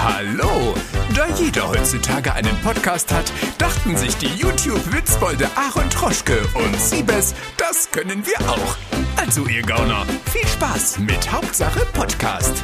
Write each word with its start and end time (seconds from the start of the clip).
Hallo! 0.00 0.74
Da 1.12 1.26
jeder 1.34 1.68
heutzutage 1.68 2.32
einen 2.32 2.56
Podcast 2.62 3.12
hat, 3.12 3.32
dachten 3.58 3.96
sich 3.96 4.16
die 4.16 4.28
YouTube-Witzbolde 4.28 5.48
Aaron 5.56 5.90
Troschke 5.90 6.40
und 6.54 6.76
Siebes, 6.76 7.34
das 7.56 7.90
können 7.90 8.24
wir 8.24 8.48
auch. 8.48 8.76
Also 9.16 9.44
ihr 9.48 9.62
Gauner, 9.62 10.06
viel 10.30 10.46
Spaß 10.46 11.00
mit 11.00 11.32
Hauptsache 11.32 11.84
Podcast. 11.94 12.62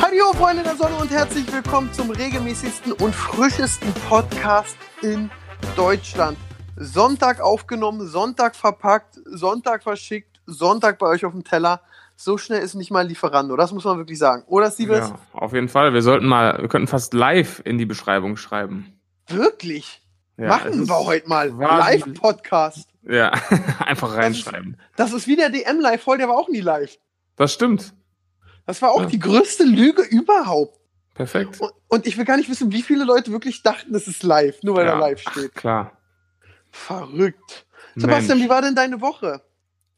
Hallo 0.00 0.32
Freunde 0.34 0.62
der 0.62 0.76
Sonne 0.76 0.94
und 0.94 1.10
herzlich 1.10 1.52
willkommen 1.52 1.92
zum 1.92 2.12
regelmäßigsten 2.12 2.92
und 2.92 3.12
frischesten 3.12 3.92
Podcast 4.08 4.76
in 5.02 5.30
Deutschland. 5.74 6.38
Sonntag 6.76 7.40
aufgenommen, 7.40 8.06
Sonntag 8.06 8.54
verpackt, 8.54 9.18
Sonntag 9.26 9.82
verschickt, 9.82 10.40
Sonntag 10.46 11.00
bei 11.00 11.08
euch 11.08 11.24
auf 11.24 11.32
dem 11.32 11.42
Teller. 11.42 11.80
So 12.24 12.38
schnell 12.38 12.62
ist 12.62 12.74
nicht 12.74 12.90
mal 12.90 13.06
Lieferando, 13.06 13.54
das 13.54 13.70
muss 13.72 13.84
man 13.84 13.98
wirklich 13.98 14.18
sagen. 14.18 14.44
Oder 14.46 14.70
Siebes? 14.70 15.10
Ja, 15.10 15.18
auf 15.34 15.52
jeden 15.52 15.68
Fall. 15.68 15.92
Wir 15.92 16.00
sollten 16.00 16.24
mal, 16.24 16.56
wir 16.58 16.68
könnten 16.68 16.88
fast 16.88 17.12
live 17.12 17.60
in 17.66 17.76
die 17.76 17.84
Beschreibung 17.84 18.38
schreiben. 18.38 18.98
Wirklich? 19.28 20.00
Ja, 20.38 20.48
Machen 20.48 20.72
ist 20.72 20.88
wir 20.88 21.04
heute 21.04 21.28
mal. 21.28 21.50
Live-Podcast. 21.50 22.88
Ja, 23.02 23.30
einfach 23.80 24.16
reinschreiben. 24.16 24.78
Das 24.96 25.12
ist 25.12 25.26
wie 25.26 25.36
der 25.36 25.50
DM-Live, 25.50 26.02
voll, 26.02 26.16
der 26.16 26.28
war 26.28 26.36
auch 26.38 26.48
nie 26.48 26.62
live. 26.62 26.96
Das 27.36 27.52
stimmt. 27.52 27.92
Das 28.64 28.80
war 28.80 28.92
auch 28.92 29.02
Ja. 29.02 29.06
die 29.06 29.18
größte 29.18 29.64
Lüge 29.64 30.00
überhaupt. 30.00 30.80
Perfekt. 31.12 31.60
Und, 31.60 31.72
und 31.88 32.06
ich 32.06 32.16
will 32.16 32.24
gar 32.24 32.38
nicht 32.38 32.48
wissen, 32.48 32.72
wie 32.72 32.80
viele 32.80 33.04
Leute 33.04 33.32
wirklich 33.32 33.62
dachten, 33.62 33.94
es 33.94 34.08
ist 34.08 34.22
live, 34.22 34.62
nur 34.62 34.76
weil 34.76 34.86
ja. 34.86 34.92
er 34.94 34.98
live 34.98 35.20
steht. 35.20 35.50
Ach, 35.56 35.60
klar. 35.60 35.92
Verrückt. 36.70 37.66
Sebastian, 37.96 38.38
Mensch. 38.38 38.44
wie 38.46 38.50
war 38.50 38.62
denn 38.62 38.74
deine 38.74 39.02
Woche? 39.02 39.42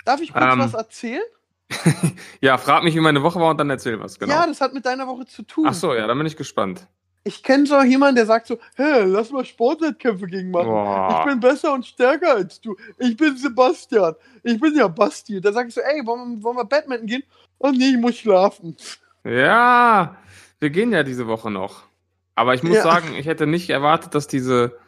Darf 0.04 0.20
ich 0.20 0.32
kurz 0.32 0.44
Ähm, 0.44 0.58
was 0.58 0.74
erzählen? 0.74 1.22
Ja, 2.40 2.58
frag 2.58 2.84
mich, 2.84 2.94
wie 2.94 3.00
meine 3.00 3.22
Woche 3.22 3.40
war 3.40 3.50
und 3.50 3.58
dann 3.58 3.70
erzähl 3.70 3.98
was, 4.00 4.18
genau. 4.18 4.34
Ja, 4.34 4.46
das 4.46 4.60
hat 4.60 4.72
mit 4.74 4.86
deiner 4.86 5.06
Woche 5.06 5.26
zu 5.26 5.42
tun. 5.42 5.64
Ach 5.66 5.74
so, 5.74 5.94
ja, 5.94 6.06
dann 6.06 6.16
bin 6.18 6.26
ich 6.26 6.36
gespannt. 6.36 6.86
Ich 7.24 7.42
kenne 7.42 7.66
so 7.66 7.82
jemanden, 7.82 8.16
der 8.16 8.26
sagt 8.26 8.46
so, 8.46 8.56
hä, 8.76 9.02
lass 9.06 9.32
mal 9.32 9.44
Sportwettkämpfe 9.44 10.26
gegen 10.26 10.52
machen. 10.52 10.68
Boah. 10.68 11.18
Ich 11.24 11.30
bin 11.32 11.40
besser 11.40 11.72
und 11.72 11.84
stärker 11.84 12.34
als 12.36 12.60
du. 12.60 12.76
Ich 12.98 13.16
bin 13.16 13.36
Sebastian. 13.36 14.14
Ich 14.44 14.60
bin 14.60 14.76
ja 14.76 14.86
Basti. 14.86 15.40
Da 15.40 15.52
sag 15.52 15.66
ich 15.66 15.74
so, 15.74 15.80
ey, 15.80 16.06
wollen 16.06 16.36
wir, 16.36 16.44
wollen 16.44 16.56
wir 16.56 16.64
Badminton 16.64 17.06
gehen? 17.08 17.24
Oh 17.58 17.70
nee, 17.70 17.88
ich 17.90 17.96
muss 17.98 18.16
schlafen. 18.16 18.76
Ja, 19.24 20.16
wir 20.60 20.70
gehen 20.70 20.92
ja 20.92 21.02
diese 21.02 21.26
Woche 21.26 21.50
noch. 21.50 21.82
Aber 22.36 22.54
ich 22.54 22.62
muss 22.62 22.76
Ja. 22.76 22.82
sagen, 22.84 23.14
ich 23.18 23.26
hätte 23.26 23.48
nicht 23.48 23.70
erwartet, 23.70 24.14
dass 24.14 24.28
diese, 24.28 24.78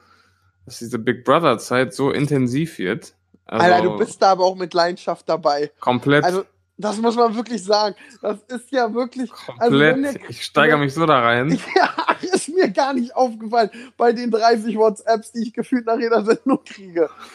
dass 0.65 0.79
diese 0.79 1.01
Big 1.01 1.25
Brother 1.25 1.59
Zeit 1.59 1.93
so 1.93 2.13
intensiv 2.13 2.79
wird. 2.79 3.15
Also 3.47 3.67
Alter, 3.67 3.83
du 3.83 3.97
bist 3.99 4.23
da 4.23 4.31
aber 4.31 4.45
auch 4.45 4.55
mit 4.55 4.75
Leidenschaft 4.75 5.29
dabei. 5.29 5.73
komplett, 5.81 6.23
Also, 6.25 6.45
das 6.79 6.97
muss 6.99 7.17
man 7.17 7.35
wirklich 7.37 7.63
sagen. 7.63 7.95
Das 8.23 8.39
ist 8.49 8.71
ja 8.71 8.93
wirklich. 8.95 9.31
komplett. 9.31 9.61
Also, 9.61 9.79
der- 9.79 10.31
ich 10.31 10.45
steigere 10.45 10.79
mich 10.79 10.95
so 10.95 11.05
da 11.07 11.21
rein. 11.21 11.59
Ja, 11.77 11.95
ist 12.33 12.49
mir 12.49 12.69
gar 12.71 12.95
nicht 12.95 13.15
aufgefallen 13.15 13.71
bei 13.97 14.13
den 14.13 14.31
30 14.31 14.77
WhatsApps, 14.77 15.33
die 15.33 15.43
ich 15.43 15.53
gefühlt 15.53 15.87
nach 15.87 15.99
jeder 15.99 16.25
Sendung 16.25 16.61
kriege. 16.65 17.09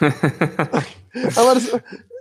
Aber 1.36 1.54
das, 1.54 1.70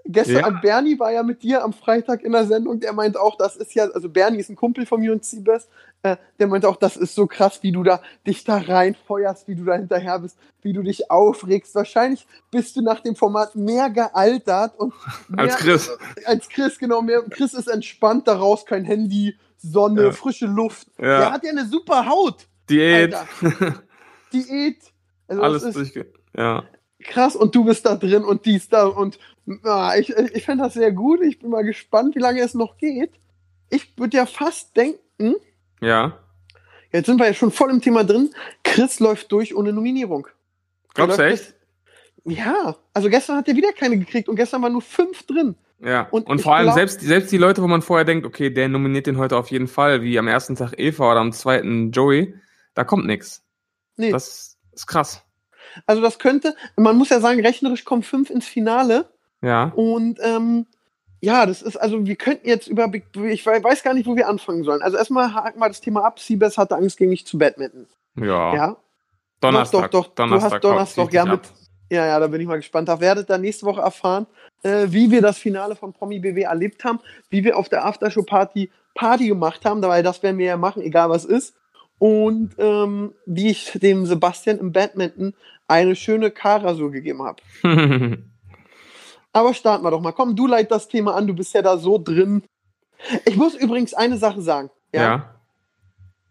gestern, 0.05 0.35
Ja. 0.35 0.49
Bernie 0.61 0.99
war 0.99 1.11
ja 1.11 1.23
mit 1.23 1.43
dir 1.43 1.63
am 1.63 1.73
Freitag 1.73 2.21
in 2.23 2.31
der 2.31 2.45
Sendung, 2.45 2.79
der 2.79 2.93
meint 2.93 3.17
auch, 3.17 3.37
das 3.37 3.55
ist 3.55 3.73
ja, 3.73 3.85
also 3.89 4.09
Bernie 4.09 4.39
ist 4.39 4.49
ein 4.49 4.55
Kumpel 4.55 4.85
von 4.85 4.99
mir 5.01 5.11
und 5.11 5.25
Siebes, 5.25 5.67
äh, 6.03 6.17
der 6.37 6.47
meinte 6.47 6.67
auch, 6.69 6.75
das 6.75 6.97
ist 6.97 7.15
so 7.15 7.27
krass, 7.27 7.63
wie 7.63 7.71
du 7.71 7.81
da 7.83 8.01
dich 8.27 8.43
da 8.43 8.57
reinfeuerst, 8.57 9.47
wie 9.47 9.55
du 9.55 9.63
da 9.63 9.75
hinterher 9.75 10.19
bist, 10.19 10.37
wie 10.61 10.73
du 10.73 10.83
dich 10.83 11.09
aufregst. 11.09 11.73
Wahrscheinlich 11.75 12.27
bist 12.51 12.75
du 12.75 12.81
nach 12.81 12.99
dem 12.99 13.15
Format 13.15 13.55
mehr 13.55 13.89
gealtert 13.89 14.77
und 14.77 14.93
mehr, 15.29 15.39
Als 15.45 15.55
Chris. 15.57 15.89
als 16.25 16.49
Chris, 16.49 16.77
genau, 16.77 17.01
mehr, 17.01 17.21
Chris 17.29 17.53
ist 17.53 17.67
entspannt 17.67 18.27
daraus, 18.27 18.65
kein 18.65 18.83
Handy, 18.83 19.35
Sonne, 19.57 20.03
Ja. 20.03 20.11
frische 20.11 20.45
Luft. 20.45 20.87
Ja. 20.97 21.19
Der 21.19 21.31
hat 21.31 21.43
ja 21.45 21.51
eine 21.51 21.65
super 21.65 22.05
Haut. 22.05 22.47
Diät. 22.69 23.15
Diät. 24.33 24.81
Also 25.27 25.41
Alles 25.41 25.63
das 25.63 25.75
ist 25.77 25.95
durchge... 25.95 26.11
Ja. 26.35 26.63
krass 27.03 27.35
und 27.35 27.55
du 27.55 27.63
bist 27.65 27.85
da 27.85 27.95
drin 27.95 28.23
und 28.23 28.45
dies 28.45 28.67
da 28.69 28.85
und 28.87 29.19
ah, 29.63 29.95
ich, 29.97 30.09
ich 30.09 30.43
fände 30.45 30.63
das 30.65 30.73
sehr 30.73 30.91
gut. 30.91 31.21
Ich 31.21 31.39
bin 31.39 31.49
mal 31.49 31.63
gespannt, 31.63 32.15
wie 32.15 32.19
lange 32.19 32.41
es 32.41 32.53
noch 32.53 32.77
geht. 32.77 33.11
Ich 33.69 33.97
würde 33.97 34.17
ja 34.17 34.25
fast 34.25 34.75
denken, 34.75 35.35
Ja. 35.81 36.17
jetzt 36.91 37.05
sind 37.07 37.19
wir 37.19 37.27
ja 37.27 37.33
schon 37.33 37.51
voll 37.51 37.69
im 37.71 37.81
Thema 37.81 38.03
drin, 38.03 38.33
Chris 38.63 38.99
läuft 38.99 39.31
durch 39.31 39.55
ohne 39.55 39.73
Nominierung. 39.73 40.27
Glaubst 40.93 41.17
du 41.19 41.25
echt? 41.25 41.55
Ja, 42.25 42.75
also 42.93 43.09
gestern 43.09 43.37
hat 43.37 43.47
er 43.47 43.55
wieder 43.55 43.73
keine 43.73 43.97
gekriegt 43.97 44.29
und 44.29 44.35
gestern 44.37 44.61
waren 44.61 44.71
nur 44.71 44.81
fünf 44.81 45.23
drin. 45.23 45.55
Ja. 45.79 46.07
Und 46.11 46.27
Und, 46.27 46.41
vor 46.41 46.55
allem 46.55 46.67
glaub- 46.67 46.75
selbst, 46.75 47.01
selbst 47.01 47.31
die 47.33 47.37
Leute, 47.37 47.61
wo 47.61 47.67
man 47.67 47.81
vorher 47.81 48.05
denkt, 48.05 48.25
okay, 48.25 48.49
der 48.49 48.69
nominiert 48.69 49.07
den 49.07 49.17
heute 49.17 49.35
auf 49.35 49.51
jeden 49.51 49.67
Fall, 49.67 50.01
wie 50.03 50.17
am 50.17 50.27
ersten 50.29 50.55
Tag 50.55 50.73
Eva 50.77 51.11
oder 51.11 51.19
am 51.19 51.33
zweiten 51.33 51.91
Joey, 51.91 52.33
da 52.75 52.85
kommt 52.85 53.05
nichts. 53.05 53.43
Nee, 53.97 54.11
Das 54.11 54.57
ist 54.71 54.87
krass. 54.87 55.21
also 55.85 56.01
das 56.01 56.19
könnte, 56.19 56.55
man 56.77 56.95
muss 56.97 57.09
ja 57.09 57.19
sagen, 57.19 57.41
rechnerisch 57.41 57.83
kommen 57.83 58.03
fünf 58.03 58.29
ins 58.29 58.45
Finale. 58.47 59.09
Ja. 59.41 59.73
Und 59.75 60.19
ähm, 60.23 60.67
ja, 61.23 61.45
das 61.45 61.61
ist, 61.61 61.77
also 61.77 62.05
wir 62.05 62.17
könnten 62.17 62.47
jetzt 62.49 62.67
über 62.67 62.89
Big 62.89 63.05
ich 63.15 63.45
wei- 63.45 63.63
weiß 63.63 63.81
gar 63.81 63.93
nicht, 63.93 64.05
wo 64.05 64.17
wir 64.17 64.27
anfangen 64.27 64.63
sollen. 64.65 64.81
Also 64.81 64.97
erstmal 64.97 65.33
haken 65.33 65.57
wir 65.57 65.69
das 65.69 65.79
Thema 65.79 66.03
ab. 66.03 66.19
Siebes 66.19 66.57
hatte 66.57 66.75
Angst 66.75 66.97
gegen 66.97 67.11
mich 67.11 67.25
zu 67.25 67.37
Badminton. 67.37 67.87
Ja. 68.17 68.53
Ja, 68.53 68.77
Donnerstag. 69.39 69.91
Doch, 69.91 70.03
doch, 70.03 70.07
doch. 70.09 70.15
Donnerstag. 70.15 70.61
du 70.61 70.67
hast 70.73 70.97
Donnerstag, 70.97 71.13
ja, 71.13 71.25
mit, 71.25 71.39
ja, 71.89 72.05
ja, 72.05 72.19
da 72.19 72.27
bin 72.27 72.41
ich 72.41 72.47
mal 72.47 72.57
gespannt. 72.57 72.89
Da 72.89 72.99
werdet 72.99 73.29
ihr 73.29 73.37
nächste 73.37 73.65
Woche 73.65 73.79
erfahren, 73.79 74.27
äh, 74.63 74.87
wie 74.89 75.11
wir 75.11 75.21
das 75.21 75.37
Finale 75.37 75.77
von 75.77 75.93
Promi 75.93 76.19
BW 76.19 76.41
erlebt 76.41 76.83
haben, 76.83 76.99
wie 77.29 77.45
wir 77.45 77.57
auf 77.57 77.69
der 77.69 77.85
Aftershow-Party 77.85 78.69
Party 78.93 79.27
gemacht 79.29 79.63
haben, 79.63 79.81
weil 79.81 80.03
das 80.03 80.21
werden 80.23 80.37
wir 80.37 80.45
ja 80.45 80.57
machen, 80.57 80.81
egal 80.83 81.09
was 81.09 81.23
ist. 81.23 81.55
Und 81.99 82.55
ähm, 82.57 83.13
wie 83.25 83.49
ich 83.49 83.71
dem 83.81 84.05
Sebastian 84.05 84.57
im 84.59 84.73
Badminton 84.73 85.33
eine 85.69 85.95
schöne 85.95 86.31
Karasur 86.31 86.91
gegeben 86.91 87.23
habe. 87.23 87.41
Aber 89.33 89.53
starten 89.53 89.83
wir 89.83 89.91
doch 89.91 90.01
mal. 90.01 90.11
Komm, 90.13 90.35
du 90.35 90.47
leit 90.47 90.71
das 90.71 90.87
Thema 90.87 91.15
an, 91.15 91.27
du 91.27 91.33
bist 91.33 91.53
ja 91.53 91.61
da 91.61 91.77
so 91.77 91.97
drin. 91.97 92.43
Ich 93.25 93.35
muss 93.35 93.55
übrigens 93.55 93.93
eine 93.93 94.17
Sache 94.17 94.41
sagen. 94.41 94.69
Ja. 94.93 95.01
ja. 95.01 95.35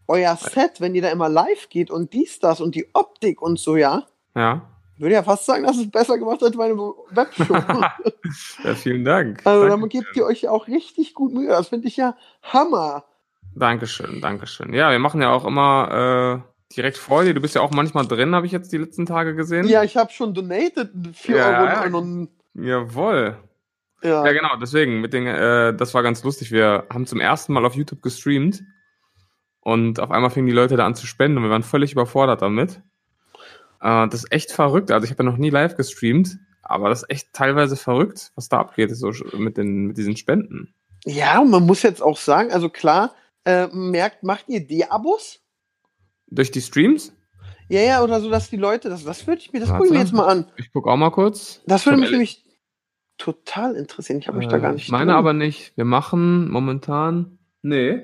Euer 0.08 0.36
Set, 0.36 0.80
wenn 0.80 0.94
ihr 0.94 1.02
da 1.02 1.10
immer 1.10 1.28
live 1.28 1.68
geht 1.68 1.90
und 1.90 2.12
dies, 2.12 2.38
das 2.38 2.60
und 2.60 2.74
die 2.74 2.86
Optik 2.94 3.40
und 3.42 3.58
so, 3.58 3.76
ja, 3.76 4.06
Ja. 4.36 4.62
würde 4.98 5.14
ja 5.14 5.22
fast 5.22 5.46
sagen, 5.46 5.64
dass 5.64 5.76
es 5.78 5.90
besser 5.90 6.18
gemacht 6.18 6.36
hat 6.42 6.48
als 6.48 6.56
meine 6.56 6.76
Webshow. 7.10 7.54
ja. 8.64 8.74
Vielen 8.74 9.04
Dank. 9.04 9.40
also 9.44 9.60
Danke. 9.62 9.70
damit 9.76 9.90
gebt 9.90 10.16
ihr 10.16 10.24
euch 10.24 10.42
ja 10.42 10.50
auch 10.50 10.66
richtig 10.68 11.14
gut 11.14 11.32
Mühe. 11.32 11.48
Das 11.48 11.68
finde 11.68 11.88
ich 11.88 11.96
ja 11.96 12.16
Hammer. 12.42 13.04
Dankeschön, 13.54 14.20
Dankeschön. 14.20 14.72
Ja, 14.72 14.90
wir 14.90 14.98
machen 14.98 15.20
ja 15.20 15.30
auch 15.32 15.44
immer 15.44 16.42
äh, 16.70 16.74
direkt 16.74 16.96
vor 16.98 17.24
dir. 17.24 17.34
Du 17.34 17.40
bist 17.40 17.54
ja 17.54 17.60
auch 17.60 17.70
manchmal 17.70 18.06
drin, 18.06 18.34
habe 18.34 18.46
ich 18.46 18.52
jetzt 18.52 18.72
die 18.72 18.78
letzten 18.78 19.06
Tage 19.06 19.34
gesehen. 19.34 19.66
Ja, 19.68 19.82
ich 19.82 19.96
habe 19.96 20.10
schon 20.12 20.34
donated 20.34 20.90
4 21.14 21.36
Ja, 21.36 21.46
Euro. 21.48 21.66
ja. 21.66 21.80
Jawohl. 22.54 23.38
ja. 24.02 24.26
Ja, 24.26 24.32
genau, 24.32 24.56
deswegen, 24.60 25.00
mit 25.00 25.12
den, 25.12 25.26
äh, 25.26 25.74
das 25.74 25.94
war 25.94 26.02
ganz 26.02 26.22
lustig. 26.24 26.50
Wir 26.52 26.86
haben 26.92 27.06
zum 27.06 27.20
ersten 27.20 27.52
Mal 27.52 27.64
auf 27.64 27.74
YouTube 27.74 28.02
gestreamt 28.02 28.62
und 29.60 30.00
auf 30.00 30.10
einmal 30.10 30.30
fingen 30.30 30.46
die 30.46 30.52
Leute 30.52 30.76
da 30.76 30.86
an 30.86 30.94
zu 30.94 31.06
spenden 31.06 31.38
und 31.38 31.44
wir 31.44 31.50
waren 31.50 31.62
völlig 31.62 31.92
überfordert 31.92 32.42
damit. 32.42 32.82
Äh, 33.80 34.08
das 34.08 34.24
ist 34.24 34.32
echt 34.32 34.52
verrückt. 34.52 34.90
Also 34.90 35.04
ich 35.04 35.10
habe 35.10 35.24
ja 35.24 35.30
noch 35.30 35.38
nie 35.38 35.50
live 35.50 35.76
gestreamt, 35.76 36.38
aber 36.62 36.88
das 36.88 37.02
ist 37.02 37.10
echt 37.10 37.32
teilweise 37.32 37.76
verrückt, 37.76 38.32
was 38.34 38.48
da 38.48 38.58
abgeht, 38.58 38.94
so 38.94 39.12
mit, 39.36 39.56
den, 39.56 39.86
mit 39.86 39.96
diesen 39.96 40.16
Spenden. 40.16 40.74
ja, 41.04 41.40
und 41.40 41.50
man 41.50 41.64
muss 41.64 41.82
jetzt 41.82 42.02
auch 42.02 42.16
sagen, 42.16 42.52
also 42.52 42.68
klar, 42.68 43.14
äh, 43.44 43.66
merkt, 43.68 44.22
macht 44.22 44.44
ihr 44.48 44.66
D-Abos? 44.66 45.40
Durch 46.28 46.50
die 46.50 46.60
Streams? 46.60 47.12
Ja, 47.68 47.80
ja, 47.80 48.02
oder 48.02 48.20
so, 48.20 48.30
dass 48.30 48.50
die 48.50 48.56
Leute, 48.56 48.88
das, 48.88 49.04
das 49.04 49.26
würde 49.26 49.40
ich 49.40 49.52
mir, 49.52 49.60
das 49.60 49.70
gucke 49.70 49.86
ich 49.86 49.90
mir 49.92 49.98
jetzt 49.98 50.12
mal 50.12 50.26
an. 50.26 50.50
Ich 50.56 50.72
gucke 50.72 50.90
auch 50.90 50.96
mal 50.96 51.10
kurz. 51.10 51.62
Das 51.66 51.86
würde 51.86 51.96
Ich 51.96 52.02
mich 52.02 52.10
nämlich 52.10 52.41
total 53.18 53.74
interessieren. 53.76 54.18
Ich 54.18 54.28
habe 54.28 54.38
mich 54.38 54.48
da 54.48 54.56
Äh, 54.56 54.60
gar 54.60 54.72
nicht. 54.72 54.90
Meine 54.90 55.06
drin. 55.12 55.16
aber 55.18 55.32
nicht. 55.32 55.76
Wir 55.76 55.84
machen 55.84 56.50
momentan, 56.50 57.38
nee, 57.62 58.02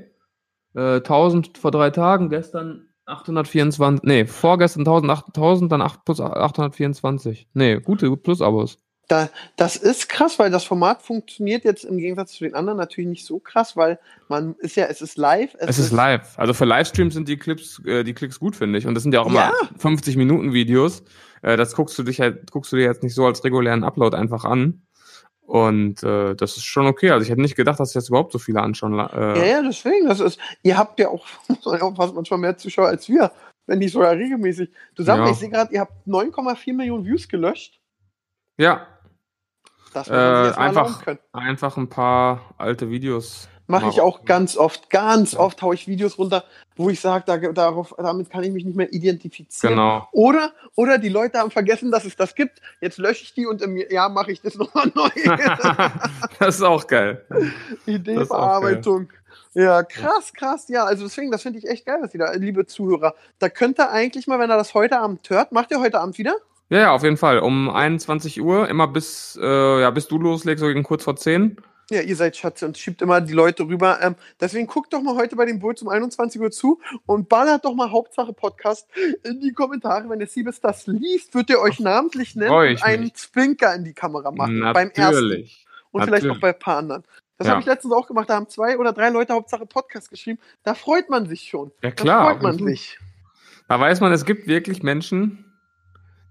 äh, 0.74 1.00
1000 1.00 1.58
vor 1.58 1.70
drei 1.70 1.90
Tagen, 1.90 2.28
gestern 2.30 2.88
824, 3.06 4.02
nee, 4.04 4.26
vorgestern 4.26 4.82
1000, 4.82 5.10
8000, 5.10 5.72
dann 5.72 5.82
8 5.82 6.04
plus 6.04 6.20
824. 6.20 7.48
Nee, 7.54 7.80
gute 7.80 8.14
Plus-Abos. 8.16 8.78
Da, 9.08 9.30
das 9.56 9.76
ist 9.76 10.10
krass, 10.10 10.38
weil 10.38 10.50
das 10.50 10.64
Format 10.64 11.00
funktioniert 11.00 11.64
jetzt 11.64 11.84
im 11.84 11.96
Gegensatz 11.96 12.32
zu 12.32 12.44
den 12.44 12.54
anderen 12.54 12.76
natürlich 12.78 13.08
nicht 13.08 13.24
so 13.24 13.38
krass, 13.38 13.74
weil 13.74 13.98
man 14.28 14.54
ist 14.58 14.76
ja, 14.76 14.84
es 14.84 15.00
ist 15.00 15.16
live. 15.16 15.54
Es 15.58 15.78
ist 15.78 15.92
live. 15.92 16.38
Also 16.38 16.52
für 16.52 16.66
Livestreams 16.66 17.14
sind 17.14 17.26
die 17.26 17.38
Clips, 17.38 17.80
äh, 17.86 18.04
die 18.04 18.12
Klicks 18.12 18.38
gut, 18.38 18.54
finde 18.54 18.78
ich. 18.78 18.86
Und 18.86 18.92
das 18.94 19.02
sind 19.02 19.14
ja 19.14 19.22
auch 19.22 19.26
immer 19.28 19.36
Ja. 19.46 19.52
50 19.78 20.18
Minuten 20.18 20.52
Videos. 20.52 21.02
Äh, 21.40 21.56
das 21.56 21.74
guckst 21.74 21.98
du 21.98 22.02
dich 22.02 22.20
halt, 22.20 22.50
guckst 22.50 22.70
du 22.70 22.76
dir 22.76 22.82
jetzt 22.84 23.02
nicht 23.02 23.14
so 23.14 23.24
als 23.24 23.42
regulären 23.44 23.82
Upload 23.82 24.14
einfach 24.14 24.44
an. 24.44 24.82
Und 25.48 26.02
äh, 26.02 26.34
das 26.34 26.58
ist 26.58 26.64
schon 26.66 26.86
okay. 26.86 27.10
Also 27.10 27.24
ich 27.24 27.30
hätte 27.30 27.40
nicht 27.40 27.56
gedacht, 27.56 27.80
dass 27.80 27.94
jetzt 27.94 28.10
überhaupt 28.10 28.32
so 28.32 28.38
viele 28.38 28.60
anschauen. 28.60 28.92
Äh, 28.98 29.38
Ja, 29.38 29.44
ja, 29.46 29.62
deswegen. 29.62 30.06
Das 30.06 30.20
ist, 30.20 30.38
ihr 30.62 30.76
habt 30.76 31.00
ja 31.00 31.08
auch, 31.08 31.24
aufpassen, 31.64 32.14
manchmal 32.16 32.38
mehr 32.38 32.58
Zuschauer 32.58 32.88
als 32.88 33.08
wir, 33.08 33.32
wenn 33.66 33.78
nicht 33.78 33.92
sogar 33.92 34.12
regelmäßig. 34.12 34.70
Du 34.94 35.02
sagst, 35.02 35.24
Ja. 35.24 35.30
ich 35.30 35.38
sehe 35.38 35.48
gerade, 35.48 35.72
ihr 35.72 35.80
habt 35.80 36.06
9,4 36.06 36.74
Millionen 36.74 37.06
Views 37.06 37.26
gelöscht. 37.28 37.80
ja 38.58 38.86
Das 39.94 40.04
sich 40.08 40.14
Äh, 40.14 40.52
einfach, 40.58 41.02
einfach 41.32 41.78
ein 41.78 41.88
paar 41.88 42.54
alte 42.58 42.90
Videos 42.90 43.48
Mache 43.70 43.90
ich 43.90 44.00
auch 44.00 44.24
ganz 44.24 44.56
oft. 44.56 44.88
Ganz 44.90 45.32
Ja. 45.32 45.40
oft 45.40 45.60
haue 45.62 45.74
ich 45.74 45.86
Videos 45.86 46.18
runter, 46.18 46.42
wo 46.74 46.88
ich 46.90 47.00
sage, 47.00 47.24
da, 47.26 47.36
darauf, 47.36 47.94
damit 47.98 48.30
kann 48.30 48.42
ich 48.42 48.50
mich 48.50 48.64
nicht 48.64 48.76
mehr 48.76 48.92
identifizieren. 48.92 49.74
Genau. 49.76 50.08
Oder, 50.12 50.52
oder 50.74 50.96
die 50.98 51.10
Leute 51.10 51.38
haben 51.38 51.50
vergessen, 51.50 51.90
dass 51.90 52.04
es 52.06 52.16
das 52.16 52.34
gibt. 52.34 52.62
Jetzt 52.80 52.96
lösche 52.98 53.24
ich 53.24 53.34
die 53.34 53.46
und 53.46 53.60
im 53.60 53.76
Jahr 53.76 54.08
mache 54.08 54.32
ich 54.32 54.40
das 54.40 54.54
nochmal 54.56 54.90
neu. 54.94 55.10
das 56.38 56.56
ist 56.56 56.62
auch 56.62 56.86
geil. 56.86 57.24
Ideenbearbeitung. 57.86 59.08
Ja, 59.54 59.82
krass, 59.82 60.32
krass. 60.34 60.68
Ja, 60.68 60.84
also 60.84 61.04
deswegen, 61.04 61.30
das 61.30 61.42
finde 61.42 61.58
ich 61.58 61.68
echt 61.68 61.86
geil, 61.86 61.98
was 62.00 62.14
ihr 62.14 62.20
da, 62.20 62.32
liebe 62.32 62.66
Zuhörer. 62.66 63.14
Da 63.38 63.48
könnt 63.48 63.78
ihr 63.78 63.90
eigentlich 63.90 64.26
mal, 64.26 64.38
wenn 64.38 64.50
ihr 64.50 64.56
das 64.56 64.74
heute 64.74 64.98
Abend 64.98 65.28
hört, 65.30 65.52
macht 65.52 65.70
ihr 65.70 65.80
heute 65.80 66.00
Abend 66.00 66.18
wieder? 66.18 66.34
Ja, 66.70 66.78
ja, 66.80 66.90
auf 66.92 67.02
jeden 67.02 67.16
Fall. 67.16 67.38
Um 67.40 67.70
21 67.70 68.40
Uhr, 68.40 68.68
immer 68.68 68.86
bis, 68.88 69.38
äh, 69.42 69.80
ja, 69.80 69.90
bis 69.90 70.06
du 70.08 70.18
loslegst, 70.18 70.60
so 70.60 70.68
gegen 70.68 70.82
kurz 70.82 71.02
vor 71.04 71.16
10. 71.16 71.56
Ja, 71.90 72.02
ihr 72.02 72.16
seid 72.16 72.36
Schatze 72.36 72.66
und 72.66 72.76
schiebt 72.76 73.00
immer 73.00 73.20
die 73.22 73.32
Leute 73.32 73.62
rüber. 73.66 73.98
Ähm, 74.02 74.14
deswegen 74.38 74.66
guckt 74.66 74.92
doch 74.92 75.00
mal 75.00 75.14
heute 75.16 75.36
bei 75.36 75.46
dem 75.46 75.58
Bulls 75.58 75.80
um 75.80 75.88
21 75.88 76.38
Uhr 76.40 76.50
zu 76.50 76.80
und 77.06 77.30
ballert 77.30 77.64
doch 77.64 77.74
mal 77.74 77.90
Hauptsache 77.90 78.34
Podcast 78.34 78.86
in 79.24 79.40
die 79.40 79.52
Kommentare. 79.52 80.08
Wenn 80.10 80.18
der 80.18 80.28
Siebes 80.28 80.60
das 80.60 80.86
liest, 80.86 81.34
wird 81.34 81.48
er 81.48 81.60
euch 81.60 81.80
namentlich 81.80 82.36
nennen 82.36 82.52
und 82.52 82.82
einen 82.84 83.04
mich. 83.04 83.14
Zwinker 83.14 83.74
in 83.74 83.84
die 83.84 83.94
Kamera 83.94 84.30
machen. 84.30 84.60
Beim 84.60 84.90
ersten. 84.90 85.00
Natürlich. 85.00 85.66
Und 85.90 86.02
vielleicht 86.02 86.24
Natürlich. 86.24 86.36
auch 86.36 86.40
bei 86.42 86.48
ein 86.50 86.58
paar 86.58 86.76
anderen. 86.76 87.04
Das 87.38 87.46
Ja. 87.46 87.52
habe 87.52 87.60
ich 87.62 87.66
letztens 87.66 87.94
auch 87.94 88.06
gemacht. 88.06 88.28
Da 88.28 88.34
haben 88.34 88.48
zwei 88.48 88.76
oder 88.76 88.92
drei 88.92 89.08
Leute 89.08 89.32
Hauptsache 89.32 89.64
Podcast 89.64 90.10
geschrieben. 90.10 90.38
Da 90.64 90.74
freut 90.74 91.08
man 91.08 91.26
sich 91.26 91.42
schon. 91.48 91.70
Ja, 91.82 91.88
Da 91.88 91.90
klar. 91.92 92.30
freut 92.32 92.42
man 92.42 92.58
sich. 92.58 92.98
Da 93.68 93.80
weiß 93.80 94.00
man, 94.00 94.12
es 94.12 94.26
gibt 94.26 94.46
wirklich 94.46 94.82
Menschen, 94.82 95.44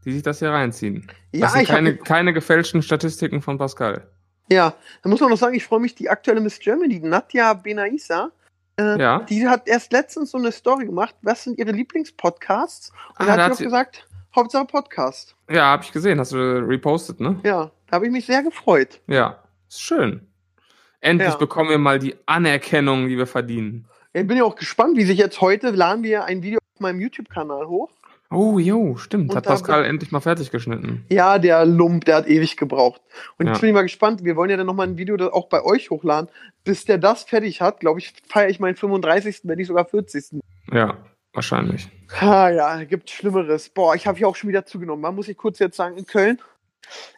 die 0.05 0.11
sich 0.11 0.21
das 0.21 0.37
hier 0.39 0.51
reinziehen. 0.51 1.07
Ja, 1.31 1.41
das 1.41 1.53
sind 1.53 1.61
ich 1.63 1.67
keine, 1.69 1.97
keine 1.97 2.33
gefälschten 2.33 2.83
Statistiken 2.83 3.41
von 3.41 3.57
Pascal. 3.57 4.07
Ja, 4.49 4.73
da 5.03 5.09
muss 5.09 5.19
man 5.19 5.29
noch 5.29 5.37
sagen, 5.37 5.55
ich 5.55 5.65
freue 5.65 5.79
mich, 5.79 5.95
die 5.95 6.09
aktuelle 6.09 6.39
Miss 6.41 6.59
Germany, 6.59 6.99
die 7.01 7.07
Nadja 7.07 7.53
Benaisa, 7.53 8.31
äh, 8.79 8.99
Ja. 8.99 9.19
die 9.19 9.47
hat 9.47 9.67
erst 9.67 9.91
letztens 9.91 10.31
so 10.31 10.37
eine 10.37 10.51
Story 10.51 10.85
gemacht. 10.85 11.15
Was 11.21 11.43
sind 11.43 11.57
ihre 11.59 11.71
Lieblingspodcasts? 11.71 12.91
Und 13.19 13.27
Ah, 13.29 13.35
da 13.35 13.43
hat 13.45 13.55
sie- 13.57 13.63
auch 13.63 13.67
gesagt, 13.67 14.07
Hauptsache 14.35 14.65
Podcast. 14.65 15.35
Ja, 15.49 15.63
habe 15.65 15.83
ich 15.83 15.91
gesehen. 15.91 16.19
Hast 16.19 16.31
du 16.31 16.37
repostet, 16.37 17.19
ne? 17.19 17.39
Ja, 17.43 17.71
da 17.87 17.95
habe 17.95 18.05
ich 18.05 18.11
mich 18.11 18.25
sehr 18.25 18.43
gefreut. 18.43 18.99
Ja. 19.07 19.39
Ist 19.67 19.81
schön. 19.81 20.27
Endlich 21.01 21.29
Ja. 21.31 21.35
bekommen 21.37 21.69
wir 21.69 21.77
mal 21.77 21.99
die 21.99 22.15
Anerkennung, 22.25 23.07
die 23.07 23.17
wir 23.17 23.27
verdienen. 23.27 23.85
Ich 24.13 24.25
bin 24.25 24.37
ja 24.37 24.43
auch 24.43 24.55
gespannt, 24.55 24.95
wie 24.97 25.03
sich 25.05 25.17
jetzt 25.17 25.41
heute 25.41 25.69
laden 25.71 26.03
wir 26.03 26.23
ein 26.25 26.41
Video 26.41 26.59
auf 26.75 26.79
meinem 26.81 26.99
YouTube-Kanal 27.01 27.67
hoch. 27.67 27.89
Oh, 28.29 28.59
jo, 28.59 28.97
stimmt. 28.97 29.29
Und 29.29 29.35
Hat 29.37 29.45
da 29.45 29.51
Pascal 29.51 29.85
endlich 29.85 30.11
mal 30.11 30.19
fertig 30.19 30.51
geschnitten. 30.51 31.05
Ja, 31.09 31.39
der 31.39 31.65
Lump, 31.65 32.03
der 32.05 32.17
hat 32.17 32.27
ewig 32.27 32.57
gebraucht. 32.57 33.01
Und 33.37 33.45
Ja. 33.45 33.53
jetzt 33.53 33.61
bin 33.61 33.69
ich 33.69 33.73
mal 33.73 33.83
gespannt. 33.83 34.23
Wir 34.25 34.35
wollen 34.35 34.49
ja 34.49 34.57
dann 34.57 34.65
nochmal 34.67 34.87
ein 34.87 34.97
Video 34.97 35.15
das 35.15 35.31
auch 35.31 35.47
bei 35.47 35.63
euch 35.63 35.89
hochladen. 35.89 36.29
Bis 36.65 36.83
der 36.85 36.97
das 36.97 37.23
fertig 37.23 37.61
hat, 37.61 37.79
glaube 37.79 37.99
ich, 37.99 38.13
feiere 38.27 38.49
ich 38.49 38.59
meinen 38.59 38.75
35., 38.75 39.41
wenn 39.43 39.57
nicht 39.57 39.67
sogar 39.67 39.85
40. 39.85 40.41
Ja, 40.73 40.97
wahrscheinlich. 41.33 41.87
Ah 42.19 42.49
ja, 42.49 42.83
gibt 42.83 43.09
Schlimmeres. 43.09 43.69
Boah, 43.69 43.95
ich 43.95 44.07
habe 44.07 44.17
hier 44.17 44.27
auch 44.27 44.35
schon 44.35 44.49
wieder 44.49 44.65
zugenommen. 44.65 45.01
Man 45.01 45.15
muss 45.15 45.29
ich 45.29 45.37
kurz 45.37 45.59
jetzt 45.59 45.77
sagen, 45.77 45.95
in 45.97 46.05
Köln. 46.05 46.41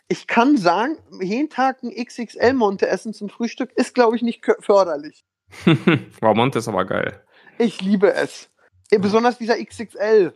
Ich 0.07 0.27
kann 0.27 0.57
sagen, 0.57 0.97
jeden 1.21 1.50
Tag 1.50 1.81
ein 1.83 1.91
XXL-Monte 1.91 2.88
essen 2.88 3.13
zum 3.13 3.29
Frühstück 3.29 3.71
ist, 3.75 3.95
glaube 3.95 4.15
ich, 4.15 4.21
nicht 4.21 4.45
förderlich. 4.59 5.23
wow, 6.21 6.35
Monte 6.35 6.59
ist 6.59 6.67
aber 6.67 6.85
geil. 6.85 7.21
Ich 7.57 7.81
liebe 7.81 8.13
es. 8.13 8.50
Eh, 8.91 8.97
Besonders 9.00 9.38
dieser 9.38 9.63
XXL. 9.63 10.33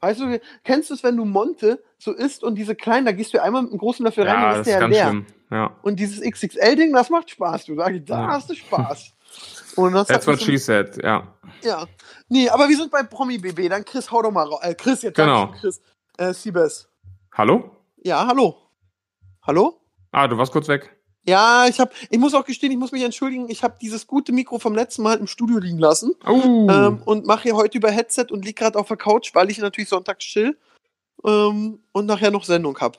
Weißt 0.00 0.20
du, 0.20 0.40
kennst 0.64 0.90
du 0.90 0.94
es, 0.94 1.02
wenn 1.02 1.16
du 1.16 1.24
Monte 1.24 1.82
so 1.98 2.12
isst 2.12 2.42
und 2.44 2.54
diese 2.56 2.74
kleinen, 2.74 3.06
da 3.06 3.12
gehst 3.12 3.32
du 3.34 3.42
einmal 3.42 3.62
mit 3.62 3.70
einem 3.72 3.78
großen 3.78 4.04
Löffel 4.04 4.24
rein, 4.28 4.34
Ja, 4.34 4.40
dann 4.42 4.50
das 4.50 4.58
ist 4.66 4.66
der 4.72 4.80
ganz 4.80 4.94
leer. 4.94 5.06
schlimm. 5.08 5.26
Ja. 5.50 5.76
Und 5.82 5.96
dieses 6.00 6.20
XXL-Ding, 6.20 6.92
das 6.92 7.08
macht 7.10 7.30
Spaß. 7.30 7.64
Du 7.66 7.74
sagst, 7.76 8.00
da 8.06 8.20
Ja. 8.22 8.28
hast 8.28 8.50
du 8.50 8.54
Spaß. 8.54 9.12
Und 9.76 9.92
das 9.92 10.06
That's 10.08 10.26
hat 10.26 10.34
what 10.34 10.42
she 10.42 10.56
said, 10.58 11.02
ja. 11.02 11.26
ja. 11.62 11.86
Nee, 12.28 12.48
aber 12.48 12.68
wir 12.68 12.76
sind 12.76 12.90
bei 12.90 13.02
Promi 13.04 13.38
BB. 13.38 13.68
Dann 13.68 13.84
Chris, 13.84 14.10
hau 14.10 14.22
doch 14.22 14.30
mal 14.32 14.46
raus. 14.46 14.60
Äh, 14.62 14.74
Chris, 14.74 15.02
jetzt 15.02 15.16
Genau. 15.16 15.48
Chris. 15.60 15.80
Äh, 16.18 16.32
Siebes. 16.32 16.88
Hallo? 17.34 17.70
Ja, 18.02 18.26
hallo. 18.26 18.56
Hallo? 19.46 19.80
Ah, 20.12 20.26
du 20.26 20.36
warst 20.38 20.52
kurz 20.52 20.66
weg. 20.68 20.95
Ja, 21.26 21.66
ich 21.68 21.80
hab, 21.80 21.92
ich 22.08 22.18
muss 22.18 22.34
auch 22.34 22.44
gestehen, 22.44 22.70
ich 22.72 22.78
muss 22.78 22.92
mich 22.92 23.02
entschuldigen, 23.02 23.48
ich 23.48 23.62
habe 23.64 23.76
dieses 23.80 24.06
gute 24.06 24.32
Mikro 24.32 24.58
vom 24.58 24.74
letzten 24.74 25.02
Mal 25.02 25.18
im 25.18 25.26
Studio 25.26 25.58
liegen 25.58 25.78
lassen 25.78 26.12
Oh. 26.26 26.68
ähm, 26.70 27.02
und 27.04 27.26
mache 27.26 27.42
hier 27.44 27.56
heute 27.56 27.78
über 27.78 27.90
Headset 27.90 28.26
und 28.30 28.44
lieg 28.44 28.56
gerade 28.56 28.78
auf 28.78 28.88
der 28.88 28.96
Couch, 28.96 29.34
weil 29.34 29.50
ich 29.50 29.58
natürlich 29.58 29.88
sonntags 29.88 30.24
chill 30.24 30.56
ähm, 31.24 31.80
und 31.92 32.06
nachher 32.06 32.30
noch 32.30 32.44
Sendung 32.44 32.78
hab. 32.78 32.98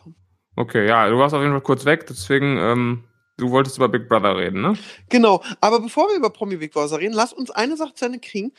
okay, 0.56 0.88
ja, 0.88 1.08
du 1.10 1.18
warst 1.18 1.34
auf 1.36 1.42
jeden 1.42 1.54
Fall 1.54 1.62
kurz 1.62 1.86
weg, 1.86 2.06
deswegen, 2.08 2.58
ähm, 2.58 3.04
du 3.38 3.50
wolltest 3.52 3.78
über 3.78 3.88
Big 3.90 4.10
Brother 4.10 4.36
reden, 4.36 4.62
ne? 4.62 4.74
Genau, 5.10 5.42
aber 5.62 5.80
bevor 5.80 6.10
wir 6.10 6.16
über 6.18 6.30
Promi 6.30 6.58
Big 6.58 6.74
Brother 6.74 7.00
reden, 7.00 7.14
lass 7.14 7.32
uns 7.32 7.52
eine 7.52 7.78
Sache 7.78 7.94
zu 7.94 8.06
Ende 8.06 8.20
kriegen. 8.20 8.52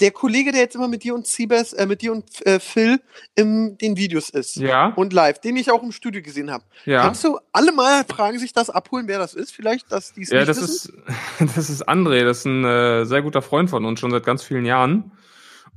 Der 0.00 0.10
Kollege, 0.10 0.52
der 0.52 0.60
jetzt 0.60 0.74
immer 0.76 0.88
mit 0.88 1.04
dir 1.04 1.14
und 1.14 1.26
Siebes, 1.26 1.72
äh, 1.72 1.86
mit 1.86 2.02
dir 2.02 2.12
und 2.12 2.24
äh, 2.46 2.60
Phil 2.60 3.00
in 3.34 3.78
den 3.78 3.96
Videos 3.96 4.28
ist 4.30 4.56
Ja, 4.56 4.88
und 4.96 5.12
live, 5.12 5.40
den 5.40 5.56
ich 5.56 5.70
auch 5.70 5.82
im 5.82 5.92
Studio 5.92 6.20
gesehen 6.22 6.50
habe. 6.50 6.64
ja. 6.84 7.02
Kannst 7.02 7.24
du 7.24 7.38
alle 7.52 7.72
mal 7.72 8.04
fragen, 8.04 8.38
sich 8.38 8.52
das 8.52 8.68
abholen, 8.70 9.08
wer 9.08 9.18
das 9.18 9.34
ist? 9.34 9.52
Vielleicht, 9.52 9.90
dass 9.90 10.12
die 10.12 10.22
es 10.22 10.30
Ja, 10.30 10.44
das 10.44 10.60
wissen? 10.60 11.02
ist, 11.38 11.56
das 11.56 11.70
ist 11.70 11.88
André, 11.88 12.24
das 12.24 12.38
ist 12.40 12.44
ein 12.46 12.64
äh, 12.64 13.04
sehr 13.06 13.22
guter 13.22 13.40
Freund 13.42 13.70
von 13.70 13.84
uns, 13.84 14.00
schon 14.00 14.10
seit 14.10 14.24
ganz 14.24 14.42
vielen 14.42 14.66
Jahren. 14.66 15.12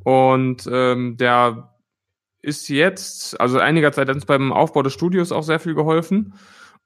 Und 0.03 0.67
ähm, 0.71 1.17
der 1.17 1.73
ist 2.41 2.69
jetzt, 2.69 3.39
also 3.39 3.59
einiger 3.59 3.91
Zeit 3.91 4.07
hat 4.07 4.15
uns 4.15 4.25
beim 4.25 4.51
Aufbau 4.53 4.81
des 4.81 4.93
Studios 4.93 5.31
auch 5.31 5.43
sehr 5.43 5.59
viel 5.59 5.75
geholfen 5.75 6.33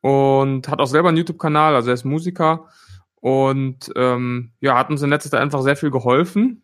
und 0.01 0.67
hat 0.67 0.79
auch 0.79 0.87
selber 0.87 1.09
einen 1.09 1.17
YouTube-Kanal, 1.17 1.75
also 1.75 1.89
er 1.89 1.93
ist 1.93 2.05
Musiker 2.05 2.67
und 3.15 3.91
ähm, 3.95 4.51
ja, 4.59 4.77
hat 4.77 4.89
uns 4.89 5.01
in 5.03 5.09
letzter 5.11 5.29
Zeit 5.29 5.41
einfach 5.41 5.61
sehr 5.61 5.75
viel 5.75 5.91
geholfen 5.91 6.63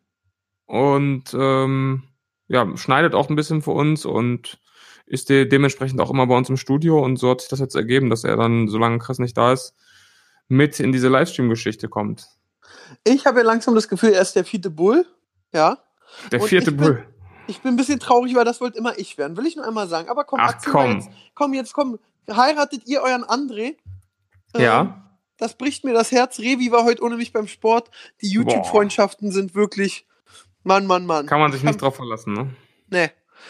und 0.70 1.24
ähm, 1.34 2.04
ja, 2.48 2.78
schneidet 2.78 3.16
auch 3.16 3.30
ein 3.30 3.36
bisschen 3.36 3.62
für 3.64 3.72
uns 3.72 4.06
und 4.06 4.60
ist 5.08 5.30
de 5.30 5.46
dementsprechend 5.46 6.00
auch 6.00 6.12
immer 6.12 6.28
bei 6.28 6.38
uns 6.38 6.50
im 6.50 6.58
Studio 6.58 7.04
und 7.04 7.18
so 7.18 7.32
hat 7.32 7.42
sich 7.42 7.50
das 7.50 7.60
jetzt 7.60 7.76
ergeben, 7.76 8.12
dass 8.12 8.24
er 8.24 8.38
dann, 8.38 8.68
solange 8.68 9.00
Chris 9.00 9.18
nicht 9.18 9.36
da 9.36 9.52
ist, 9.54 9.74
mit 10.48 10.80
in 10.80 10.92
diese 10.92 11.08
Livestream-Geschichte 11.10 11.90
kommt. 11.90 12.28
Ich 13.04 13.26
habe 13.26 13.40
ja 13.40 13.46
langsam 13.46 13.74
das 13.74 13.88
Gefühl, 13.88 14.10
er 14.14 14.22
ist 14.22 14.36
der 14.36 14.46
vierte 14.46 14.70
Bull. 14.70 15.06
Ja. 15.54 15.80
Der 16.32 16.40
vierte 16.42 16.70
ich 16.70 16.78
bin- 16.78 16.86
Bull. 16.86 17.06
Ich 17.48 17.62
bin 17.62 17.74
ein 17.74 17.78
bisschen 17.78 18.00
traurig, 18.00 18.36
weil 18.36 18.46
das 18.46 18.62
wollte 18.62 18.78
immer 18.78 19.00
ich 19.00 19.18
werden. 19.18 19.36
Will 19.36 19.48
ich 19.48 19.56
nur 19.56 19.66
einmal 19.66 19.88
sagen. 19.88 20.08
Aber 20.08 20.24
komm, 20.24 20.40
Ach 20.40 20.54
komm. 20.64 20.92
Jetzt, 20.98 21.10
komm, 21.34 21.54
jetzt 21.56 21.74
komm. 21.74 21.98
Heiratet 22.32 22.84
ihr 22.86 23.02
euren 23.02 23.24
André? 23.24 23.76
Ähm, 24.54 24.62
Ja. 24.62 25.06
Das 25.38 25.56
bricht 25.58 25.84
mir 25.84 25.94
das 25.94 26.12
Herz. 26.12 26.38
Revi 26.38 26.72
war 26.72 26.84
heute 26.84 27.02
ohne 27.02 27.16
mich 27.18 27.34
beim 27.34 27.48
Sport. 27.48 27.90
Die 28.22 28.30
YouTube-Freundschaften 28.30 29.32
sind 29.32 29.56
wirklich. 29.56 30.06
Mann, 30.70 30.86
Mann, 30.86 31.08
Mann. 31.08 31.26
Kann 31.26 31.40
man 31.40 31.52
sich 31.52 31.64
nicht 31.64 31.82
drauf 31.82 31.96
verlassen, 31.96 32.34
ne? 32.34 32.54
Nee. 32.92 33.10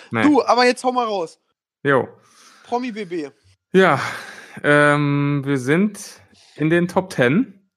Nee. 0.10 0.24
Du, 0.24 0.42
aber 0.42 0.66
jetzt 0.66 0.86
hau 0.86 0.94
mal 0.94 1.06
raus. 1.06 1.38
Jo. 1.84 2.08
Promi 2.64 2.94
BB. 2.94 3.34
Ja, 3.74 4.00
ähm, 4.64 5.42
wir 5.44 5.58
sind 5.58 6.00
in 6.56 6.70
den 6.70 6.88
Top 6.88 7.12
10. 7.12 7.70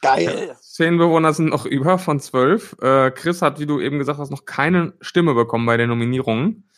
Geil. 0.00 0.56
Zehn 0.62 0.96
Bewohner 0.96 1.34
sind 1.34 1.50
noch 1.50 1.66
über 1.66 1.98
von 1.98 2.20
zwölf. 2.20 2.74
Äh, 2.80 3.10
Chris 3.10 3.42
hat, 3.42 3.60
wie 3.60 3.66
du 3.66 3.80
eben 3.80 3.98
gesagt 3.98 4.18
hast, 4.18 4.30
noch 4.30 4.46
keine 4.46 4.94
Stimme 5.02 5.34
bekommen 5.34 5.66
bei 5.66 5.76
den 5.76 5.90
Nominierungen. 5.90 6.70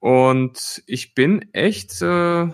Und 0.00 0.82
ich 0.86 1.14
bin 1.14 1.48
echt, 1.52 2.02
äh, 2.02 2.48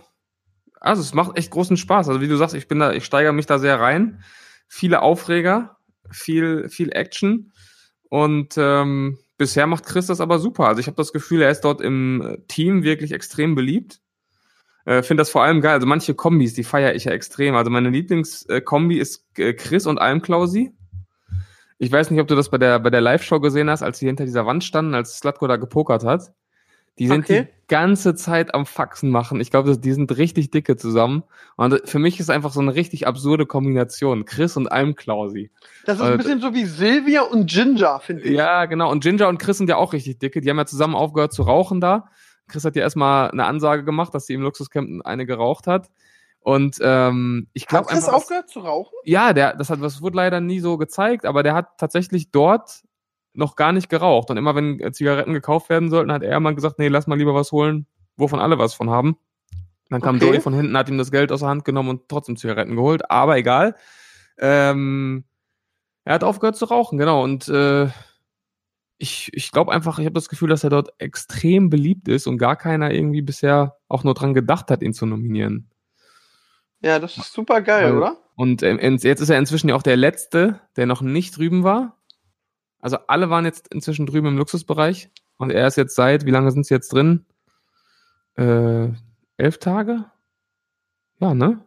also 0.78 1.00
es 1.00 1.14
macht 1.14 1.38
echt 1.38 1.50
großen 1.50 1.78
Spaß. 1.78 2.08
Also 2.08 2.20
wie 2.20 2.28
du 2.28 2.36
sagst, 2.36 2.54
ich 2.54 2.68
bin 2.68 2.80
da, 2.80 2.92
ich 2.92 3.06
steigere 3.06 3.32
mich 3.32 3.46
da 3.46 3.58
sehr 3.58 3.80
rein. 3.80 4.22
Viele 4.68 5.00
Aufreger, 5.00 5.78
viel, 6.10 6.68
viel 6.68 6.92
Action. 6.92 7.50
Und 8.14 8.54
ähm, 8.59 9.18
bisher 9.38 9.66
macht 9.66 9.87
Chris 9.87 10.06
das 10.06 10.21
aber 10.21 10.38
super. 10.38 10.68
Also 10.68 10.78
ich 10.78 10.87
habe 10.87 10.94
das 10.94 11.12
Gefühl, 11.12 11.42
er 11.42 11.50
ist 11.50 11.62
dort 11.62 11.80
im 11.80 12.23
äh, 12.23 12.38
Team 12.47 12.85
wirklich 12.85 13.11
extrem 13.11 13.56
beliebt. 13.56 14.00
Äh, 14.85 15.02
Finde 15.02 15.23
das 15.23 15.30
vor 15.30 15.42
allem 15.42 15.61
geil. 15.61 15.75
Also 15.75 15.88
manche 15.88 16.14
Kombis, 16.14 16.54
die 16.54 16.62
feiere 16.62 16.94
ich 16.94 17.06
ja 17.06 17.11
extrem. 17.11 17.56
Also 17.56 17.73
meine 17.73 17.90
Lieblingskombi 17.90 18.99
ist 18.99 19.26
äh, 19.37 19.52
Chris 19.52 19.88
und 19.88 19.99
Almklausi. 19.99 20.73
Ich 21.78 21.90
weiß 21.90 22.12
nicht, 22.12 22.21
ob 22.21 22.28
du 22.28 22.37
das 22.37 22.50
bei 22.50 22.59
der, 22.59 22.78
bei 22.78 22.90
der 22.90 23.00
Live-Show 23.00 23.40
gesehen 23.40 23.68
hast, 23.68 23.83
als 23.83 23.99
sie 23.99 24.06
hinter 24.06 24.26
dieser 24.26 24.47
Wand 24.47 24.62
standen, 24.62 24.94
als 24.94 25.18
Slatko 25.18 25.49
da 25.49 25.56
gepokert 25.56 26.04
hat. 26.04 26.33
Die 26.98 27.08
sind 27.08 27.24
Okay. 27.24 27.48
die 27.48 27.66
ganze 27.66 28.14
Zeit 28.14 28.54
am 28.54 28.66
Faxen 28.66 29.10
machen. 29.10 29.40
Ich 29.40 29.50
glaube, 29.50 29.76
die 29.76 29.92
sind 29.92 30.16
richtig 30.16 30.50
dicke 30.50 30.76
zusammen. 30.76 31.24
Und 31.56 31.82
für 31.88 31.98
mich 31.98 32.20
ist 32.20 32.30
einfach 32.30 32.52
so 32.52 32.60
eine 32.60 32.74
richtig 32.74 33.06
absurde 33.06 33.46
Kombination. 33.46 34.24
Chris 34.26 34.56
und 34.56 34.68
Almklausi. 34.70 35.50
Das 35.86 35.98
ist 35.98 36.04
Äh, 36.04 36.12
ein 36.12 36.18
bisschen 36.18 36.40
so 36.40 36.54
wie 36.54 36.66
Silvia 36.66 37.22
und 37.22 37.50
Ginger, 37.50 37.98
finde 38.00 38.22
ich. 38.22 38.30
Ja, 38.36 38.66
genau. 38.66 38.90
Und 38.92 39.02
Ginger 39.02 39.28
und 39.28 39.38
Chris 39.38 39.58
sind 39.58 39.68
ja 39.68 39.76
auch 39.76 39.92
richtig 39.92 40.18
dicke. 40.20 40.40
Die 40.40 40.48
haben 40.50 40.58
ja 40.58 40.66
zusammen 40.66 40.94
aufgehört 40.94 41.32
zu 41.32 41.42
rauchen 41.42 41.80
da. 41.80 42.06
Chris 42.46 42.64
hat 42.64 42.76
ja 42.76 42.82
erstmal 42.82 43.30
eine 43.30 43.46
Ansage 43.46 43.82
gemacht, 43.84 44.14
dass 44.14 44.26
sie 44.26 44.34
im 44.34 44.42
Luxuscamp 44.42 45.04
eine 45.06 45.26
geraucht 45.26 45.66
hat. 45.66 45.90
Und 46.40 46.76
ähm, 46.82 47.48
ich 47.54 47.62
Hat 47.62 47.68
glaube 47.70 47.86
Chris 47.86 48.04
einfach. 48.04 48.18
aufgehört 48.18 48.50
zu 48.50 48.60
rauchen? 48.60 48.92
Ja, 49.04 49.32
der, 49.32 49.56
das 49.56 49.70
hat, 49.70 49.82
das 49.82 50.02
wurde 50.02 50.18
leider 50.18 50.40
nie 50.40 50.60
so 50.60 50.76
gezeigt, 50.76 51.24
aber 51.24 51.42
der 51.42 51.54
hat 51.54 51.78
tatsächlich 51.78 52.30
dort 52.30 52.82
noch 53.34 53.56
gar 53.56 53.72
nicht 53.72 53.88
geraucht. 53.88 54.30
Und 54.30 54.36
immer 54.36 54.54
wenn 54.54 54.80
äh, 54.80 54.92
Zigaretten 54.92 55.32
gekauft 55.32 55.68
werden 55.68 55.90
sollten, 55.90 56.12
hat 56.12 56.22
er 56.22 56.36
immer 56.36 56.54
gesagt, 56.54 56.78
nee, 56.78 56.88
lass 56.88 57.06
mal 57.06 57.18
lieber 57.18 57.34
was 57.34 57.52
holen, 57.52 57.86
wovon 58.16 58.40
alle 58.40 58.58
was 58.58 58.74
von 58.74 58.90
haben. 58.90 59.16
Dann 59.90 60.00
kam 60.00 60.16
Okay. 60.16 60.26
Joey 60.26 60.40
von 60.40 60.54
hinten, 60.54 60.76
hat 60.76 60.88
ihm 60.88 60.98
das 60.98 61.10
Geld 61.10 61.30
aus 61.30 61.40
der 61.40 61.48
Hand 61.50 61.64
genommen 61.64 61.90
und 61.90 62.08
trotzdem 62.08 62.36
Zigaretten 62.36 62.74
geholt, 62.76 63.10
aber 63.10 63.36
egal. 63.36 63.76
Ähm, 64.38 65.24
Er 66.04 66.14
hat 66.14 66.24
aufgehört 66.24 66.56
zu 66.56 66.64
rauchen, 66.66 66.98
genau. 66.98 67.22
Und 67.22 67.48
äh, 67.48 67.88
ich, 68.98 69.30
ich 69.34 69.50
glaube 69.52 69.72
einfach, 69.72 69.98
ich 69.98 70.04
habe 70.06 70.14
das 70.14 70.28
Gefühl, 70.28 70.48
dass 70.48 70.64
er 70.64 70.70
dort 70.70 70.90
extrem 70.98 71.70
beliebt 71.70 72.08
ist 72.08 72.26
und 72.26 72.38
gar 72.38 72.56
keiner 72.56 72.90
irgendwie 72.92 73.22
bisher 73.22 73.76
auch 73.88 74.04
nur 74.04 74.14
dran 74.14 74.34
gedacht 74.34 74.70
hat, 74.70 74.82
ihn 74.82 74.92
zu 74.94 75.06
nominieren. 75.06 75.70
Ja, 76.80 76.98
das 76.98 77.16
ist 77.16 77.32
super 77.32 77.60
geil, 77.62 77.86
Weil- 77.92 77.96
oder? 77.98 78.16
Und 78.36 78.62
ähm, 78.64 78.78
jetzt 79.00 79.20
ist 79.20 79.30
er 79.30 79.38
inzwischen 79.38 79.68
ja 79.68 79.76
auch 79.76 79.82
der 79.82 79.96
Letzte, 79.96 80.60
der 80.76 80.86
noch 80.86 81.00
nicht 81.02 81.36
drüben 81.36 81.62
war. 81.62 81.96
Also 82.84 82.98
alle 83.06 83.30
waren 83.30 83.46
jetzt 83.46 83.72
inzwischen 83.72 84.04
drüben 84.04 84.26
im 84.26 84.36
Luxusbereich. 84.36 85.08
Und 85.38 85.50
er 85.50 85.66
ist 85.66 85.76
jetzt 85.76 85.94
seit, 85.94 86.26
wie 86.26 86.30
lange 86.30 86.50
sind 86.50 86.66
sie 86.66 86.74
jetzt 86.74 86.92
drin? 86.92 87.24
Äh, 88.36 88.88
elf 89.38 89.56
Tage? 89.58 90.04
Ja, 91.18 91.32
ne? 91.32 91.64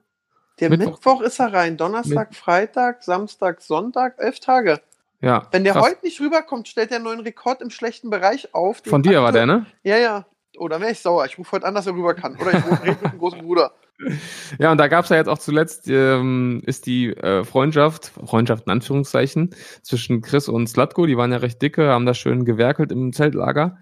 Der 0.60 0.70
Mittwoch. 0.70 0.92
Mittwoch, 0.92 1.22
ist 1.22 1.40
er 1.40 1.54
rein. 1.54 1.76
Donnerstag, 1.76 2.36
Freitag, 2.36 3.02
Samstag, 3.02 3.62
Sonntag, 3.62 4.20
elf 4.20 4.40
Tage. 4.40 4.80
Ja. 5.20 5.48
Wenn 5.50 5.64
der 5.64 5.74
krass. 5.74 5.88
heute 5.88 6.06
nicht 6.06 6.22
rüberkommt, 6.22 6.68
stellt 6.68 6.92
er 6.92 6.98
einen 6.98 7.06
neuen 7.06 7.22
Rekord 7.22 7.64
im 7.64 7.72
schlechten 7.72 8.12
Bereich 8.12 8.54
auf. 8.54 8.84
Von 8.86 9.02
dir 9.02 9.22
war 9.22 9.30
aktuell- 9.30 9.48
der, 9.48 9.56
ne? 9.58 9.66
Ja, 9.82 9.98
ja. 9.98 10.26
Oh, 10.60 10.68
dann 10.68 10.82
wäre 10.82 10.92
ich 10.92 11.00
sauer. 11.00 11.26
Ich 11.26 11.40
rufe 11.40 11.54
heute 11.54 11.66
an, 11.66 11.74
dass 11.74 11.88
er 11.88 11.96
rüber 11.96 12.14
kann. 12.14 12.36
Oder 12.40 12.52
ich 12.60 12.64
rufe 12.64 12.84
rede 12.84 12.98
mit 13.02 13.14
dem 13.14 13.18
großen 13.18 13.42
Bruder. 13.42 13.74
Ja, 14.60 14.72
und 14.72 14.78
da 14.78 14.88
gab's 14.88 15.10
ja 15.10 15.16
jetzt 15.16 15.28
auch 15.28 15.40
zuletzt, 15.40 15.88
ähm, 15.88 16.62
ist 16.66 16.86
die 16.86 17.10
äh, 17.10 17.44
Freundschaft, 17.44 18.12
Freundschaft 18.26 18.66
in 18.66 18.72
Anführungszeichen, 18.72 19.56
zwischen 19.82 20.22
Chris 20.22 20.50
und 20.50 20.68
Slatko, 20.68 21.06
die 21.06 21.18
waren 21.18 21.32
ja 21.32 21.38
recht 21.38 21.62
dicke, 21.62 21.90
haben 21.90 22.06
da 22.06 22.14
schön 22.14 22.46
gewerkelt 22.46 22.92
im 22.92 23.14
Zeltlager. 23.14 23.78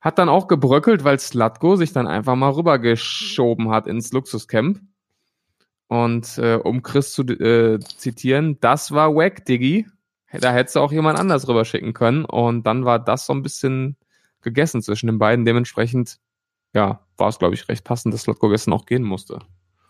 Hat 0.00 0.18
dann 0.18 0.28
auch 0.28 0.46
gebröckelt, 0.46 1.04
weil 1.04 1.18
Slatko 1.18 1.76
sich 1.76 1.92
dann 1.92 2.06
einfach 2.06 2.36
mal 2.36 2.50
rübergeschoben 2.50 3.70
hat 3.70 3.86
ins 3.86 4.12
Luxuscamp. 4.12 4.80
Und 5.88 6.38
äh, 6.38 6.56
um 6.56 6.82
Chris 6.82 7.12
zu 7.12 7.22
äh, 7.22 7.78
zitieren, 7.80 8.58
das 8.60 8.92
war 8.92 9.14
wack, 9.14 9.44
Diggi. 9.44 9.86
Da 10.32 10.52
hättest 10.52 10.76
du 10.76 10.80
auch 10.80 10.92
jemand 10.92 11.18
anders 11.18 11.48
rüberschicken 11.48 11.92
können. 11.92 12.24
Und 12.24 12.66
dann 12.66 12.84
war 12.84 12.98
das 12.98 13.26
so 13.26 13.32
ein 13.32 13.42
bisschen 13.42 13.96
gegessen 14.42 14.82
zwischen 14.82 15.06
den 15.06 15.18
beiden. 15.18 15.44
Dementsprechend, 15.44 16.18
ja, 16.74 17.05
war 17.16 17.28
es, 17.28 17.38
glaube 17.38 17.54
ich, 17.54 17.68
recht 17.68 17.84
passend, 17.84 18.12
dass 18.14 18.22
Slatko 18.22 18.48
gestern 18.48 18.72
auch 18.74 18.86
gehen 18.86 19.02
musste. 19.02 19.40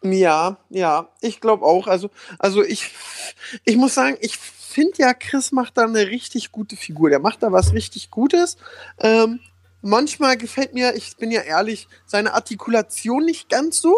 Ja, 0.02 0.58
ja, 0.68 1.08
ich 1.20 1.40
glaube 1.40 1.64
auch. 1.64 1.86
Also, 1.86 2.10
also 2.38 2.62
ich, 2.62 2.90
ich 3.64 3.76
muss 3.76 3.94
sagen, 3.94 4.16
ich 4.20 4.36
finde 4.38 4.92
ja, 4.98 5.14
Chris 5.14 5.52
macht 5.52 5.78
da 5.78 5.84
eine 5.84 6.06
richtig 6.08 6.52
gute 6.52 6.76
Figur. 6.76 7.10
Der 7.10 7.18
macht 7.18 7.42
da 7.42 7.50
was 7.50 7.72
richtig 7.72 8.10
Gutes. 8.10 8.56
Ähm, 8.98 9.40
manchmal 9.82 10.36
gefällt 10.36 10.74
mir, 10.74 10.94
ich 10.94 11.16
bin 11.16 11.30
ja 11.30 11.40
ehrlich, 11.40 11.88
seine 12.04 12.34
Artikulation 12.34 13.24
nicht 13.24 13.48
ganz 13.48 13.80
so. 13.80 13.96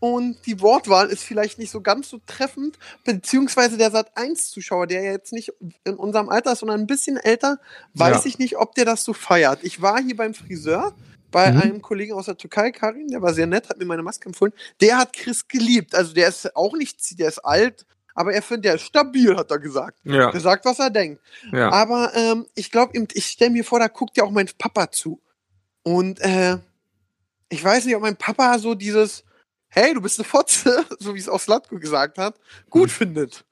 Und 0.00 0.38
die 0.46 0.60
Wortwahl 0.62 1.08
ist 1.08 1.22
vielleicht 1.22 1.58
nicht 1.58 1.70
so 1.70 1.82
ganz 1.82 2.08
so 2.08 2.20
treffend, 2.26 2.78
beziehungsweise 3.04 3.76
der 3.76 3.90
Sat 3.90 4.16
1 4.16 4.50
Zuschauer, 4.50 4.86
der 4.86 5.02
ja 5.02 5.12
jetzt 5.12 5.32
nicht 5.32 5.52
in 5.84 5.94
unserem 5.96 6.30
Alter 6.30 6.52
ist, 6.52 6.60
sondern 6.60 6.80
ein 6.80 6.86
bisschen 6.86 7.18
älter, 7.18 7.58
weiß 7.94 8.24
Ja. 8.24 8.26
ich 8.26 8.38
nicht, 8.38 8.56
ob 8.56 8.74
der 8.74 8.86
das 8.86 9.04
so 9.04 9.12
feiert. 9.12 9.60
Ich 9.62 9.82
war 9.82 10.00
hier 10.02 10.16
beim 10.16 10.32
Friseur 10.32 10.94
bei 11.30 11.50
Mhm. 11.52 11.58
einem 11.60 11.82
Kollegen 11.82 12.12
aus 12.14 12.26
der 12.26 12.36
Türkei, 12.36 12.70
Karim, 12.72 13.08
der 13.08 13.22
war 13.22 13.32
sehr 13.34 13.46
nett, 13.46 13.68
hat 13.68 13.78
mir 13.78 13.84
meine 13.86 14.02
Maske 14.02 14.26
empfohlen. 14.26 14.52
Der 14.80 14.98
hat 14.98 15.12
Chris 15.12 15.46
geliebt. 15.46 15.94
Also 15.94 16.12
der 16.14 16.28
ist 16.28 16.54
auch 16.56 16.74
nicht, 16.74 17.18
der 17.18 17.28
ist 17.28 17.38
alt, 17.38 17.86
aber 18.14 18.32
er 18.32 18.42
findet, 18.42 18.64
der 18.66 18.74
ist 18.74 18.82
stabil, 18.82 19.36
hat 19.36 19.50
er 19.50 19.58
gesagt. 19.58 19.98
Ja. 20.04 20.30
Der 20.30 20.40
sagt, 20.40 20.64
was 20.64 20.78
er 20.78 20.90
denkt. 20.90 21.20
ja. 21.52 21.70
Aber 21.70 22.12
ähm, 22.14 22.46
ich 22.54 22.70
glaube, 22.70 22.92
ich 23.12 23.26
stelle 23.26 23.50
mir 23.52 23.64
vor, 23.64 23.78
da 23.78 23.88
guckt 23.88 24.16
ja 24.16 24.24
auch 24.24 24.30
mein 24.30 24.48
Papa 24.58 24.90
zu. 24.90 25.20
Und 25.82 26.20
äh, 26.20 26.58
ich 27.48 27.62
weiß 27.64 27.84
nicht, 27.86 27.96
ob 27.96 28.02
mein 28.02 28.16
Papa 28.16 28.58
so 28.58 28.74
dieses, 28.74 29.24
hey, 29.68 29.94
du 29.94 30.00
bist 30.00 30.18
eine 30.18 30.24
Fotze, 30.28 30.84
so 30.98 31.14
wie 31.14 31.18
es 31.18 31.28
auch 31.28 31.40
Slatko 31.40 31.78
gesagt 31.78 32.18
hat, 32.18 32.38
gut 32.68 32.88
Mhm. 32.88 32.92
findet. 32.94 33.44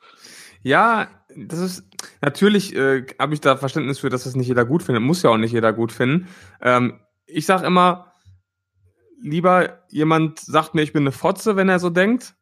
Ja, 0.62 1.08
das 1.36 1.58
ist 1.60 1.84
natürlich 2.20 2.74
äh, 2.74 3.06
habe 3.18 3.32
ich 3.34 3.40
da 3.40 3.56
Verständnis 3.56 4.00
für, 4.00 4.08
dass 4.10 4.24
das 4.24 4.34
nicht 4.34 4.48
jeder 4.48 4.64
gut 4.64 4.82
findet. 4.82 5.02
Muss 5.04 5.22
ja 5.22 5.30
auch 5.30 5.36
nicht 5.36 5.52
jeder 5.52 5.72
gut 5.72 5.92
finden. 5.92 6.28
Ähm, 6.60 6.98
ich 7.28 7.46
sag 7.46 7.62
immer, 7.62 8.12
lieber 9.20 9.80
jemand 9.88 10.40
sagt 10.40 10.74
mir, 10.74 10.82
ich 10.82 10.92
bin 10.92 11.02
eine 11.02 11.12
Fotze, 11.12 11.56
wenn 11.56 11.68
er 11.68 11.78
so 11.78 11.90
denkt, 11.90 12.34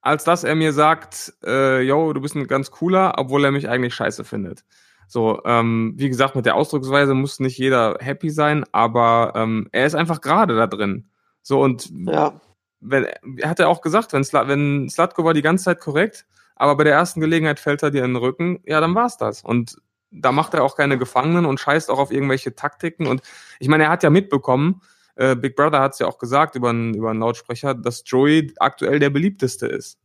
als 0.00 0.24
dass 0.24 0.44
er 0.44 0.54
mir 0.54 0.72
sagt, 0.72 1.32
äh, 1.44 1.80
yo, 1.80 2.12
du 2.12 2.20
bist 2.20 2.36
ein 2.36 2.46
ganz 2.46 2.70
cooler, 2.70 3.14
obwohl 3.16 3.44
er 3.44 3.50
mich 3.52 3.68
eigentlich 3.68 3.94
scheiße 3.94 4.24
findet. 4.24 4.64
So, 5.08 5.42
ähm, 5.44 5.94
wie 5.96 6.08
gesagt, 6.08 6.34
mit 6.34 6.46
der 6.46 6.56
Ausdrucksweise 6.56 7.14
muss 7.14 7.40
nicht 7.40 7.58
jeder 7.58 7.96
happy 8.00 8.30
sein, 8.30 8.64
aber 8.72 9.32
ähm, 9.34 9.68
er 9.72 9.86
ist 9.86 9.94
einfach 9.94 10.20
gerade 10.20 10.56
da 10.56 10.66
drin. 10.66 11.08
So 11.42 11.62
und 11.62 11.90
Ja. 12.06 12.40
wenn, 12.80 13.06
er 13.38 13.48
hat 13.50 13.58
ja 13.58 13.66
auch 13.68 13.80
gesagt, 13.80 14.12
wenn, 14.12 14.24
Sla, 14.24 14.48
wenn 14.48 14.88
Slatko 14.90 15.24
war 15.24 15.34
die 15.34 15.42
ganze 15.42 15.64
Zeit 15.64 15.80
korrekt, 15.80 16.26
aber 16.56 16.76
bei 16.76 16.84
der 16.84 16.94
ersten 16.94 17.20
Gelegenheit 17.20 17.60
fällt 17.60 17.82
er 17.82 17.90
dir 17.90 18.04
in 18.04 18.12
den 18.12 18.22
Rücken, 18.22 18.60
ja, 18.64 18.80
dann 18.80 18.94
war's 18.94 19.16
das. 19.16 19.42
Und 19.42 19.76
da 20.14 20.32
macht 20.32 20.54
er 20.54 20.62
auch 20.62 20.76
keine 20.76 20.98
Gefangenen 20.98 21.44
und 21.46 21.60
scheißt 21.60 21.90
auch 21.90 21.98
auf 21.98 22.10
irgendwelche 22.12 22.54
Taktiken. 22.54 23.06
Und 23.06 23.22
ich 23.58 23.68
meine, 23.68 23.84
er 23.84 23.90
hat 23.90 24.02
ja 24.02 24.10
mitbekommen, 24.10 24.80
äh, 25.16 25.36
Big 25.36 25.56
Brother 25.56 25.80
hat 25.80 25.92
es 25.92 25.98
ja 25.98 26.06
auch 26.06 26.18
gesagt 26.18 26.54
über 26.54 26.70
einen, 26.70 26.94
über 26.94 27.10
einen 27.10 27.20
Lautsprecher, 27.20 27.74
dass 27.74 28.02
Joey 28.06 28.52
aktuell 28.58 28.98
der 28.98 29.10
beliebteste 29.10 29.66
ist. 29.66 29.98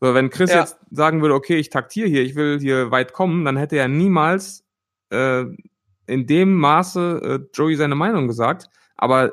So, 0.00 0.14
wenn 0.14 0.30
Chris 0.30 0.50
Ja. 0.50 0.60
jetzt 0.60 0.78
sagen 0.90 1.20
würde, 1.22 1.34
okay, 1.34 1.56
ich 1.56 1.70
taktiere 1.70 2.08
hier, 2.08 2.22
ich 2.22 2.34
will 2.34 2.58
hier 2.58 2.90
weit 2.90 3.12
kommen, 3.12 3.44
dann 3.44 3.56
hätte 3.56 3.76
er 3.76 3.88
niemals 3.88 4.64
äh, 5.10 5.44
in 6.06 6.26
dem 6.26 6.54
Maße 6.54 7.20
äh, 7.22 7.56
Joey 7.56 7.76
seine 7.76 7.94
Meinung 7.94 8.26
gesagt. 8.26 8.68
Aber 8.96 9.32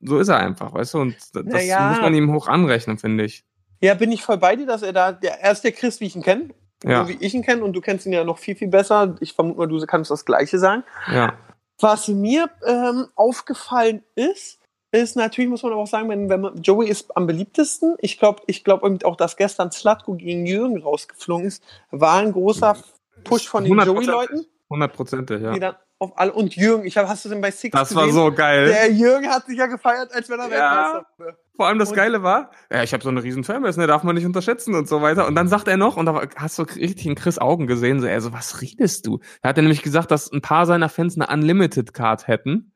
so 0.00 0.18
ist 0.18 0.28
er 0.28 0.38
einfach, 0.38 0.72
weißt 0.72 0.94
du? 0.94 0.98
Und 1.00 1.16
das 1.34 1.44
Naja. 1.44 1.88
muss 1.88 2.00
man 2.00 2.14
ihm 2.14 2.32
hoch 2.32 2.48
anrechnen, 2.48 2.98
finde 2.98 3.24
ich. 3.24 3.44
Ja, 3.82 3.94
bin 3.94 4.12
ich 4.12 4.22
voll 4.22 4.38
bei 4.38 4.56
dir, 4.56 4.66
dass 4.66 4.82
er 4.82 4.92
da, 4.92 5.12
der, 5.12 5.40
er 5.40 5.52
ist 5.52 5.62
der 5.62 5.72
Chris, 5.72 6.00
wie 6.00 6.06
ich 6.06 6.16
ihn 6.16 6.22
kenne. 6.22 6.50
Ja, 6.84 7.02
So 7.04 7.08
wie 7.10 7.18
ich 7.20 7.34
ihn 7.34 7.42
kenne 7.42 7.62
und 7.64 7.72
du 7.74 7.80
kennst 7.80 8.06
ihn 8.06 8.12
ja 8.12 8.24
noch 8.24 8.38
viel, 8.38 8.56
viel 8.56 8.68
besser. 8.68 9.16
Ich 9.20 9.32
vermute 9.34 9.58
mal, 9.58 9.68
du 9.68 9.84
kannst 9.86 10.10
das 10.10 10.24
Gleiche 10.24 10.58
sagen. 10.58 10.82
ja, 11.12 11.34
Was 11.80 12.08
mir 12.08 12.48
ähm, 12.66 13.06
aufgefallen 13.16 14.02
ist, 14.14 14.58
ist 14.92 15.14
natürlich, 15.16 15.48
muss 15.50 15.62
man 15.62 15.72
aber 15.72 15.82
auch 15.82 15.86
sagen, 15.86 16.08
wenn, 16.08 16.28
wenn 16.28 16.40
man, 16.40 16.56
Joey 16.62 16.88
ist 16.88 17.16
am 17.16 17.26
beliebtesten. 17.26 17.96
Ich 18.00 18.18
glaube 18.18 18.42
ich 18.46 18.64
glaub 18.64 18.82
auch, 19.04 19.16
dass 19.16 19.36
gestern 19.36 19.70
Slatko 19.70 20.14
gegen 20.14 20.46
Jürgen 20.46 20.82
rausgeflogen 20.82 21.46
ist, 21.46 21.62
war 21.90 22.18
ein 22.18 22.32
großer 22.32 22.76
Push 23.24 23.48
von 23.48 23.62
den 23.64 23.74
100%. 23.78 23.84
Joey-Leuten. 23.84 24.46
hundertprozentig, 24.68 25.42
ja. 25.42 25.52
Die 25.52 25.60
dann 25.60 25.76
auf 26.00 26.12
alle, 26.18 26.32
und 26.32 26.56
Jürgen, 26.56 26.86
ich 26.86 26.96
hab, 26.96 27.06
hast 27.08 27.24
du 27.26 27.28
denn 27.28 27.42
bei 27.42 27.50
Six 27.50 27.72
Das 27.78 27.94
war 27.94 28.06
gesehen? 28.06 28.20
so 28.22 28.32
geil. 28.32 28.66
Der 28.68 28.90
Jürgen 28.90 29.28
hat 29.28 29.44
sich 29.46 29.58
ja 29.58 29.66
gefeiert, 29.66 30.10
als 30.14 30.28
wenn 30.30 30.40
er 30.40 30.48
Ja. 30.48 30.50
Weltmeister 30.50 31.06
wurde. 31.18 31.36
Vor 31.60 31.66
allem 31.66 31.78
das 31.78 31.90
Und- 31.90 31.96
Geile 31.96 32.22
war, 32.22 32.52
ja, 32.72 32.82
ich 32.82 32.94
habe 32.94 33.02
so 33.02 33.10
eine 33.10 33.22
riesen 33.22 33.44
Fanbase, 33.44 33.78
ne, 33.78 33.86
darf 33.86 34.02
man 34.02 34.14
nicht 34.14 34.24
unterschätzen 34.24 34.74
und 34.74 34.88
so 34.88 35.02
weiter. 35.02 35.26
Und 35.26 35.34
dann 35.34 35.46
sagt 35.46 35.68
er 35.68 35.76
noch, 35.76 35.98
und 35.98 36.06
da 36.06 36.22
hast 36.36 36.58
du 36.58 36.62
richtig 36.62 37.04
in 37.04 37.14
Chris 37.16 37.38
Augen 37.38 37.66
gesehen, 37.66 38.00
so, 38.00 38.06
er 38.06 38.18
so, 38.22 38.32
was 38.32 38.62
redest 38.62 39.06
du? 39.06 39.20
Er 39.42 39.50
hat 39.50 39.58
ja 39.58 39.62
nämlich 39.62 39.82
gesagt, 39.82 40.10
dass 40.10 40.32
ein 40.32 40.40
paar 40.40 40.64
seiner 40.64 40.88
Fans 40.88 41.20
eine 41.20 41.26
Unlimited-Card 41.30 42.28
hätten 42.28 42.72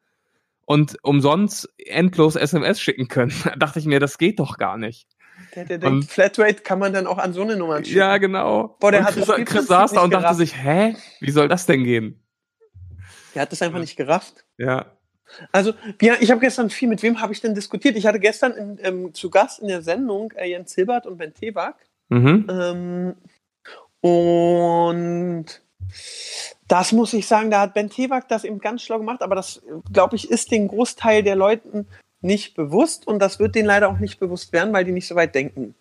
und 0.66 0.98
umsonst 1.02 1.72
endlos 1.78 2.36
SMS 2.36 2.78
schicken 2.78 3.08
können. 3.08 3.32
Da 3.44 3.56
dachte 3.56 3.78
ich 3.78 3.86
mir, 3.86 4.00
das 4.00 4.18
geht 4.18 4.38
doch 4.38 4.58
gar 4.58 4.76
nicht. 4.76 5.08
Der, 5.56 5.64
der 5.64 5.76
Und- 5.76 5.82
denkt, 5.82 6.10
Flatrate 6.10 6.56
kann 6.62 6.78
man 6.78 6.92
dann 6.92 7.06
auch 7.06 7.16
an 7.16 7.32
so 7.32 7.40
eine 7.40 7.56
Nummer 7.56 7.78
schicken. 7.82 7.96
Ja, 7.96 8.18
genau. 8.18 8.76
Boah, 8.80 8.90
der 8.90 9.00
und 9.00 9.06
hat 9.06 9.14
Chris, 9.14 9.46
Chris 9.46 9.66
saß 9.66 9.92
da 9.92 10.02
und 10.02 10.12
dachte 10.12 10.24
gerafft. 10.24 10.38
sich, 10.40 10.62
hä, 10.62 10.94
wie 11.20 11.30
soll 11.30 11.48
das 11.48 11.64
denn 11.64 11.84
gehen? 11.84 12.22
Der 13.34 13.40
hat 13.40 13.50
das 13.50 13.62
einfach 13.62 13.78
nicht 13.80 13.96
gerafft. 13.96 14.44
Ja, 14.58 14.92
Also, 15.52 15.72
wir, 15.98 16.20
ich 16.20 16.30
habe 16.30 16.40
gestern 16.40 16.70
viel, 16.70 16.88
mit 16.88 17.02
wem 17.02 17.20
habe 17.20 17.32
ich 17.32 17.40
denn 17.40 17.54
diskutiert? 17.54 17.96
Ich 17.96 18.06
hatte 18.06 18.20
gestern 18.20 18.52
in, 18.52 18.78
ähm, 18.82 19.14
zu 19.14 19.30
Gast 19.30 19.60
in 19.60 19.68
der 19.68 19.82
Sendung 19.82 20.32
äh, 20.32 20.48
Jens 20.48 20.74
Hilbert 20.74 21.06
und 21.06 21.18
Ben 21.18 21.34
Tewak. 21.34 21.76
mhm. 22.08 22.46
Ähm, 22.50 23.14
und 24.00 25.46
das 26.68 26.92
muss 26.92 27.12
ich 27.14 27.26
sagen, 27.26 27.50
da 27.50 27.60
hat 27.60 27.74
Ben 27.74 27.90
Tewak 27.90 28.28
das 28.28 28.44
eben 28.44 28.58
ganz 28.58 28.82
schlau 28.82 28.98
gemacht, 28.98 29.22
aber 29.22 29.34
das, 29.34 29.62
glaube 29.92 30.16
ich, 30.16 30.30
ist 30.30 30.50
den 30.50 30.68
Großteil 30.68 31.22
der 31.22 31.36
Leuten 31.36 31.86
nicht 32.20 32.54
bewusst 32.54 33.06
und 33.06 33.18
das 33.18 33.38
wird 33.38 33.54
denen 33.54 33.66
leider 33.66 33.88
auch 33.88 33.98
nicht 33.98 34.18
bewusst 34.18 34.52
werden, 34.52 34.72
weil 34.72 34.84
die 34.84 34.92
nicht 34.92 35.06
so 35.06 35.14
weit 35.14 35.34
denken. 35.34 35.74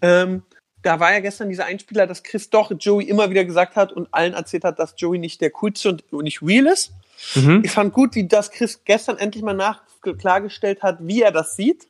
Ähm, 0.00 0.42
da 0.82 1.00
war 1.00 1.12
ja 1.12 1.20
gestern 1.20 1.48
dieser 1.48 1.66
Einspieler, 1.66 2.06
dass 2.06 2.22
Chris 2.22 2.50
doch 2.50 2.70
Joey 2.70 3.04
immer 3.04 3.30
wieder 3.30 3.44
gesagt 3.44 3.74
hat 3.74 3.92
und 3.92 4.08
allen 4.12 4.34
erzählt 4.34 4.64
hat, 4.64 4.78
dass 4.78 4.94
Joey 4.96 5.18
nicht 5.18 5.40
der 5.40 5.50
coolste 5.50 5.98
und 6.10 6.22
nicht 6.22 6.40
real 6.40 6.66
ist. 6.66 6.92
Mhm. 7.34 7.62
Ich 7.64 7.70
fand 7.70 7.92
gut, 7.92 8.14
wie 8.14 8.26
das 8.26 8.50
Chris 8.50 8.82
gestern 8.84 9.18
endlich 9.18 9.42
mal 9.42 9.54
nach 9.54 9.82
klargestellt 10.18 10.82
hat, 10.82 10.98
wie 11.00 11.22
er 11.22 11.32
das 11.32 11.56
sieht. 11.56 11.88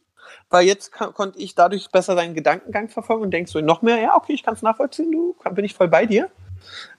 Weil 0.51 0.67
jetzt 0.67 0.93
konnte 0.93 1.39
ich 1.39 1.55
dadurch 1.55 1.91
besser 1.91 2.15
seinen 2.15 2.35
Gedankengang 2.35 2.89
verfolgen 2.89 3.23
und 3.23 3.31
denk 3.31 3.49
so 3.49 3.61
noch 3.61 3.83
mehr, 3.83 3.99
ja, 3.99 4.15
okay, 4.15 4.33
ich 4.33 4.43
kann 4.43 4.55
es 4.55 4.63
nachvollziehen, 4.63 5.11
du 5.11 5.37
bin 5.53 5.65
ich 5.65 5.75
voll 5.75 5.89
bei 5.89 6.07
dir. 6.07 6.31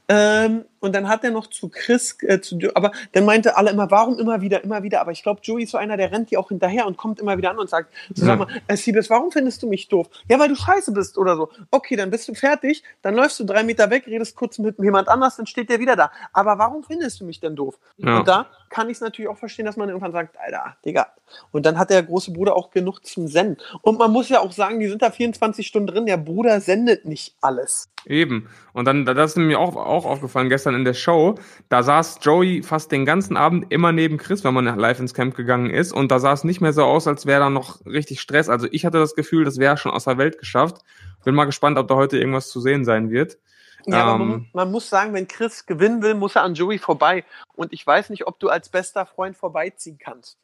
Ähm, 0.10 0.66
und 0.80 0.96
dann 0.96 1.08
hat 1.08 1.24
er 1.24 1.30
noch 1.30 1.48
zu 1.48 1.70
Chris, 1.70 2.18
äh, 2.24 2.42
zu, 2.42 2.58
aber 2.74 2.92
dann 3.12 3.26
meinte 3.26 3.56
alle 3.56 3.70
immer, 3.70 3.92
warum 3.92 4.18
immer 4.18 4.42
wieder, 4.42 4.64
immer 4.64 4.82
wieder. 4.82 5.02
Aber 5.02 5.12
ich 5.12 5.22
glaube, 5.22 5.42
Joey 5.44 5.64
ist 5.64 5.72
so 5.72 5.78
einer, 5.78 5.98
der 5.98 6.12
rennt 6.12 6.32
die 6.32 6.38
auch 6.38 6.50
hinterher 6.50 6.88
und 6.88 6.98
kommt 6.98 7.20
immer 7.20 7.38
wieder 7.38 7.52
an 7.52 7.60
und 7.60 7.70
sagt, 7.70 7.94
so, 8.16 8.26
sag 8.26 8.40
mal, 8.40 8.48
äh, 8.68 8.76
Siebes, 8.76 9.10
warum 9.12 9.32
findest 9.32 9.62
du 9.62 9.68
mich 9.68 9.88
doof? 9.88 10.10
Ja, 10.28 10.40
weil 10.40 10.50
du 10.50 10.56
scheiße 10.56 10.94
bist 10.94 11.18
oder 11.20 11.36
so. 11.36 11.50
Okay, 11.70 11.96
dann 11.96 12.10
bist 12.10 12.28
du 12.28 12.34
fertig, 12.34 12.84
dann 13.04 13.14
läufst 13.14 13.40
du 13.40 13.44
drei 13.44 13.64
Meter 13.64 13.92
weg, 13.92 14.08
redest 14.08 14.36
kurz 14.36 14.58
mit 14.58 14.80
jemand 14.80 15.10
anders, 15.10 15.36
dann 15.36 15.46
steht 15.46 15.70
der 15.70 15.80
wieder 15.80 15.96
da. 15.96 16.12
Aber 16.34 16.58
warum 16.58 16.84
findest 16.84 17.22
du 17.22 17.26
mich 17.26 17.40
denn 17.40 17.56
doof? 17.56 17.78
Ja. 17.98 18.20
Und 18.20 18.28
da 18.28 18.48
kann 18.70 18.90
ich 18.90 18.98
es 18.98 19.02
natürlich 19.02 19.30
auch 19.30 19.38
verstehen, 19.38 19.66
dass 19.66 19.78
man 19.78 19.90
irgendwann 19.90 20.12
sagt, 20.12 20.38
Alter, 20.40 20.78
Digga. 20.86 21.08
Und 21.52 21.66
dann 21.66 21.78
hat 21.78 21.90
der 21.90 22.02
große 22.04 22.32
Bruder 22.32 22.56
auch 22.56 22.72
genug 22.72 23.06
zum 23.06 23.28
Senden. 23.28 23.58
Und 23.82 24.00
man 24.00 24.12
muss 24.12 24.30
ja 24.30 24.40
auch 24.40 24.52
sagen, 24.52 24.80
die 24.80 24.88
sind 24.88 25.02
da 25.02 25.12
24 25.12 25.68
Stunden 25.68 25.88
drin, 25.88 26.06
der 26.06 26.18
Bruder 26.18 26.62
sendet 26.62 27.06
nicht 27.06 27.36
alles. 27.42 27.90
Eben. 28.06 28.50
Und 28.74 28.86
dann, 28.86 29.06
das 29.06 29.32
ist 29.32 29.38
mir 29.38 29.60
auch, 29.60 29.76
auch 29.76 29.99
aufgefallen 30.06 30.50
gestern 30.50 30.76
in 30.76 30.86
der 30.86 30.94
Show. 30.94 31.36
Da 31.70 31.84
saß 31.84 32.20
Joey 32.22 32.64
fast 32.64 32.92
den 32.92 33.06
ganzen 33.06 33.38
Abend 33.38 33.68
immer 33.70 33.92
neben 33.92 34.18
Chris, 34.18 34.44
wenn 34.44 34.54
man 34.54 34.66
live 34.66 35.00
ins 35.00 35.14
Camp 35.14 35.36
gegangen 35.36 35.70
ist. 35.70 35.92
Und 35.92 36.12
da 36.12 36.20
sah 36.20 36.34
es 36.34 36.44
nicht 36.44 36.62
mehr 36.62 36.74
so 36.74 36.84
aus, 36.84 37.08
als 37.08 37.26
wäre 37.26 37.40
da 37.40 37.50
noch 37.50 37.86
richtig 37.86 38.22
Stress. 38.22 38.50
Also 38.50 38.68
ich 38.72 38.86
hatte 38.86 39.00
das 39.00 39.16
Gefühl, 39.16 39.46
das 39.46 39.58
wäre 39.58 39.78
schon 39.78 39.92
aus 39.92 40.06
der 40.06 40.18
Welt 40.18 40.38
geschafft. 40.38 40.78
Bin 41.24 41.36
mal 41.36 41.46
gespannt, 41.46 41.78
ob 41.78 41.88
da 41.88 41.96
heute 41.96 42.18
irgendwas 42.18 42.50
zu 42.50 42.62
sehen 42.62 42.86
sein 42.86 43.10
wird. 43.10 43.38
Ja, 43.86 44.04
aber 44.04 44.24
Ähm. 44.24 44.30
man, 44.30 44.48
man 44.54 44.72
muss 44.72 44.90
sagen, 44.90 45.14
wenn 45.14 45.28
Chris 45.28 45.66
gewinnen 45.66 46.02
will, 46.02 46.14
muss 46.14 46.36
er 46.36 46.44
an 46.44 46.54
Joey 46.54 46.78
vorbei. 46.80 47.24
Und 47.56 47.74
ich 47.74 47.86
weiß 47.86 48.10
nicht, 48.10 48.28
ob 48.28 48.40
du 48.40 48.50
als 48.50 48.70
bester 48.70 49.06
Freund 49.06 49.38
vorbeiziehen 49.38 49.98
kannst. 49.98 50.38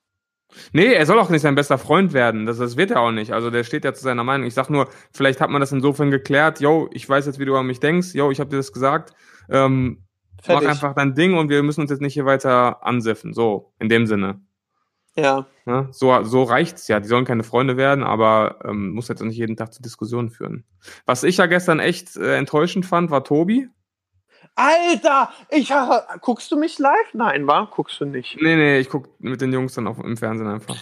Nee, 0.73 0.93
er 0.93 1.05
soll 1.05 1.19
auch 1.19 1.29
nicht 1.29 1.41
sein 1.41 1.55
bester 1.55 1.77
Freund 1.77 2.13
werden. 2.13 2.45
Das, 2.45 2.57
das 2.57 2.77
wird 2.77 2.91
er 2.91 3.01
auch 3.01 3.11
nicht. 3.11 3.33
Also 3.33 3.49
der 3.49 3.63
steht 3.63 3.83
ja 3.83 3.93
zu 3.93 4.03
seiner 4.03 4.23
Meinung. 4.23 4.47
Ich 4.47 4.53
sag 4.53 4.69
nur, 4.69 4.87
vielleicht 5.11 5.41
hat 5.41 5.49
man 5.49 5.59
das 5.59 5.71
insofern 5.71 6.11
geklärt. 6.11 6.59
Yo, 6.59 6.89
ich 6.91 7.07
weiß 7.07 7.25
jetzt, 7.25 7.39
wie 7.39 7.45
du 7.45 7.55
an 7.55 7.67
mich 7.67 7.79
denkst. 7.79 8.13
Yo, 8.13 8.31
ich 8.31 8.39
habe 8.39 8.49
dir 8.49 8.57
das 8.57 8.71
gesagt. 8.71 9.13
Ähm, 9.49 10.05
mach 10.37 10.45
Fertig. 10.45 10.69
einfach 10.69 10.93
dein 10.93 11.13
Ding 11.15 11.37
und 11.37 11.49
wir 11.49 11.63
müssen 11.63 11.81
uns 11.81 11.89
jetzt 11.89 12.01
nicht 12.01 12.13
hier 12.13 12.25
weiter 12.25 12.85
ansiffen. 12.85 13.33
So, 13.33 13.73
in 13.79 13.89
dem 13.89 14.05
Sinne. 14.05 14.41
Ja. 15.17 15.47
Ne? 15.65 15.87
So, 15.91 16.23
so 16.23 16.43
reicht's 16.43 16.87
ja. 16.87 16.99
Die 16.99 17.07
sollen 17.07 17.25
keine 17.25 17.43
Freunde 17.43 17.77
werden, 17.77 18.03
aber 18.03 18.59
ähm, 18.65 18.91
muss 18.91 19.07
jetzt 19.07 19.21
auch 19.21 19.25
nicht 19.25 19.37
jeden 19.37 19.55
Tag 19.55 19.73
zu 19.73 19.81
Diskussionen 19.81 20.29
führen. 20.29 20.65
Was 21.05 21.23
ich 21.23 21.37
ja 21.37 21.45
gestern 21.45 21.79
echt 21.79 22.17
äh, 22.17 22.35
enttäuschend 22.35 22.85
fand, 22.85 23.11
war 23.11 23.23
Tobi. 23.23 23.69
Alter, 24.55 25.29
ich 25.49 25.71
guckst 26.21 26.51
du 26.51 26.57
mich 26.57 26.79
live? 26.79 27.13
Nein, 27.13 27.45
war? 27.47 27.67
Guckst 27.67 27.99
du 27.99 28.05
nicht. 28.05 28.37
Nee, 28.41 28.55
nee, 28.55 28.79
ich 28.79 28.89
guck 28.89 29.09
mit 29.19 29.41
den 29.41 29.51
Jungs 29.51 29.73
dann 29.73 29.87
auf, 29.87 29.97
im 29.99 30.15
Fernsehen 30.17 30.47
einfach. 30.47 30.75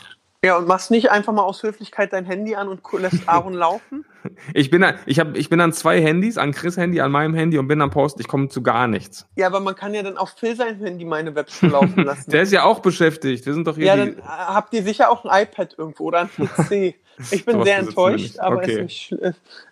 Ja, 0.45 0.57
und 0.57 0.67
machst 0.67 0.91
nicht 0.91 1.09
einfach 1.09 1.31
mal 1.31 1.43
aus 1.43 1.63
Höflichkeit 1.63 2.11
dein 2.11 2.25
Handy 2.25 2.53
an 2.55 2.67
und 2.67 2.81
lässt 2.99 3.27
Aaron 3.29 3.53
laufen? 3.53 4.05
Ich 4.53 4.69
bin, 4.69 4.81
an- 4.85 4.95
ich, 5.05 5.19
hab, 5.19 5.35
ich 5.35 5.49
bin 5.49 5.59
an 5.59 5.73
zwei 5.73 6.01
Handys, 6.01 6.37
an 6.37 6.53
Chris 6.53 6.77
Handy, 6.77 7.01
an 7.01 7.11
meinem 7.11 7.33
Handy 7.33 7.57
und 7.57 7.67
bin 7.67 7.81
am 7.81 7.89
Post, 7.91 8.21
ich 8.21 8.27
komme 8.29 8.47
zu 8.47 8.63
gar 8.63 8.87
nichts. 8.87 9.27
Ja, 9.35 9.47
aber 9.47 9.59
man 9.59 9.75
kann 9.75 9.93
ja 9.93 10.01
dann 10.01 10.17
auf 10.17 10.29
Phil 10.37 10.55
sein 10.55 10.77
Handy 10.77 11.03
meine 11.03 11.35
Webshow 11.35 11.65
laufen 11.67 11.95
lassen. 12.05 12.31
Der 12.31 12.43
ist 12.43 12.53
ja 12.53 12.63
auch 12.63 12.79
beschäftigt. 12.79 13.45
Wir 13.45 13.53
sind 13.53 13.67
doch 13.67 13.75
hier 13.75 13.85
ja, 13.87 13.97
dann 13.97 14.17
äh, 14.19 14.21
habt 14.21 14.73
ihr 14.73 14.81
sicher 14.83 15.09
auch 15.11 15.25
ein 15.25 15.43
iPad 15.43 15.75
irgendwo 15.77 16.05
oder 16.05 16.21
ein 16.21 16.29
PC. 16.29 16.95
Ich 17.31 17.43
bin 17.43 17.61
sehr 17.65 17.79
enttäuscht, 17.79 18.39
aber 18.39 18.57
Okay. 18.59 18.71
ist, 18.75 19.11
nicht, 19.11 19.15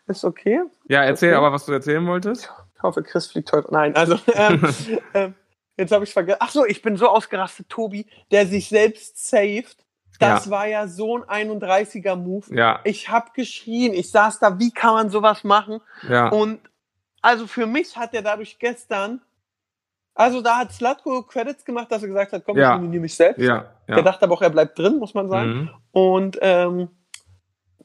ist 0.07 0.25
okay. 0.25 0.59
Ja, 0.89 1.01
erzähl 1.03 1.29
Okay. 1.29 1.37
aber, 1.37 1.53
was 1.53 1.65
du 1.65 1.71
erzählen 1.71 2.05
wolltest. 2.05 2.51
Ich 2.81 2.83
hoffe, 2.83 3.03
Chris 3.03 3.27
fliegt 3.27 3.51
heute. 3.53 3.71
Nein, 3.71 3.95
also 3.95 4.17
ähm, 4.33 4.73
ähm, 5.13 5.35
jetzt 5.77 5.91
habe 5.91 6.03
ich 6.03 6.11
vergessen. 6.11 6.39
Ach 6.41 6.49
so, 6.49 6.65
ich 6.65 6.81
bin 6.81 6.97
so 6.97 7.07
ausgerastet, 7.07 7.69
Tobi, 7.69 8.07
der 8.31 8.47
sich 8.47 8.69
selbst 8.69 9.23
saved. 9.29 9.77
Das 10.19 10.45
Ja. 10.45 10.51
war 10.51 10.67
ja 10.67 10.87
so 10.87 11.23
ein 11.23 11.49
31er 11.51 12.15
Move. 12.15 12.45
Ja, 12.55 12.79
Ich 12.83 13.09
habe 13.09 13.29
geschrien, 13.35 13.93
ich 13.93 14.09
saß 14.09 14.39
da, 14.39 14.57
wie 14.59 14.71
kann 14.71 14.93
man 14.95 15.09
sowas 15.11 15.43
machen? 15.43 15.79
ja. 16.09 16.29
Und 16.29 16.59
also 17.21 17.45
für 17.45 17.67
mich 17.67 17.95
hat 17.95 18.15
er 18.15 18.23
dadurch 18.23 18.57
gestern, 18.57 19.21
also 20.15 20.41
da 20.41 20.57
hat 20.57 20.71
Slatko 20.73 21.21
Credits 21.21 21.63
gemacht, 21.63 21.91
dass 21.91 22.01
er 22.01 22.07
gesagt 22.07 22.33
hat, 22.33 22.43
komm, 22.45 22.57
Ja. 22.57 22.71
ich 22.73 22.77
nominiere 22.77 23.01
mich 23.01 23.13
selbst. 23.15 23.39
Ja, 23.41 23.75
Der 23.87 23.97
ja. 23.97 24.01
dachte 24.01 24.25
aber 24.25 24.33
auch, 24.33 24.41
er 24.41 24.49
bleibt 24.49 24.79
drin, 24.79 24.97
muss 24.97 25.13
man 25.13 25.29
sagen. 25.29 25.53
Mhm. 25.53 25.69
Und 25.91 26.39
ähm, 26.41 26.89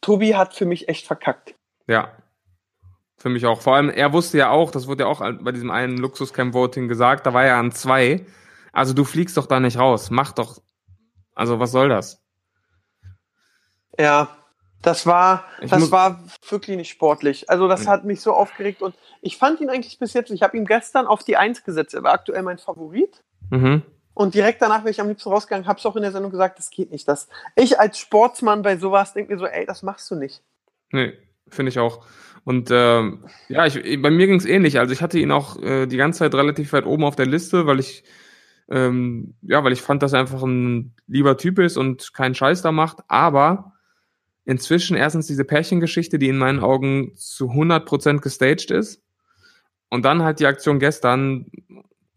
Tobi 0.00 0.34
hat 0.34 0.54
für 0.54 0.64
mich 0.64 0.88
echt 0.88 1.06
verkackt. 1.06 1.54
Ja. 1.86 2.12
Für 3.18 3.28
mich 3.30 3.46
auch. 3.46 3.60
Vor 3.62 3.76
allem, 3.76 3.88
er 3.88 4.12
wusste 4.12 4.38
ja 4.38 4.50
auch, 4.50 4.70
das 4.70 4.86
wurde 4.86 5.04
ja 5.04 5.08
auch 5.08 5.20
bei 5.40 5.52
diesem 5.52 5.70
einen 5.70 5.96
Luxuscamp-Voting 5.96 6.86
gesagt, 6.88 7.26
da 7.26 7.32
war 7.32 7.44
er 7.44 7.56
an 7.56 7.72
zwei. 7.72 8.26
Also 8.72 8.92
du 8.92 9.04
fliegst 9.04 9.36
doch 9.36 9.46
da 9.46 9.58
nicht 9.58 9.78
raus. 9.78 10.10
Mach 10.10 10.32
doch. 10.32 10.60
Also 11.34 11.58
was 11.58 11.72
soll 11.72 11.88
das? 11.88 12.22
Ja, 13.98 14.28
das 14.82 15.06
war, 15.06 15.44
Ich 15.60 15.70
das 15.70 15.90
war 15.90 16.22
wirklich 16.48 16.76
nicht 16.76 16.90
sportlich. 16.90 17.48
Also 17.48 17.68
das 17.68 17.84
Ja. 17.84 17.92
hat 17.92 18.04
mich 18.04 18.20
so 18.20 18.32
aufgeregt 18.34 18.82
und 18.82 18.94
ich 19.22 19.38
fand 19.38 19.60
ihn 19.60 19.70
eigentlich 19.70 19.98
bis 19.98 20.12
jetzt, 20.12 20.30
ich 20.30 20.42
habe 20.42 20.56
ihn 20.56 20.66
gestern 20.66 21.06
auf 21.06 21.24
die 21.24 21.36
Eins 21.36 21.64
gesetzt. 21.64 21.94
Er 21.94 22.02
war 22.02 22.12
aktuell 22.12 22.42
mein 22.42 22.58
Favorit. 22.58 23.22
Mhm. 23.50 23.82
Und 24.12 24.34
direkt 24.34 24.62
danach 24.62 24.80
wäre 24.80 24.90
ich 24.90 25.00
am 25.00 25.08
liebsten 25.08 25.30
rausgegangen, 25.30 25.66
habe 25.66 25.78
es 25.78 25.84
auch 25.86 25.96
in 25.96 26.02
der 26.02 26.12
Sendung 26.12 26.30
gesagt, 26.30 26.58
das 26.58 26.70
geht 26.70 26.90
nicht. 26.90 27.06
Das, 27.08 27.28
ich 27.54 27.78
als 27.80 27.98
Sportsmann 27.98 28.62
bei 28.62 28.76
sowas 28.76 29.12
denke 29.12 29.32
mir 29.32 29.38
so, 29.38 29.46
ey, 29.46 29.66
das 29.66 29.82
machst 29.82 30.10
du 30.10 30.14
nicht. 30.14 30.42
Nee, 30.90 31.18
finde 31.48 31.70
ich 31.70 31.78
auch. 31.78 32.04
Und 32.44 32.68
ähm, 32.70 33.24
ja, 33.48 33.66
ich, 33.66 33.74
bei 34.00 34.10
mir 34.10 34.26
ging 34.26 34.38
es 34.38 34.46
ähnlich. 34.46 34.78
Also 34.78 34.92
ich 34.92 35.02
hatte 35.02 35.18
ihn 35.18 35.32
auch 35.32 35.60
äh, 35.62 35.86
die 35.86 35.96
ganze 35.96 36.20
Zeit 36.20 36.34
relativ 36.34 36.72
weit 36.72 36.86
oben 36.86 37.04
auf 37.04 37.16
der 37.16 37.26
Liste, 37.26 37.66
weil 37.66 37.80
ich 37.80 38.04
ähm, 38.68 39.34
ja, 39.42 39.62
weil 39.62 39.72
ich 39.72 39.82
fand, 39.82 40.02
dass 40.02 40.12
er 40.12 40.20
einfach 40.20 40.42
ein 40.42 40.94
lieber 41.06 41.36
Typ 41.36 41.58
ist 41.58 41.76
und 41.76 42.12
keinen 42.14 42.34
Scheiß 42.34 42.62
da 42.62 42.72
macht. 42.72 42.98
Aber 43.08 43.72
inzwischen 44.44 44.96
erstens 44.96 45.26
diese 45.26 45.44
Pärchengeschichte, 45.44 46.18
die 46.18 46.28
in 46.28 46.38
meinen 46.38 46.60
Augen 46.60 47.12
zu 47.16 47.50
100% 47.50 48.20
gestaged 48.20 48.70
ist. 48.70 49.02
Und 49.88 50.04
dann 50.04 50.22
halt 50.22 50.40
die 50.40 50.46
Aktion 50.46 50.80
gestern, 50.80 51.46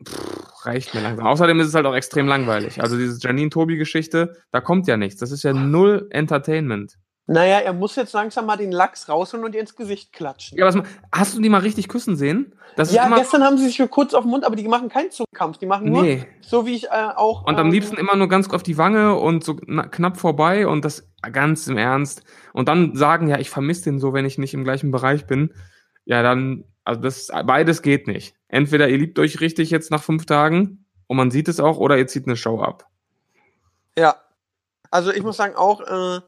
pff, 0.04 0.66
reicht 0.66 0.94
mir 0.96 1.02
langsam. 1.02 1.28
Außerdem 1.28 1.60
ist 1.60 1.68
es 1.68 1.76
halt 1.76 1.86
auch 1.86 1.96
extrem 1.96 2.28
langweilig. 2.28 2.82
Also 2.82 2.98
diese 2.98 3.20
Janine-Tobi-Geschichte, 3.20 4.36
da 4.52 4.60
kommt 4.62 4.88
ja 4.88 4.98
nichts. 4.98 5.20
Das 5.20 5.32
ist 5.32 5.44
ja 5.44 5.54
null 5.54 6.08
Entertainment. 6.10 6.98
Naja, 7.32 7.60
er 7.60 7.74
muss 7.74 7.96
jetzt 7.96 8.14
langsam 8.14 8.48
mal 8.48 8.58
den 8.58 8.72
Lachs 8.72 9.08
rausholen 9.08 9.46
und 9.46 9.54
ihr 9.54 9.62
ins 9.62 9.76
Gesicht 9.76 10.12
klatschen. 10.14 10.58
Ja, 10.58 10.66
was, 10.66 10.76
hast 11.12 11.38
du 11.38 11.42
die 11.42 11.50
mal 11.50 11.62
richtig 11.62 11.88
küssen 11.88 12.16
sehen? 12.16 12.54
Das 12.76 12.92
Ja, 12.92 13.08
gestern 13.16 13.44
haben 13.44 13.60
sie 13.60 13.68
sich 13.68 13.88
kurz 13.92 14.16
auf 14.16 14.24
den 14.24 14.32
Mund, 14.32 14.46
aber 14.46 14.56
die 14.56 14.68
machen 14.68 14.90
keinen 14.90 15.12
Zungkampf. 15.12 15.60
Die 15.60 15.68
machen 15.68 15.92
nur, 15.92 16.02
Nee. 16.02 16.26
so 16.42 16.66
wie 16.66 16.74
ich 16.74 16.86
äh, 16.86 17.10
auch. 17.16 17.44
Und 17.46 17.60
am 17.60 17.68
ähm, 17.68 17.72
liebsten 17.72 17.98
immer 17.98 18.16
nur 18.16 18.30
ganz 18.30 18.50
auf 18.50 18.64
die 18.64 18.80
Wange 18.80 19.14
und 19.14 19.44
so 19.44 19.58
na, 19.68 19.86
knapp 19.86 20.18
vorbei 20.18 20.66
und 20.66 20.84
das 20.84 21.08
ganz 21.32 21.68
im 21.68 21.78
Ernst. 21.78 22.24
Und 22.52 22.68
dann 22.68 22.96
sagen, 22.96 23.28
ja, 23.28 23.38
ich 23.38 23.52
vermisse 23.52 23.84
den 23.84 24.00
so, 24.00 24.12
wenn 24.12 24.26
ich 24.26 24.40
nicht 24.40 24.56
im 24.56 24.64
gleichen 24.64 24.90
Bereich 24.90 25.28
bin. 25.28 25.54
Ja, 26.06 26.24
dann, 26.24 26.64
also 26.84 27.00
das, 27.00 27.28
beides 27.46 27.84
geht 27.84 28.08
nicht. 28.08 28.34
Entweder 28.48 28.90
ihr 28.90 28.98
liebt 28.98 29.20
euch 29.20 29.40
richtig 29.40 29.70
jetzt 29.70 29.92
nach 29.92 30.02
fünf 30.02 30.26
Tagen 30.26 30.84
und 31.06 31.18
man 31.18 31.30
sieht 31.30 31.48
es 31.48 31.60
auch, 31.60 31.78
oder 31.78 31.96
ihr 31.96 32.08
zieht 32.08 32.26
eine 32.26 32.36
Show 32.36 32.60
ab. 32.60 32.88
Ja. 33.96 34.16
Also 34.90 35.12
ich 35.12 35.22
muss 35.22 35.38
sagen, 35.38 35.56
auch, 35.56 35.82
äh, 35.82 36.22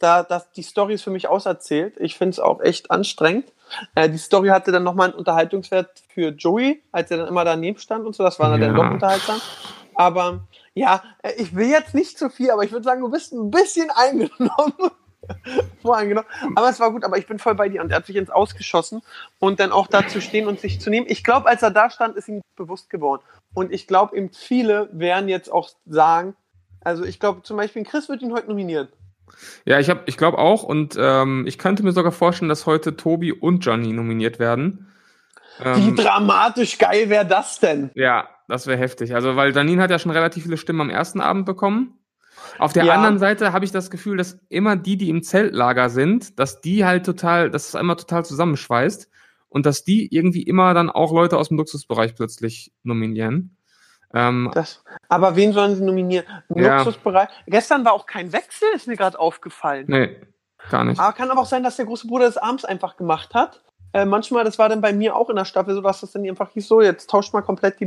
da, 0.00 0.22
das, 0.24 0.50
die 0.52 0.62
Story 0.62 0.94
ist 0.94 1.02
für 1.02 1.10
mich 1.10 1.28
auserzählt. 1.28 1.96
Ich 1.98 2.16
finde 2.18 2.30
es 2.30 2.40
auch 2.40 2.60
echt 2.60 2.90
anstrengend. 2.90 3.52
Äh, 3.94 4.08
die 4.08 4.18
Story 4.18 4.48
hatte 4.48 4.72
dann 4.72 4.82
nochmal 4.82 5.08
einen 5.10 5.18
Unterhaltungswert 5.18 6.02
für 6.08 6.30
Joey, 6.30 6.82
als 6.90 7.10
er 7.10 7.18
dann 7.18 7.28
immer 7.28 7.44
daneben 7.44 7.78
stand 7.78 8.04
und 8.06 8.16
so. 8.16 8.24
Das 8.24 8.38
war 8.38 8.50
dann 8.50 8.62
Ja. 8.62 8.72
doch 8.72 8.90
unterhaltsam. 8.90 9.40
Aber 9.94 10.40
ja, 10.74 11.02
äh, 11.22 11.32
ich 11.36 11.54
will 11.54 11.68
jetzt 11.68 11.94
nicht 11.94 12.18
zu 12.18 12.30
viel, 12.30 12.50
aber 12.50 12.64
ich 12.64 12.72
würde 12.72 12.84
sagen, 12.84 13.00
du 13.02 13.10
bist 13.10 13.32
ein 13.32 13.50
bisschen 13.50 13.90
eingenommen. 13.90 14.72
Voreingenommen. 15.82 16.28
Aber 16.56 16.70
es 16.70 16.80
war 16.80 16.90
gut, 16.90 17.04
aber 17.04 17.18
ich 17.18 17.26
bin 17.26 17.38
voll 17.38 17.54
bei 17.54 17.68
dir 17.68 17.82
und 17.82 17.90
er 17.90 17.98
hat 17.98 18.06
sich 18.06 18.16
ins 18.16 18.30
Ausgeschossen 18.30 19.02
und 19.38 19.60
dann 19.60 19.70
auch 19.70 19.86
da 19.86 20.06
zu 20.08 20.20
stehen 20.20 20.48
und 20.48 20.58
sich 20.60 20.80
zu 20.80 20.90
nehmen. 20.90 21.06
Ich 21.08 21.22
glaube, 21.22 21.48
als 21.48 21.62
er 21.62 21.70
da 21.70 21.90
stand, 21.90 22.16
ist 22.16 22.28
ihm 22.28 22.40
bewusst 22.56 22.90
geworden. 22.90 23.22
Und 23.54 23.70
ich 23.72 23.86
glaube, 23.86 24.16
eben 24.16 24.30
viele 24.32 24.88
werden 24.92 25.28
jetzt 25.28 25.52
auch 25.52 25.68
sagen, 25.86 26.34
also 26.82 27.04
ich 27.04 27.20
glaube 27.20 27.42
zum 27.42 27.58
Beispiel, 27.58 27.84
Chris 27.84 28.08
wird 28.08 28.22
ihn 28.22 28.32
heute 28.32 28.48
nominieren. 28.48 28.88
Ja, 29.64 29.78
ich, 29.78 29.90
hab- 29.90 30.08
ich 30.08 30.16
glaube 30.16 30.38
auch 30.38 30.62
und 30.62 30.96
ähm, 30.98 31.44
ich 31.46 31.58
könnte 31.58 31.82
mir 31.82 31.92
sogar 31.92 32.12
vorstellen, 32.12 32.48
dass 32.48 32.66
heute 32.66 32.96
Tobi 32.96 33.32
und 33.32 33.64
Johnny 33.64 33.92
nominiert 33.92 34.38
werden. 34.38 34.86
Wie 35.58 35.64
Ähm, 35.64 35.96
dramatisch 35.96 36.78
geil 36.78 37.10
wäre 37.10 37.26
das 37.26 37.60
denn? 37.60 37.90
Ja, 37.94 38.28
das 38.48 38.66
wäre 38.66 38.78
heftig. 38.78 39.14
Also, 39.14 39.36
weil 39.36 39.54
Janine 39.54 39.82
hat 39.82 39.90
ja 39.90 39.98
schon 39.98 40.10
relativ 40.12 40.44
viele 40.44 40.56
Stimmen 40.56 40.80
am 40.80 40.90
ersten 40.90 41.20
Abend 41.20 41.44
bekommen. 41.44 41.98
Auf 42.58 42.72
der 42.72 42.84
Ja. 42.84 42.94
anderen 42.94 43.18
Seite 43.18 43.52
habe 43.52 43.64
ich 43.66 43.70
das 43.70 43.90
Gefühl, 43.90 44.16
dass 44.16 44.38
immer 44.48 44.76
die, 44.76 44.96
die 44.96 45.10
im 45.10 45.22
Zeltlager 45.22 45.90
sind, 45.90 46.38
dass 46.38 46.60
die 46.62 46.84
halt 46.86 47.04
total, 47.04 47.50
dass 47.50 47.68
es 47.68 47.74
einmal 47.74 47.96
total 47.96 48.24
zusammenschweißt 48.24 49.10
und 49.50 49.66
dass 49.66 49.84
die 49.84 50.08
irgendwie 50.14 50.42
immer 50.42 50.72
dann 50.72 50.88
auch 50.88 51.12
Leute 51.12 51.36
aus 51.36 51.48
dem 51.48 51.58
Luxusbereich 51.58 52.14
plötzlich 52.14 52.72
nominieren. 52.82 53.56
Ähm, 54.12 54.50
Das, 54.54 54.82
aber 55.08 55.36
wen 55.36 55.52
sollen 55.52 55.76
sie 55.76 55.84
nominieren? 55.84 56.26
Ja. 56.48 56.78
Luxusbereich. 56.78 57.28
Gestern 57.46 57.84
war 57.84 57.92
auch 57.92 58.06
kein 58.06 58.32
Wechsel, 58.32 58.68
ist 58.74 58.86
mir 58.88 58.96
gerade 58.96 59.18
aufgefallen. 59.18 59.86
nee, 59.88 60.16
gar 60.68 60.84
nicht. 60.84 61.00
Aber 61.00 61.12
kann 61.12 61.30
aber 61.30 61.40
auch 61.42 61.46
sein, 61.46 61.62
dass 61.62 61.76
der 61.76 61.86
große 61.86 62.06
Bruder 62.06 62.26
das 62.26 62.36
abends 62.36 62.64
einfach 62.64 62.96
gemacht 62.96 63.34
hat. 63.34 63.62
Äh, 63.92 64.04
manchmal, 64.04 64.44
das 64.44 64.58
war 64.58 64.68
dann 64.68 64.80
bei 64.80 64.92
mir 64.92 65.16
auch 65.16 65.30
in 65.30 65.36
der 65.36 65.44
Staffel 65.44 65.74
so, 65.74 65.80
dass 65.80 66.00
das 66.00 66.12
dann 66.12 66.28
einfach 66.28 66.50
hieß, 66.50 66.66
so, 66.68 66.80
jetzt 66.80 67.10
tauscht 67.10 67.32
mal 67.32 67.42
komplett 67.42 67.80
die 67.80 67.86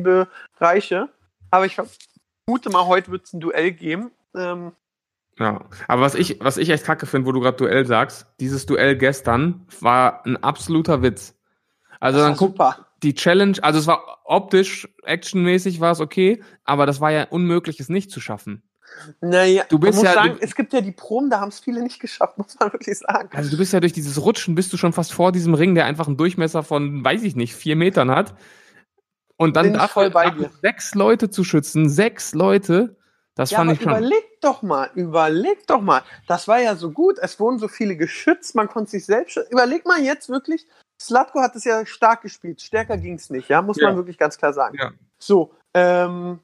Bereiche. 0.59 1.09
Aber 1.51 1.65
ich 1.65 1.75
vermute 1.75 2.69
mal, 2.69 2.88
heute 2.88 3.12
wird 3.12 3.25
es 3.25 3.33
ein 3.33 3.39
Duell 3.39 3.71
geben. 3.71 4.12
Ähm, 4.36 4.73
Ja, 5.39 5.62
aber 5.88 6.01
was 6.01 6.15
ich, 6.15 6.39
was 6.41 6.57
ich 6.57 6.69
echt 6.69 6.83
kacke 6.86 7.05
finde, 7.05 7.27
wo 7.27 7.31
du 7.31 7.39
gerade 7.39 7.57
Duell 7.57 7.86
sagst, 7.86 8.27
dieses 8.39 8.65
Duell 8.65 8.97
gestern 8.97 9.65
war 9.79 10.25
ein 10.25 10.41
absoluter 10.43 11.01
Witz. 11.01 11.36
Also 11.99 12.19
dann 12.19 12.36
guck, 12.36 12.51
super. 12.51 12.77
Die 13.03 13.13
Challenge, 13.13 13.57
also 13.61 13.79
es 13.79 13.87
war 13.87 14.19
optisch, 14.25 14.87
actionmäßig 15.03 15.79
war 15.79 15.91
es 15.91 15.99
okay, 15.99 16.41
aber 16.63 16.85
das 16.85 17.01
war 17.01 17.11
ja 17.11 17.25
unmöglich, 17.29 17.79
es 17.79 17.89
nicht 17.89 18.09
zu 18.11 18.19
schaffen. 18.21 18.63
Naja, 19.21 19.63
Du 19.69 19.79
bist 19.79 19.93
man 19.95 20.05
muss 20.05 20.15
ja- 20.15 20.23
sagen, 20.23 20.37
es 20.39 20.55
gibt 20.55 20.71
ja 20.73 20.81
die 20.81 20.91
Proben, 20.91 21.29
da 21.29 21.39
haben 21.39 21.49
es 21.49 21.59
viele 21.59 21.81
nicht 21.81 21.99
geschafft, 21.99 22.37
muss 22.37 22.57
man 22.59 22.71
wirklich 22.71 22.97
sagen. 22.99 23.29
Also 23.33 23.49
du 23.51 23.57
bist 23.57 23.73
ja 23.73 23.79
durch 23.79 23.93
dieses 23.93 24.21
Rutschen, 24.21 24.55
bist 24.55 24.71
du 24.73 24.77
schon 24.77 24.93
fast 24.93 25.13
vor 25.13 25.31
diesem 25.31 25.53
Ring, 25.53 25.75
der 25.75 25.85
einfach 25.85 26.07
einen 26.07 26.17
Durchmesser 26.17 26.63
von, 26.63 27.03
weiß 27.03 27.23
ich 27.23 27.35
nicht, 27.35 27.55
vier 27.55 27.75
Metern 27.75 28.11
hat. 28.11 28.35
Und 29.35 29.55
dann 29.55 29.73
dir. 29.73 30.51
sechs 30.61 30.93
Leute 30.95 31.29
zu 31.29 31.43
schützen, 31.43 31.89
sechs 31.89 32.33
Leute, 32.35 32.95
das 33.35 33.49
Ja, 33.49 33.57
fand 33.57 33.71
aber 33.71 33.77
ich 33.77 33.83
schon. 33.83 33.91
überleg 33.91 34.23
doch 34.41 34.61
mal, 34.61 34.91
überleg 34.93 35.65
doch 35.65 35.81
mal. 35.81 36.03
Das 36.27 36.47
war 36.47 36.61
ja 36.61 36.75
so 36.75 36.91
gut, 36.91 37.17
es 37.19 37.39
wurden 37.39 37.57
so 37.57 37.67
viele 37.67 37.97
geschützt, 37.97 38.53
man 38.53 38.67
konnte 38.67 38.91
sich 38.91 39.05
selbst 39.05 39.33
schützen. 39.33 39.51
Überleg 39.51 39.85
mal 39.87 40.01
jetzt 40.01 40.29
wirklich, 40.29 40.67
Slatko 41.01 41.41
hat 41.41 41.56
es 41.56 41.63
ja 41.65 41.86
stark 41.86 42.21
gespielt, 42.21 42.62
stärker 42.62 42.97
ging 42.97 43.15
es 43.15 43.29
nicht, 43.29 43.49
ja, 43.49 43.62
muss 43.62 43.77
Ja. 43.77 43.88
man 43.88 43.97
wirklich 43.97 44.17
ganz 44.17 44.38
klar 44.38 44.53
sagen. 44.53 44.77
Ja. 44.79 44.91
So, 45.19 45.53
ähm, 45.73 46.39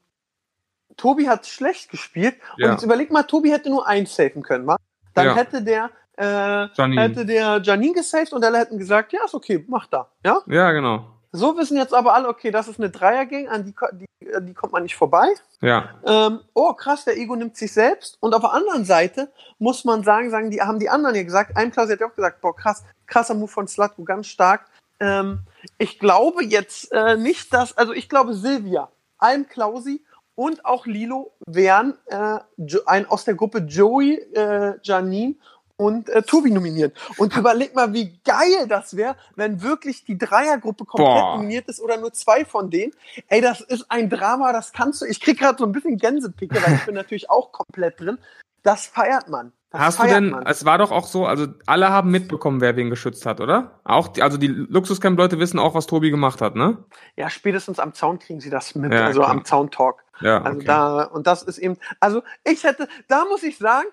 Tobi 0.98 1.30
hat 1.30 1.46
schlecht 1.48 1.90
gespielt 1.90 2.36
und 2.58 2.64
Ja. 2.66 2.72
jetzt 2.72 2.84
überleg 2.84 3.12
mal, 3.12 3.24
Tobi 3.24 3.52
hätte 3.52 3.70
nur 3.70 3.88
eins 3.88 4.16
safen 4.16 4.42
können, 4.44 4.68
wa? 4.68 4.76
Dann 5.14 5.36
hätte 5.36 5.62
der, 5.64 5.90
äh, 6.18 6.68
Janine. 6.74 7.02
hätte 7.02 7.26
der 7.26 7.62
Janine 7.64 7.94
gesaved 7.94 8.34
und 8.34 8.44
alle 8.44 8.58
hätten 8.58 8.78
gesagt, 8.78 9.14
ja, 9.14 9.24
ist 9.26 9.34
okay, 9.34 9.64
mach 9.68 9.88
da, 9.88 10.10
ja? 10.26 10.42
Ja, 10.48 10.72
genau. 10.72 11.06
So 11.32 11.56
wissen 11.58 11.78
jetzt 11.78 11.94
aber 11.94 12.16
alle, 12.16 12.28
okay, 12.28 12.50
das 12.50 12.68
ist 12.68 12.80
eine 12.80 12.90
Dreiergang, 12.90 13.48
an 13.50 13.64
die, 13.64 13.76
die, 13.94 14.34
an 14.34 14.48
die 14.48 14.54
kommt 14.56 14.74
man 14.74 14.82
nicht 14.82 14.96
vorbei. 14.96 15.28
Ja. 15.62 15.90
Ähm, 16.04 16.40
oh, 16.56 16.74
krass, 16.74 17.06
der 17.06 17.18
Ego 17.18 17.36
nimmt 17.36 17.56
sich 17.56 17.72
selbst. 17.72 18.18
Und 18.20 18.34
auf 18.34 18.42
der 18.42 18.52
anderen 18.54 18.84
Seite 18.84 19.32
muss 19.60 19.86
man 19.86 20.02
sagen, 20.04 20.32
sagen 20.32 20.50
die, 20.50 20.60
haben 20.60 20.80
die 20.80 20.90
anderen 20.90 21.14
ja 21.16 21.22
gesagt, 21.22 21.56
ein 21.56 21.70
Klaus 21.70 21.88
hat 21.92 22.00
ja 22.00 22.08
auch 22.08 22.16
gesagt, 22.16 22.42
boah, 22.42 22.56
krass, 22.56 22.84
krasser 23.10 23.34
Move 23.34 23.50
von 23.50 23.68
Slatko, 23.68 24.04
ganz 24.04 24.28
stark. 24.28 24.66
Ähm, 25.00 25.42
ich 25.78 26.00
glaube 26.00 26.44
jetzt 26.44 26.92
äh, 26.92 27.18
nicht, 27.18 27.54
dass, 27.54 27.78
also 27.78 27.94
ich 27.94 28.08
glaube 28.08 28.34
Silvia, 28.34 28.90
Alm 29.18 29.48
Klausi 29.48 30.02
und 30.36 30.64
auch 30.64 30.86
Lilo 30.86 31.34
wären 31.46 31.98
äh, 32.06 32.40
ein, 32.86 33.06
aus 33.08 33.26
der 33.26 33.36
Gruppe 33.36 33.60
Joey, 33.60 34.16
äh, 34.34 34.76
Janine 34.84 35.36
und 35.80 36.10
äh, 36.10 36.22
Tobi 36.22 36.52
nominieren. 36.52 36.92
Und 37.18 37.36
überleg 37.36 37.74
mal, 37.74 37.94
wie 37.94 38.20
geil 38.26 38.68
das 38.68 38.98
wäre, 38.98 39.16
wenn 39.36 39.62
wirklich 39.62 40.04
die 40.04 40.18
Dreiergruppe 40.18 40.86
komplett 40.86 41.14
Boah. 41.14 41.36
nominiert 41.36 41.70
ist 41.70 41.82
oder 41.82 41.98
nur 41.98 42.12
zwei 42.12 42.44
von 42.44 42.70
denen. 42.70 42.94
Ey, 43.28 43.40
das 43.40 43.62
ist 43.62 43.86
ein 43.90 44.10
Drama, 44.10 44.52
das 44.52 44.74
kannst 44.74 45.02
du. 45.02 45.06
Ich 45.06 45.22
krieg 45.22 45.40
gerade 45.40 45.58
so 45.58 45.66
ein 45.66 45.72
bisschen 45.72 45.98
Gänsepicke, 45.98 46.62
weil 46.62 46.76
ich 46.76 46.86
bin 46.86 46.96
natürlich 46.96 47.30
auch 47.30 47.54
komplett 47.54 48.00
drin. 48.00 48.18
Das 48.62 48.88
feiert 48.88 49.30
man. 49.30 49.54
Das 49.72 49.82
Hast 49.82 50.00
du 50.00 50.08
denn, 50.08 50.32
man. 50.32 50.48
es 50.48 50.66
war 50.66 50.80
doch 50.80 50.90
auch 50.90 51.06
so, 51.06 51.28
also 51.28 51.46
alle 51.68 51.90
haben 51.90 52.10
mitbekommen, 52.10 52.60
wer 52.60 52.76
wen 52.76 52.90
geschützt 52.90 53.28
hat, 53.28 53.40
oder? 53.40 53.80
Auch, 53.84 54.08
die, 54.08 54.24
also 54.24 54.38
die 54.38 54.48
Luxuscamp-Leute 54.48 55.38
wissen 55.38 55.60
auch, 55.60 55.76
was 55.76 55.86
Tobi 55.86 56.10
gemacht 56.10 56.42
hat, 56.42 56.56
ne? 56.56 56.84
Ja, 57.16 57.30
spätestens 57.30 57.80
am 57.80 57.94
Zaun 57.94 58.18
kriegen 58.18 58.40
sie 58.40 58.50
das 58.50 58.74
mit, 58.76 58.92
Ja, 58.92 59.06
also 59.06 59.22
klar. 59.22 59.32
am 59.32 59.46
Zaun-Talk. 59.46 60.04
Ja, 60.22 60.42
Also 60.42 60.58
okay. 60.58 60.66
da, 60.66 61.04
und 61.04 61.28
das 61.28 61.44
ist 61.44 61.60
eben, 61.60 61.78
also 62.00 62.24
ich 62.44 62.64
hätte, 62.64 62.88
da 63.08 63.26
muss 63.26 63.44
ich 63.44 63.60
sagen, 63.60 63.88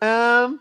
ähm, 0.00 0.58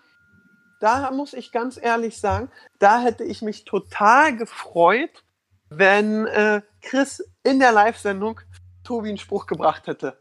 da 0.80 1.10
muss 1.12 1.34
ich 1.34 1.52
ganz 1.52 1.80
ehrlich 1.82 2.20
sagen, 2.20 2.52
da 2.78 3.00
hätte 3.00 3.24
ich 3.24 3.42
mich 3.42 3.66
total 3.66 4.36
gefreut, 4.38 5.24
wenn 5.70 6.28
äh, 6.28 6.62
Chris 6.82 7.24
in 7.44 7.60
der 7.60 7.72
Live-Sendung 7.72 8.40
Tobi 8.84 9.10
einen 9.10 9.18
Spruch 9.18 9.48
gebracht 9.48 9.88
hätte. 9.88 10.18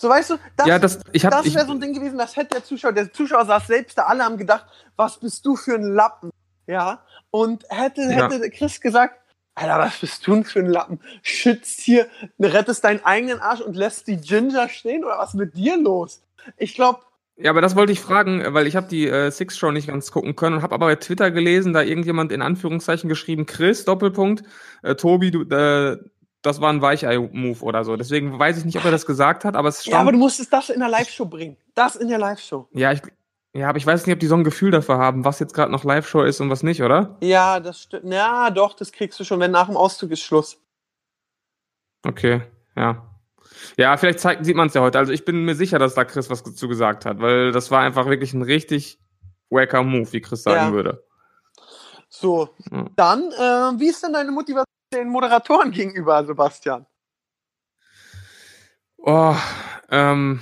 So 0.00 0.08
weißt 0.08 0.30
du, 0.30 0.36
das, 0.56 0.66
ja, 0.66 0.78
das, 0.78 0.96
hab, 0.96 1.30
das 1.30 1.54
wäre 1.54 1.66
so 1.66 1.72
ein 1.72 1.80
Ding 1.80 1.92
gewesen, 1.92 2.16
das 2.16 2.34
hätte 2.34 2.54
der 2.54 2.64
Zuschauer, 2.64 2.92
der 2.92 3.12
Zuschauer 3.12 3.44
saß 3.44 3.66
selbst 3.66 3.98
da, 3.98 4.04
alle 4.04 4.24
haben 4.24 4.38
gedacht, 4.38 4.64
was 4.96 5.20
bist 5.20 5.44
du 5.44 5.56
für 5.56 5.74
ein 5.74 5.82
Lappen? 5.82 6.30
Ja, 6.66 7.04
und 7.30 7.66
hätte, 7.68 8.00
Ja. 8.04 8.30
hätte 8.30 8.48
Chris 8.48 8.80
gesagt, 8.80 9.20
Alter, 9.54 9.78
was 9.78 9.98
bist 9.98 10.26
du 10.26 10.32
denn 10.32 10.44
für 10.44 10.60
ein 10.60 10.70
Lappen? 10.70 11.00
Schützt 11.20 11.80
hier, 11.80 12.06
rettest 12.38 12.82
deinen 12.82 13.04
eigenen 13.04 13.40
Arsch 13.40 13.60
und 13.60 13.76
lässt 13.76 14.06
die 14.06 14.16
Ginger 14.16 14.70
stehen 14.70 15.04
oder 15.04 15.18
was 15.18 15.30
ist 15.30 15.34
mit 15.34 15.54
dir 15.54 15.76
los? 15.76 16.22
Ich 16.56 16.74
glaube, 16.74 17.00
ja, 17.36 17.50
aber 17.50 17.60
das 17.60 17.76
wollte 17.76 17.92
ich 17.92 18.00
fragen, 18.00 18.42
weil 18.54 18.66
ich 18.66 18.76
habe 18.76 18.88
die 18.88 19.06
äh, 19.06 19.30
Six 19.30 19.58
Show 19.58 19.70
nicht 19.70 19.88
ganz 19.88 20.10
gucken 20.12 20.34
können 20.34 20.56
und 20.56 20.62
habe 20.62 20.74
aber 20.74 20.86
bei 20.86 20.96
Twitter 20.96 21.30
gelesen, 21.30 21.74
da 21.74 21.82
irgendjemand 21.82 22.32
in 22.32 22.40
Anführungszeichen 22.40 23.10
geschrieben, 23.10 23.44
Chris, 23.44 23.84
Doppelpunkt, 23.84 24.44
äh, 24.82 24.94
Tobi, 24.94 25.30
du, 25.30 25.42
äh, 25.42 25.98
das 26.42 26.60
war 26.60 26.72
ein 26.72 26.80
Weichei-Move 26.82 27.62
oder 27.62 27.84
so. 27.84 27.96
Deswegen 27.96 28.38
weiß 28.38 28.58
ich 28.58 28.64
nicht, 28.64 28.76
ob 28.78 28.84
er 28.84 28.90
das 28.90 29.06
gesagt 29.06 29.44
hat, 29.44 29.56
aber 29.56 29.68
es 29.68 29.82
stand. 29.82 29.92
ja, 29.94 30.00
aber 30.00 30.12
du 30.12 30.18
musstest 30.18 30.52
das 30.52 30.70
in 30.70 30.80
der 30.80 30.88
Live-Show 30.88 31.26
bringen. 31.26 31.56
Das 31.74 31.96
in 31.96 32.08
der 32.08 32.18
Live-Show. 32.18 32.68
Ja, 32.72 32.92
ich, 32.92 33.02
ja, 33.52 33.68
aber 33.68 33.78
ich 33.78 33.86
weiß 33.86 34.06
nicht, 34.06 34.14
ob 34.14 34.20
die 34.20 34.26
so 34.26 34.36
ein 34.36 34.44
Gefühl 34.44 34.70
dafür 34.70 34.98
haben, 34.98 35.24
was 35.24 35.38
jetzt 35.38 35.54
gerade 35.54 35.70
noch 35.72 35.84
Live-Show 35.84 36.22
ist 36.22 36.40
und 36.40 36.50
was 36.50 36.62
nicht, 36.62 36.82
oder? 36.82 37.16
Ja, 37.20 37.60
das 37.60 37.82
stimmt. 37.82 38.10
Ja, 38.12 38.50
doch, 38.50 38.74
das 38.74 38.92
kriegst 38.92 39.18
du 39.20 39.24
schon, 39.24 39.40
wenn 39.40 39.50
nach 39.50 39.66
dem 39.66 39.76
Auszug 39.76 40.10
ist 40.12 40.20
Schluss. 40.22 40.58
Okay, 42.06 42.42
ja. 42.76 43.06
Ja, 43.76 43.96
vielleicht 43.96 44.20
zeigt, 44.20 44.44
sieht 44.44 44.56
man 44.56 44.68
es 44.68 44.74
ja 44.74 44.80
heute. 44.80 44.98
Also 44.98 45.12
ich 45.12 45.24
bin 45.24 45.44
mir 45.44 45.54
sicher, 45.54 45.78
dass 45.78 45.94
da 45.94 46.04
Chris 46.04 46.30
was 46.30 46.42
dazu 46.42 46.68
gesagt 46.68 47.04
hat, 47.04 47.20
weil 47.20 47.52
das 47.52 47.70
war 47.70 47.80
einfach 47.80 48.06
wirklich 48.06 48.32
ein 48.32 48.42
richtig 48.42 48.98
wacker 49.50 49.82
Move, 49.82 50.10
wie 50.12 50.20
Chris 50.20 50.42
sagen 50.44 50.68
Ja. 50.68 50.72
würde. 50.72 51.04
So, 52.08 52.50
dann, 52.96 53.30
äh, 53.32 53.78
wie 53.78 53.88
ist 53.88 54.02
denn 54.02 54.12
deine 54.12 54.30
Motivation 54.32 54.64
den 54.92 55.08
Moderatoren 55.08 55.70
gegenüber, 55.70 56.24
Sebastian? 56.24 56.86
Oh, 58.98 59.34
ähm, 59.90 60.40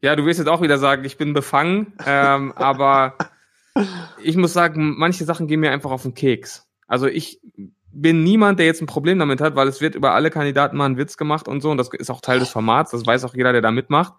ja, 0.00 0.14
du 0.14 0.24
wirst 0.26 0.38
jetzt 0.38 0.48
auch 0.48 0.62
wieder 0.62 0.78
sagen, 0.78 1.04
ich 1.04 1.16
bin 1.16 1.32
befangen, 1.32 1.92
ähm, 2.06 2.52
aber 2.56 3.14
ich 4.22 4.36
muss 4.36 4.52
sagen, 4.52 4.96
manche 4.98 5.24
Sachen 5.24 5.46
gehen 5.46 5.60
mir 5.60 5.72
einfach 5.72 5.90
auf 5.90 6.02
den 6.02 6.14
Keks. 6.14 6.66
Also 6.86 7.06
ich 7.06 7.40
bin 7.90 8.22
niemand, 8.22 8.58
der 8.58 8.66
jetzt 8.66 8.82
ein 8.82 8.86
Problem 8.86 9.18
damit 9.18 9.40
hat, 9.40 9.56
weil 9.56 9.66
es 9.66 9.80
wird 9.80 9.94
über 9.94 10.12
alle 10.12 10.30
Kandidaten 10.30 10.76
mal 10.76 10.86
ein 10.86 10.98
Witz 10.98 11.16
gemacht 11.16 11.48
und 11.48 11.60
so 11.62 11.70
und 11.70 11.78
das 11.78 11.88
ist 11.92 12.10
auch 12.10 12.20
Teil 12.20 12.38
des 12.38 12.50
Formats, 12.50 12.92
das 12.92 13.06
weiß 13.06 13.24
auch 13.24 13.34
jeder, 13.34 13.52
der 13.52 13.62
da 13.62 13.70
mitmacht. 13.70 14.14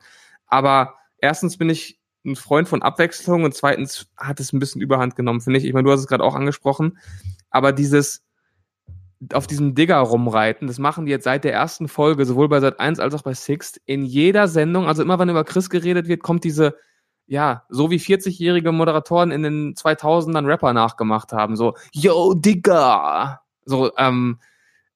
Aber 0.48 0.96
erstens 1.20 1.58
bin 1.58 1.70
ich 1.70 2.00
ein 2.26 2.36
Freund 2.36 2.68
von 2.68 2.82
Abwechslung 2.82 3.44
und 3.44 3.54
zweitens 3.54 4.10
hat 4.18 4.40
es 4.40 4.52
ein 4.52 4.60
bisschen 4.60 4.82
Überhand 4.82 5.16
genommen, 5.16 5.40
finde 5.40 5.60
ich. 5.60 5.66
Ich 5.66 5.74
meine, 5.74 5.86
du 5.86 5.92
hast 5.92 6.02
es 6.02 6.08
gerade 6.08 6.24
auch 6.24 6.36
angesprochen, 6.36 6.98
aber 7.50 7.72
dieses 7.72 8.24
auf 9.34 9.48
diesem 9.48 9.76
Digger 9.76 9.98
rumreiten, 9.98 10.68
das 10.68 10.80
machen 10.80 11.06
die 11.06 11.12
jetzt 11.12 11.26
seit 11.26 11.44
der 11.44 11.54
ersten 11.54 11.88
Folge, 11.88 12.26
sowohl 12.26 12.48
bei 12.48 12.60
Sat 12.60 12.80
1 12.80 13.00
als 13.00 13.14
auch 13.14 13.22
bei 13.22 13.34
Sixt, 13.34 13.82
in 13.86 14.06
jeder 14.06 14.48
Sendung, 14.48 14.88
also 14.88 15.02
immer 15.02 15.20
wenn 15.20 15.30
über 15.30 15.44
Chris 15.44 15.70
geredet 15.70 16.08
wird, 16.08 16.24
kommt 16.24 16.44
diese, 16.44 16.78
ja, 17.28 17.66
so 17.70 17.92
wie 17.92 17.98
40-jährige 17.98 18.72
Moderatoren 18.72 19.32
in 19.32 19.44
den 19.44 19.74
2000ern 19.76 20.46
Rapper 20.48 20.74
nachgemacht 20.74 21.34
haben, 21.34 21.56
so, 21.56 21.76
yo, 21.92 22.34
Digger! 22.34 23.42
So, 23.66 23.92
ähm, 23.98 24.40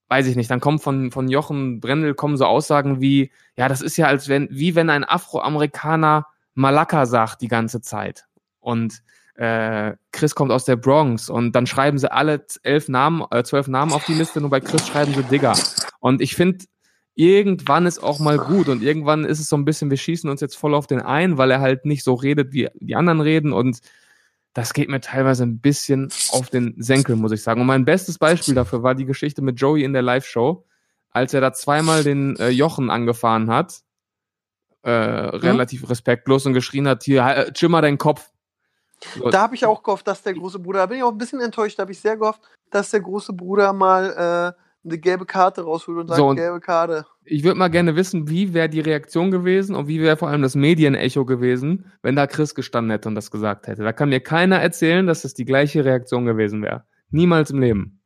weiß 0.07 0.27
ich 0.27 0.35
nicht, 0.35 0.49
dann 0.49 0.59
kommen 0.59 0.79
von, 0.79 1.11
von 1.11 1.27
Jochen 1.27 1.79
Brendel 1.79 2.13
kommen 2.13 2.37
so 2.37 2.45
Aussagen 2.45 3.01
wie, 3.01 3.31
ja, 3.57 3.67
das 3.67 3.81
ist 3.81 3.97
ja 3.97 4.07
als 4.07 4.29
wenn, 4.29 4.47
wie 4.51 4.75
wenn 4.75 4.89
ein 4.89 5.03
Afroamerikaner 5.03 6.27
Malaka 6.53 7.05
sagt 7.05 7.41
die 7.41 7.47
ganze 7.47 7.81
Zeit. 7.81 8.25
Und 8.59 9.01
äh, 9.35 9.93
Chris 10.11 10.35
kommt 10.35 10.51
aus 10.51 10.65
der 10.65 10.75
Bronx 10.75 11.29
und 11.29 11.53
dann 11.53 11.65
schreiben 11.65 11.97
sie 11.97 12.11
alle 12.11 12.45
elf 12.63 12.87
Namen, 12.87 13.23
äh, 13.31 13.43
zwölf 13.43 13.67
Namen 13.67 13.91
auf 13.91 14.05
die 14.05 14.13
Liste, 14.13 14.41
nur 14.41 14.49
bei 14.49 14.59
Chris 14.59 14.87
schreiben 14.87 15.13
sie 15.13 15.23
Digger. 15.23 15.57
Und 15.99 16.21
ich 16.21 16.35
finde, 16.35 16.65
irgendwann 17.15 17.85
ist 17.85 18.01
auch 18.01 18.19
mal 18.19 18.37
gut 18.37 18.69
und 18.69 18.83
irgendwann 18.83 19.25
ist 19.25 19.39
es 19.39 19.49
so 19.49 19.55
ein 19.55 19.65
bisschen, 19.65 19.89
wir 19.89 19.97
schießen 19.97 20.29
uns 20.29 20.41
jetzt 20.41 20.55
voll 20.55 20.75
auf 20.75 20.87
den 20.87 21.01
ein, 21.01 21.37
weil 21.37 21.51
er 21.51 21.61
halt 21.61 21.85
nicht 21.85 22.03
so 22.03 22.13
redet, 22.13 22.53
wie 22.53 22.69
die 22.75 22.95
anderen 22.95 23.21
reden 23.21 23.53
und 23.53 23.79
das 24.53 24.73
geht 24.73 24.89
mir 24.89 25.01
teilweise 25.01 25.43
ein 25.43 25.59
bisschen 25.59 26.09
auf 26.29 26.49
den 26.49 26.75
Senkel, 26.77 27.15
muss 27.15 27.31
ich 27.31 27.41
sagen. 27.41 27.61
Und 27.61 27.67
mein 27.67 27.85
bestes 27.85 28.19
Beispiel 28.19 28.53
dafür 28.53 28.83
war 28.83 28.93
die 28.93 29.05
Geschichte 29.05 29.41
mit 29.41 29.59
Joey 29.59 29.83
in 29.83 29.93
der 29.93 30.03
Live-Show, 30.03 30.63
als 31.09 31.33
er 31.33 31.41
da 31.41 31.53
zweimal 31.53 32.03
den 32.03 32.35
äh, 32.37 32.49
Jochen 32.49 32.91
angefahren 32.91 33.49
hat, 33.49 33.81
äh, 34.83 34.91
relativ 34.91 35.89
respektlos 35.89 36.45
und 36.45 36.53
geschrien 36.53 36.87
hat, 36.87 37.03
hier, 37.03 37.25
äh, 37.25 37.51
chill 37.51 37.69
mal 37.69 37.81
deinen 37.81 37.97
Kopf. 37.97 38.29
Da 39.31 39.41
habe 39.41 39.55
ich 39.55 39.65
auch 39.65 39.83
gehofft, 39.83 40.07
dass 40.07 40.21
der 40.23 40.33
große 40.33 40.59
Bruder, 40.59 40.79
da 40.79 40.85
bin 40.87 40.97
ich 40.97 41.03
auch 41.03 41.11
ein 41.11 41.17
bisschen 41.17 41.39
enttäuscht, 41.41 41.77
da 41.79 41.83
habe 41.83 41.91
ich 41.91 41.99
sehr 41.99 42.17
gehofft, 42.17 42.41
dass 42.71 42.91
der 42.91 43.01
große 43.01 43.33
Bruder 43.33 43.73
mal 43.73 44.55
äh, 44.55 44.87
eine 44.87 44.97
gelbe 44.97 45.25
Karte 45.25 45.61
rausholt 45.63 45.97
und 45.99 46.07
sagt, 46.07 46.17
So, 46.17 46.27
und- 46.27 46.35
gelbe 46.35 46.59
Karte. 46.59 47.05
ich 47.25 47.43
würde 47.43 47.57
mal 47.57 47.69
gerne 47.69 47.95
wissen, 47.95 48.27
wie 48.29 48.53
wäre 48.53 48.67
die 48.69 48.81
Reaktion 48.81 49.31
gewesen 49.31 49.75
und 49.75 49.87
wie 49.87 50.01
wäre 50.01 50.17
vor 50.17 50.27
allem 50.29 50.41
das 50.41 50.55
Medienecho 50.55 51.23
gewesen, 51.25 51.91
wenn 52.01 52.15
da 52.15 52.27
Chris 52.27 52.53
gestanden 52.55 52.91
hätte 52.91 53.07
und 53.07 53.15
das 53.15 53.31
gesagt 53.31 53.67
hätte. 53.67 53.83
Da 53.83 53.93
kann 53.93 54.09
mir 54.09 54.19
keiner 54.19 54.59
erzählen, 54.59 55.07
dass 55.07 55.21
das 55.21 55.33
die 55.33 55.45
gleiche 55.45 55.85
Reaktion 55.85 56.25
gewesen 56.25 56.61
wäre. 56.61 56.83
Niemals 57.11 57.51
im 57.51 57.59
Leben. 57.59 58.01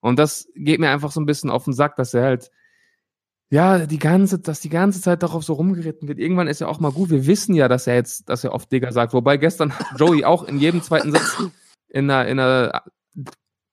Und 0.00 0.18
das 0.18 0.48
geht 0.54 0.80
mir 0.80 0.90
einfach 0.90 1.10
so 1.12 1.20
ein 1.20 1.26
bisschen 1.26 1.50
auf 1.50 1.64
den 1.64 1.72
Sack, 1.74 1.96
dass 1.96 2.14
er 2.14 2.22
halt, 2.24 2.50
ja, 3.50 3.86
die 3.86 3.98
ganze, 3.98 4.38
dass 4.40 4.60
die 4.60 4.68
ganze 4.68 5.00
Zeit 5.00 5.22
darauf 5.22 5.44
so 5.44 5.52
rumgeritten 5.54 6.08
wird. 6.08 6.18
Irgendwann 6.18 6.48
ist 6.48 6.60
ja 6.60 6.66
auch 6.66 6.80
mal 6.80 6.90
gut. 6.92 7.10
Wir 7.10 7.26
wissen 7.26 7.54
ja, 7.54 7.68
dass 7.68 7.86
er 7.86 7.94
jetzt, 7.94 8.28
dass 8.28 8.42
er 8.44 8.52
oft 8.52 8.70
Digger 8.72 8.92
sagt. 8.92 9.12
Wobei 9.12 9.36
gestern 9.36 9.72
Joey 9.96 10.24
auch 10.24 10.44
in 10.44 10.58
jedem 10.58 10.82
zweiten 10.82 11.12
Satz 11.12 11.42
in 11.88 12.10
einer, 12.10 12.28
in 12.28 12.40
einer 12.40 12.82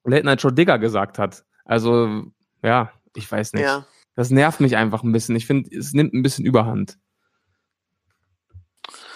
Late 0.03 0.25
Night 0.25 0.41
Show 0.41 0.51
Digger 0.51 0.77
gesagt 0.79 1.17
hat. 1.17 1.43
Also, 1.65 2.23
ja, 2.62 2.91
ich 3.15 3.31
weiß 3.31 3.53
nicht. 3.53 3.63
Ja. 3.63 3.86
Das 4.15 4.29
nervt 4.29 4.59
mich 4.59 4.77
einfach 4.77 5.01
ein 5.03 5.12
bisschen. 5.12 5.36
Ich 5.36 5.47
finde, 5.47 5.75
es 5.75 5.93
nimmt 5.93 6.13
ein 6.13 6.21
bisschen 6.21 6.45
Überhand. 6.45 6.99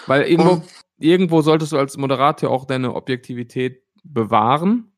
Weil 0.07 0.23
irgendwo, 0.23 0.53
Und- 0.53 0.63
irgendwo 0.97 1.41
solltest 1.41 1.71
du 1.71 1.77
als 1.77 1.97
Moderator 1.97 2.49
auch 2.49 2.65
deine 2.65 2.95
Objektivität 2.95 3.83
bewahren. 4.03 4.91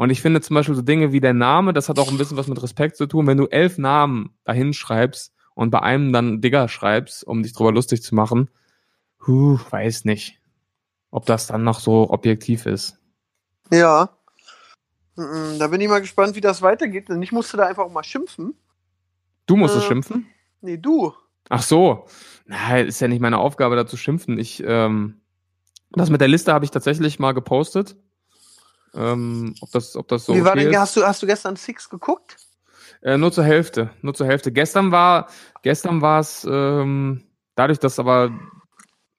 Und 0.00 0.08
ich 0.08 0.22
finde 0.22 0.40
zum 0.40 0.54
Beispiel 0.54 0.74
so 0.74 0.80
Dinge 0.80 1.12
wie 1.12 1.20
der 1.20 1.34
Name, 1.34 1.74
das 1.74 1.90
hat 1.90 1.98
auch 1.98 2.10
ein 2.10 2.16
bisschen 2.16 2.38
was 2.38 2.46
mit 2.46 2.62
Respekt 2.62 2.96
zu 2.96 3.04
tun. 3.04 3.26
Wenn 3.26 3.36
du 3.36 3.48
elf 3.48 3.76
Namen 3.76 4.34
dahin 4.44 4.72
schreibst 4.72 5.34
und 5.52 5.68
bei 5.68 5.82
einem 5.82 6.10
dann 6.10 6.40
Digger 6.40 6.68
schreibst, 6.68 7.22
um 7.22 7.42
dich 7.42 7.52
drüber 7.52 7.70
lustig 7.70 8.02
zu 8.02 8.14
machen, 8.14 8.48
huh, 9.26 9.58
weiß 9.68 10.06
nicht, 10.06 10.40
ob 11.10 11.26
das 11.26 11.48
dann 11.48 11.64
noch 11.64 11.80
so 11.80 12.08
objektiv 12.08 12.64
ist. 12.64 12.98
Ja. 13.70 14.16
Da 15.16 15.66
bin 15.66 15.82
ich 15.82 15.88
mal 15.90 16.00
gespannt, 16.00 16.34
wie 16.34 16.40
das 16.40 16.62
weitergeht, 16.62 17.10
denn 17.10 17.20
ich 17.20 17.30
musste 17.32 17.58
da 17.58 17.66
einfach 17.66 17.84
auch 17.84 17.92
mal 17.92 18.02
schimpfen. 18.02 18.54
Du 19.44 19.54
musstest 19.54 19.84
Äh, 19.84 19.88
schimpfen? 19.88 20.26
Nee, 20.62 20.78
du. 20.78 21.12
Ach 21.50 21.62
so. 21.62 22.06
Na, 22.46 22.78
ist 22.78 23.00
ja 23.00 23.08
nicht 23.08 23.20
meine 23.20 23.36
Aufgabe, 23.36 23.76
da 23.76 23.86
zu 23.86 23.98
schimpfen. 23.98 24.38
Ich, 24.38 24.62
ähm, 24.66 25.20
das 25.92 26.08
mit 26.08 26.22
der 26.22 26.28
Liste 26.28 26.54
habe 26.54 26.64
ich 26.64 26.70
tatsächlich 26.70 27.18
mal 27.18 27.32
gepostet. 27.32 27.96
Ähm, 28.94 29.54
ob 29.60 29.70
das, 29.70 29.96
ob 29.96 30.08
das 30.08 30.24
so 30.26 30.34
wie 30.34 30.44
war 30.44 30.52
okay 30.52 30.64
denn, 30.64 30.72
ist. 30.72 30.78
hast 30.78 30.96
du, 30.96 31.04
hast 31.06 31.22
du 31.22 31.26
gestern 31.26 31.56
Six 31.56 31.88
geguckt? 31.88 32.36
Äh, 33.02 33.16
nur 33.16 33.32
zur 33.32 33.44
Hälfte, 33.44 33.90
nur 34.02 34.14
zur 34.14 34.26
Hälfte. 34.26 34.52
Gestern 34.52 34.90
war, 34.92 35.28
gestern 35.62 36.02
war 36.02 36.20
es, 36.20 36.46
ähm, 36.50 37.22
dadurch, 37.54 37.78
dass 37.78 37.98
aber, 37.98 38.30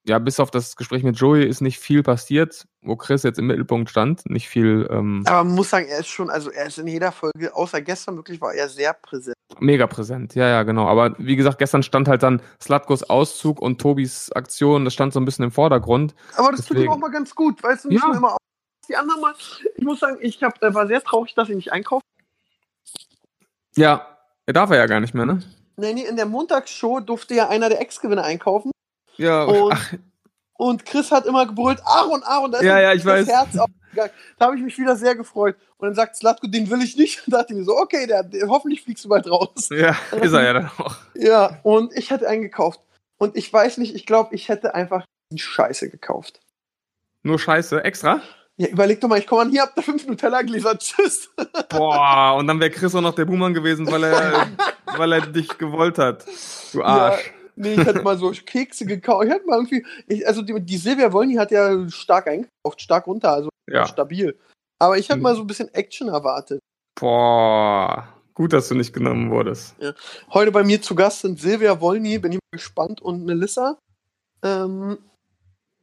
ja, 0.05 0.19
bis 0.19 0.39
auf 0.39 0.51
das 0.51 0.75
Gespräch 0.75 1.03
mit 1.03 1.17
Joey 1.17 1.45
ist 1.45 1.62
nicht 1.62 1.79
viel 1.79 2.03
passiert, 2.03 2.67
wo 2.81 2.95
Chris 2.95 3.23
jetzt 3.23 3.39
im 3.39 3.47
Mittelpunkt 3.47 3.89
stand, 3.89 4.27
nicht 4.29 4.49
viel, 4.49 4.88
ähm, 4.91 5.23
Aber 5.25 5.43
man 5.43 5.55
muss 5.55 5.69
sagen, 5.69 5.88
er 5.88 5.99
ist 5.99 6.07
schon, 6.10 6.29
also 6.29 6.51
er 6.51 6.65
ist 6.67 6.77
in 6.79 6.88
jeder 6.88 7.12
Folge, 7.12 7.55
außer 7.55 7.81
gestern 7.81 8.15
wirklich, 8.17 8.41
war 8.41 8.53
er 8.53 8.67
sehr 8.69 8.93
präsent. 8.93 9.36
mega 9.60 9.88
präsent. 9.88 10.36
Ja, 10.36 10.47
ja, 10.47 10.63
genau. 10.63 10.88
Aber 10.88 11.15
wie 11.17 11.36
gesagt, 11.36 11.57
gestern 11.60 11.81
stand 11.84 12.07
halt 12.07 12.23
dann 12.23 12.41
Slatkos 12.62 13.03
Auszug 13.03 13.60
und 13.62 13.79
Tobis 13.81 14.31
Aktion, 14.34 14.86
das 14.86 14.93
stand 14.93 15.13
so 15.13 15.19
ein 15.19 15.25
bisschen 15.25 15.45
im 15.45 15.51
Vordergrund. 15.51 16.13
Aber 16.36 16.51
das 16.51 16.62
tut 16.62 16.71
ihm 16.71 16.81
Deswegen. 16.81 16.93
auch 16.93 16.97
mal 16.99 17.12
ganz 17.12 17.34
gut, 17.36 17.62
weißt 17.63 17.86
du, 17.86 17.89
nicht 17.89 18.01
Ja. 18.03 18.13
immer 18.15 18.36
die 18.89 18.96
anderen 18.96 19.22
mal. 19.22 19.34
Ich 19.76 19.84
muss 19.84 20.00
sagen, 20.00 20.17
ich 20.22 20.41
hab, 20.44 20.62
äh, 20.62 20.74
war 20.74 20.88
sehr 20.88 21.02
traurig, 21.02 21.34
dass 21.36 21.50
ich 21.50 21.56
nicht 21.56 21.72
einkaufen. 21.72 22.04
Ja, 23.76 24.17
er 24.46 24.54
darf 24.54 24.70
er 24.72 24.78
ja 24.78 24.86
gar 24.86 25.00
nicht 25.00 25.13
mehr, 25.13 25.26
ne? 25.26 25.41
Nee, 25.78 25.94
nee, 25.94 26.04
in 26.06 26.15
der 26.17 26.26
Montagsshow 26.26 27.00
durfte 27.00 27.34
ja 27.34 27.50
einer 27.50 27.70
der 27.70 27.82
Ex-Gewinner 27.82 28.24
einkaufen. 28.24 28.72
Ja, 29.17 29.44
Und- 29.44 29.74
ach, 29.74 29.94
Und 30.58 30.86
Chris 30.86 31.12
hat 31.12 31.26
immer 31.26 31.48
gebrüllt, 31.48 31.80
Aaron, 31.86 32.22
Aaron, 32.24 32.52
da 32.52 32.60
ist 32.60 32.63
Ja, 32.65 32.80
ja, 32.80 32.94
ich 32.94 33.02
das 33.04 33.28
weiß. 33.28 33.28
Herz 33.28 33.58
aufgegangen. 33.58 34.12
Da 34.38 34.46
habe 34.46 34.58
ich 34.58 34.62
mich 34.63 34.78
wieder 34.78 34.96
sehr 34.96 35.15
gefreut. 35.15 35.56
Und 35.78 35.88
dann 35.88 35.96
sagt 35.96 36.15
Slatko, 36.17 36.46
den 36.48 36.70
will 36.70 36.84
ich 36.84 36.96
nicht. 36.98 37.26
Und 37.26 37.32
da 37.34 37.39
dachte 37.39 37.54
ich 37.54 37.60
mir 37.60 37.65
so, 37.65 37.78
okay, 37.78 38.06
der, 38.06 38.22
der, 38.24 38.48
hoffentlich 38.48 38.84
fliegst 38.84 39.04
du 39.06 39.10
bald 39.10 39.28
raus. 39.30 39.70
ja, 39.72 39.96
ist 40.22 40.34
er 40.34 40.44
ja 40.44 40.54
dann 40.54 40.70
auch. 40.78 40.98
Ja, 41.15 41.60
und 41.63 41.98
ich 41.98 42.12
hätte 42.12 42.28
einen 42.28 42.44
gekauft. 42.44 42.80
Und 43.17 43.36
ich 43.36 43.52
weiß 43.52 43.78
nicht, 43.78 43.96
ich 43.96 44.06
glaube, 44.06 44.36
ich 44.36 44.50
hätte 44.50 44.76
einfach 44.76 45.04
die 45.32 45.39
Scheiße 45.39 45.89
gekauft. 45.89 46.41
Nur 47.24 47.39
Scheiße, 47.39 47.84
extra? 47.84 48.22
Ja, 48.62 48.67
überleg 48.67 49.02
doch 49.02 49.08
mal, 49.10 49.17
ich 49.17 49.26
komme 49.26 49.41
an, 49.41 49.50
hier 49.50 49.63
habt 49.63 49.76
ihr 49.76 49.82
fünf 49.82 50.06
Nutella-Gläser, 50.06 50.78
tschüss. 50.78 51.32
Boah, 51.69 52.36
und 52.38 52.45
dann 52.45 52.60
wäre 52.60 52.69
Chris 52.69 52.93
auch 52.93 53.02
noch 53.02 53.15
der 53.15 53.26
Buhmann 53.26 53.56
gewesen, 53.56 53.89
weil 53.89 54.04
er, 54.04 54.45
weil 54.97 55.12
er 55.13 55.21
dich 55.21 55.58
gewollt 55.58 55.97
hat. 55.97 56.28
Du 56.71 56.84
Arsch. 56.84 57.34
nee, 57.56 57.74
ich 57.74 57.86
hätte 57.88 58.04
mal 58.04 58.19
so 58.19 58.30
Kekse 58.45 58.86
gekauft. 58.86 59.26
Ich 59.26 59.32
hätte 59.32 59.47
mal 59.47 59.56
irgendwie, 59.56 59.84
ich, 60.08 60.28
also 60.28 60.43
die, 60.43 60.62
die 60.62 60.78
Silvia 60.78 61.12
Wollny 61.12 61.36
hat 61.36 61.50
ja 61.50 61.89
stark 61.89 62.28
eingekauft, 62.28 62.80
stark 62.82 63.08
runter, 63.08 63.32
also 63.34 63.50
Ja. 63.67 63.88
stabil. 63.88 64.38
Aber 64.78 64.95
ich 65.00 65.10
hätte 65.10 65.17
Mhm. 65.17 65.24
mal 65.24 65.36
so 65.36 65.41
ein 65.41 65.47
bisschen 65.47 65.74
Action 65.74 66.10
erwartet. 66.10 66.60
Boah, 67.00 68.10
gut, 68.36 68.54
dass 68.54 68.67
du 68.67 68.76
nicht 68.76 68.93
genommen 68.93 69.32
wurdest. 69.32 69.76
Heute 70.34 70.52
bei 70.52 70.63
mir 70.63 70.80
zu 70.84 70.93
Gast 70.93 71.21
sind 71.21 71.39
Silvia 71.39 71.82
Wollny, 71.82 72.19
bin 72.19 72.34
ich 72.34 72.38
mal 72.38 72.58
gespannt, 72.58 73.02
und 73.02 73.26
Melissa. 73.26 73.80
Ähm, 74.43 75.00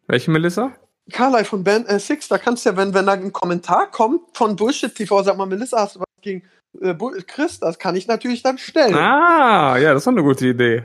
Welche 0.07 0.31
Melissa? 0.31 0.77
Carly 1.13 1.45
von 1.45 1.65
Band 1.65 1.89
äh, 1.89 1.99
Six, 1.99 2.29
da 2.29 2.39
kannst 2.39 2.65
du 2.65 2.71
ja, 2.71 2.77
wenn, 2.77 2.93
wenn 2.95 3.07
da 3.07 3.13
ein 3.13 3.33
Kommentar 3.33 3.91
kommt 3.91 4.21
von 4.37 4.57
Bullshit 4.57 4.95
TV, 4.95 5.23
sag 5.23 5.37
mal, 5.37 5.47
Melissa, 5.47 5.79
hast 5.81 5.97
du 5.97 6.01
was 6.01 6.07
gegen 6.21 6.43
äh, 6.81 6.95
Chris? 7.27 7.61
Das 7.61 7.79
kann 7.79 7.97
ich 7.97 8.07
natürlich 8.07 8.43
dann 8.43 8.59
stellen. 8.59 8.95
Ah, 8.95 9.79
ja, 9.79 9.95
das 9.95 10.05
war 10.07 10.13
eine 10.13 10.23
gute 10.23 10.49
Idee. 10.49 10.85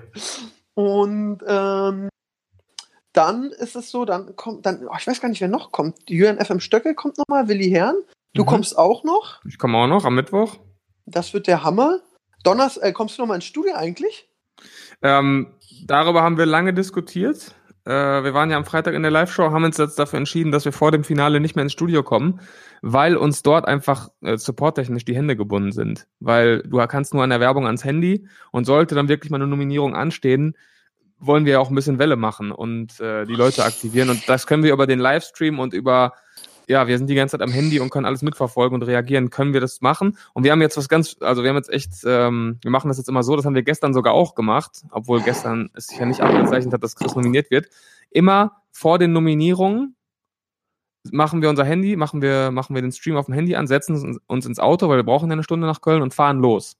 Und 0.75 1.39
ähm, 1.45 2.09
dann 3.13 3.51
ist 3.51 3.75
es 3.75 3.91
so, 3.91 4.05
dann 4.05 4.35
kommt, 4.35 4.65
dann, 4.65 4.87
oh, 4.87 4.95
ich 4.97 5.05
weiß 5.05 5.21
gar 5.21 5.29
nicht, 5.29 5.41
wer 5.41 5.47
noch 5.47 5.71
kommt. 5.71 6.09
Jürgen 6.09 6.43
FM 6.43 6.59
Stöckel 6.59 6.95
kommt 6.95 7.17
nochmal, 7.17 7.47
Willi 7.47 7.69
Herrn. 7.69 7.95
Du 8.33 8.41
Mhm. 8.43 8.47
kommst 8.47 8.77
auch 8.77 9.03
noch. 9.03 9.41
Ich 9.45 9.59
komme 9.59 9.77
auch 9.77 9.87
noch 9.87 10.05
am 10.05 10.15
Mittwoch. 10.15 10.57
Das 11.05 11.33
wird 11.33 11.47
der 11.47 11.63
Hammer. 11.63 11.99
Donners, 12.43 12.77
äh, 12.77 12.91
kommst 12.91 13.17
du 13.17 13.21
nochmal 13.21 13.35
ins 13.35 13.45
Studio 13.45 13.75
eigentlich? 13.75 14.27
Ähm, 15.01 15.53
darüber 15.85 16.23
haben 16.23 16.37
wir 16.37 16.45
lange 16.45 16.73
diskutiert. 16.73 17.53
Äh, 17.85 18.23
wir 18.23 18.33
waren 18.33 18.49
ja 18.49 18.57
am 18.57 18.65
Freitag 18.65 18.93
in 18.93 19.01
der 19.01 19.11
Live-Show, 19.11 19.51
haben 19.51 19.63
uns 19.65 19.77
jetzt 19.77 19.99
dafür 19.99 20.17
entschieden, 20.17 20.51
dass 20.51 20.65
wir 20.65 20.71
vor 20.71 20.91
dem 20.91 21.03
Finale 21.03 21.39
nicht 21.39 21.55
mehr 21.55 21.63
ins 21.63 21.73
Studio 21.73 22.01
kommen, 22.03 22.39
weil 22.81 23.17
uns 23.17 23.43
dort 23.43 23.67
einfach 23.67 24.09
äh, 24.21 24.37
supporttechnisch 24.37 25.05
die 25.05 25.15
Hände 25.15 25.35
gebunden 25.35 25.71
sind. 25.71 26.07
Weil 26.19 26.63
du 26.63 26.77
kannst 26.87 27.13
nur 27.13 27.23
an 27.23 27.29
der 27.29 27.39
Werbung 27.39 27.65
ans 27.65 27.83
Handy 27.83 28.27
und 28.51 28.65
sollte 28.65 28.95
dann 28.95 29.09
wirklich 29.09 29.31
mal 29.31 29.37
eine 29.37 29.47
Nominierung 29.47 29.95
anstehen, 29.95 30.55
wollen 31.19 31.45
wir 31.45 31.59
auch 31.59 31.69
ein 31.69 31.75
bisschen 31.75 31.99
Welle 31.99 32.15
machen 32.15 32.51
und 32.51 32.99
äh, 32.99 33.25
die 33.25 33.35
Leute 33.35 33.63
aktivieren. 33.63 34.09
Und 34.09 34.27
das 34.27 34.47
können 34.47 34.63
wir 34.63 34.73
über 34.73 34.87
den 34.87 34.99
Livestream 34.99 35.59
und 35.59 35.73
über 35.73 36.13
ja, 36.67 36.87
wir 36.87 36.97
sind 36.97 37.07
die 37.09 37.15
ganze 37.15 37.37
Zeit 37.37 37.41
am 37.47 37.51
Handy 37.53 37.79
und 37.79 37.89
können 37.89 38.05
alles 38.05 38.21
mitverfolgen 38.21 38.75
und 38.79 38.87
reagieren, 38.87 39.29
können 39.29 39.53
wir 39.53 39.61
das 39.61 39.81
machen. 39.81 40.17
Und 40.33 40.43
wir 40.43 40.51
haben 40.51 40.61
jetzt 40.61 40.77
was 40.77 40.87
ganz, 40.89 41.17
also 41.19 41.43
wir 41.43 41.49
haben 41.49 41.57
jetzt 41.57 41.69
echt, 41.69 41.91
ähm, 42.05 42.57
wir 42.61 42.71
machen 42.71 42.87
das 42.87 42.97
jetzt 42.97 43.09
immer 43.09 43.23
so, 43.23 43.35
das 43.35 43.45
haben 43.45 43.55
wir 43.55 43.63
gestern 43.63 43.93
sogar 43.93 44.13
auch 44.13 44.35
gemacht, 44.35 44.83
obwohl 44.91 45.21
gestern 45.21 45.69
es 45.73 45.87
sich 45.87 45.99
ja 45.99 46.05
nicht 46.05 46.21
abgezeichnet 46.21 46.73
hat, 46.73 46.83
dass 46.83 46.95
Chris 46.95 47.15
nominiert 47.15 47.51
wird. 47.51 47.67
Immer 48.11 48.61
vor 48.71 48.97
den 48.99 49.11
Nominierungen 49.11 49.95
machen 51.11 51.41
wir 51.41 51.49
unser 51.49 51.65
Handy, 51.65 51.95
machen 51.97 52.21
wir, 52.21 52.51
machen 52.51 52.75
wir 52.75 52.81
den 52.81 52.91
Stream 52.93 53.17
auf 53.17 53.25
dem 53.25 53.33
Handy 53.33 53.55
an, 53.55 53.67
setzen 53.67 54.19
uns- 54.27 54.45
ins 54.45 54.59
Auto, 54.59 54.87
weil 54.87 54.97
wir 54.97 55.03
brauchen 55.03 55.27
ja 55.29 55.33
eine 55.33 55.43
Stunde 55.43 55.67
nach 55.67 55.81
Köln 55.81 56.01
und 56.01 56.13
fahren 56.13 56.39
los. 56.39 56.77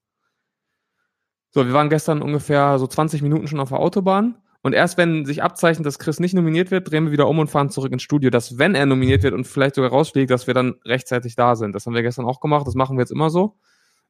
So, 1.52 1.66
wir 1.68 1.74
waren 1.74 1.90
gestern 1.90 2.22
ungefähr 2.22 2.80
so 2.80 2.88
20 2.88 3.22
Minuten 3.22 3.48
schon 3.48 3.60
auf 3.60 3.70
der 3.70 3.80
Autobahn. 3.80 4.36
Und 4.64 4.74
erst 4.74 4.98
wenn 4.98 5.26
sich 5.26 5.44
abzeichnet, 5.44 5.86
dass 5.86 6.00
Chris 6.00 6.20
nicht 6.20 6.34
nominiert 6.34 6.72
wird, 6.72 6.90
drehen 6.90 7.06
wir 7.06 7.12
wieder 7.12 7.28
um 7.28 7.38
und 7.40 7.50
fahren 7.50 7.70
zurück 7.70 7.92
ins 7.92 8.02
Studio, 8.02 8.30
dass 8.30 8.58
wenn 8.58 8.76
er 8.76 8.86
nominiert 8.86 9.22
wird 9.22 9.34
und 9.34 9.46
vielleicht 9.46 9.76
sogar 9.76 9.92
rausfliegt, 9.92 10.32
dass 10.32 10.48
wir 10.48 10.54
dann 10.54 10.76
rechtzeitig 10.86 11.36
da 11.36 11.56
sind. 11.56 11.76
Das 11.76 11.86
haben 11.86 11.94
wir 11.94 12.02
gestern 12.02 12.26
auch 12.26 12.40
gemacht, 12.40 12.66
das 12.66 12.74
machen 12.74 12.96
wir 12.98 13.02
jetzt 13.02 13.12
immer 13.12 13.30
so. 13.30 13.58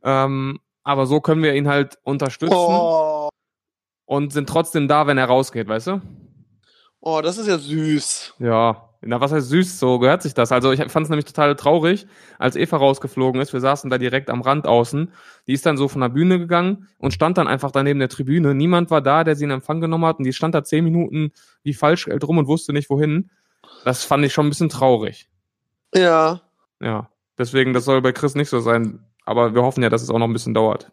Ähm, 0.04 0.60
aber 0.84 1.08
so 1.08 1.22
können 1.22 1.42
wir 1.42 1.56
ihn 1.56 1.68
halt 1.68 1.98
unterstützen 2.04 2.54
Oh, 2.56 3.30
und 4.06 4.32
sind 4.32 4.48
trotzdem 4.48 4.88
da, 4.88 5.08
wenn 5.08 5.18
er 5.18 5.26
rausgeht, 5.26 5.68
weißt 5.68 5.88
du? 5.88 6.02
oh, 7.00 7.22
das 7.22 7.38
ist 7.38 7.48
ja 7.48 7.58
süß. 7.58 8.36
Ja, 8.40 8.90
na, 9.06 9.22
was 9.22 9.32
heißt 9.32 9.50
süß, 9.50 9.80
so 9.80 10.00
gehört 10.00 10.22
sich 10.22 10.34
das. 10.34 10.52
Also 10.52 10.72
ich 10.72 10.80
fand 10.92 11.06
es 11.06 11.10
nämlich 11.10 11.26
total 11.26 11.56
traurig, 11.56 12.08
als 12.40 12.56
Eva 12.56 12.78
rausgeflogen 12.78 13.42
ist. 13.42 13.54
Wir 13.54 13.60
saßen 13.60 13.90
da 13.90 13.98
direkt 13.98 14.30
am 14.30 14.42
Rand 14.42 14.68
außen. 14.68 15.12
Die 15.48 15.54
ist 15.54 15.66
dann 15.66 15.78
so 15.78 15.88
von 15.88 16.02
der 16.02 16.10
Bühne 16.10 16.40
gegangen 16.40 16.88
und 16.98 17.14
stand 17.14 17.38
dann 17.38 17.48
einfach 17.48 17.72
daneben 17.72 18.00
der 18.00 18.10
Tribüne. 18.10 18.54
Niemand 18.56 18.92
war 18.92 19.02
da, 19.02 19.24
der 19.24 19.36
sie 19.36 19.46
in 19.46 19.52
Empfang 19.52 19.82
genommen 19.82 20.06
hat 20.06 20.20
und 20.20 20.26
die 20.26 20.34
stand 20.34 20.56
da 20.56 20.64
zehn 20.64 20.84
Minuten 20.84 21.32
wie 21.64 21.74
Falschgeld 21.74 22.24
rum 22.28 22.38
und 22.38 22.48
wusste 22.48 22.74
nicht 22.74 22.90
wohin. 22.90 23.30
Das 23.86 24.04
fand 24.04 24.26
ich 24.26 24.34
schon 24.34 24.48
ein 24.48 24.50
bisschen 24.50 24.70
traurig. 24.70 25.30
Ja. 25.94 26.42
Ja, 26.80 27.10
deswegen, 27.38 27.74
das 27.74 27.86
soll 27.86 28.02
bei 28.02 28.12
Chris 28.12 28.36
nicht 28.36 28.50
so 28.50 28.60
sein. 28.60 29.06
Aber 29.26 29.56
wir 29.56 29.64
hoffen 29.64 29.84
ja, 29.84 29.90
dass 29.90 30.02
es 30.02 30.10
auch 30.10 30.20
noch 30.20 30.28
ein 30.28 30.34
bisschen 30.34 30.54
dauert. 30.54 30.92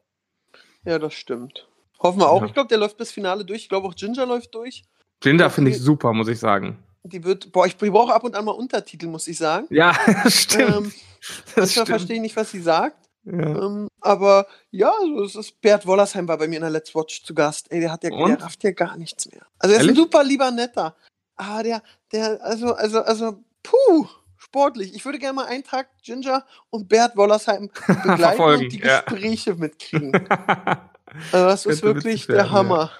Ja, 0.85 0.99
das 0.99 1.15
stimmt. 1.15 1.69
Hoffen 1.99 2.21
wir 2.21 2.31
auch. 2.31 2.41
Ja. 2.41 2.47
Ich 2.47 2.55
glaube, 2.55 2.69
der 2.69 2.79
läuft 2.79 2.97
bis 2.97 3.13
Finale 3.13 3.45
durch. 3.45 3.63
Ich 3.63 3.69
glaube 3.69 3.89
auch 3.89 3.95
Ginger 3.95 4.27
läuft 4.27 4.55
durch. 4.55 4.85
Ginger 5.21 5.51
finde 5.51 5.71
ich 5.71 5.81
super, 5.81 6.13
muss 6.13 6.29
ich 6.29 6.39
sagen. 6.39 6.79
Die 7.03 7.25
wird, 7.25 7.53
boah, 7.53 7.67
ich 7.67 7.77
brauche 7.77 8.15
ab 8.15 8.25
und 8.25 8.35
an 8.35 8.45
mal 8.45 8.53
Untertitel, 8.53 9.07
muss 9.07 9.27
ich 9.27 9.39
sagen. 9.39 9.67
Ja, 9.71 9.95
stimmt. 10.29 10.71
Ähm, 10.71 10.93
das 11.21 11.57
manchmal 11.57 11.69
stimmt. 11.69 11.89
verstehe 11.89 12.17
ich 12.17 12.23
nicht, 12.23 12.37
was 12.37 12.51
sie 12.51 12.61
sagt. 12.61 13.09
Ja. 13.25 13.33
Ähm, 13.33 13.89
aber 14.01 14.47
ja, 14.71 14.93
so, 15.01 15.23
es 15.25 15.35
ist 15.35 15.61
Bert 15.61 15.87
Wollersheim 15.87 16.27
war 16.27 16.39
bei 16.39 16.49
mir 16.49 16.57
in 16.57 16.63
der 16.63 16.71
Let's 16.71 16.95
Watch 16.95 17.23
zu 17.23 17.35
Gast. 17.35 17.71
Ey, 17.71 17.81
der 17.81 17.93
hat 17.93 18.05
ja, 18.05 18.11
Und? 18.13 18.31
der 18.31 18.43
rafft 18.43 18.65
ja 18.65 18.71
gar 18.71 18.97
nichts 18.97 19.31
mehr. 19.31 19.47
Also 19.59 19.75
er 19.75 19.83
ist 19.83 19.89
ein 19.89 19.97
super 19.97 20.25
lieber 20.25 20.51
netter. 20.51 20.97
Ah, 21.37 21.63
der, 21.63 21.83
der, 22.13 22.43
also, 22.43 22.75
also, 22.75 23.01
also, 23.01 23.43
puh, 23.63 24.07
sportlich. 24.37 24.95
Ich 24.95 25.05
würde 25.05 25.19
gerne 25.19 25.35
mal 25.35 25.47
einen 25.47 25.65
Tag 25.65 25.89
Ginger 26.03 26.45
und 26.71 26.89
Bert 26.89 27.17
Wollersheim 27.17 27.71
begleiten 27.87 28.43
und 28.43 28.69
die 28.73 28.81
ja. 28.81 29.01
Gespräche 29.01 29.55
mitkriegen. 29.55 30.29
Also 31.33 31.47
das 31.47 31.67
ist 31.67 31.83
wirklich 31.83 32.27
der 32.27 32.37
werden, 32.37 32.47
ja. 32.47 32.53
Hammer. 32.53 32.91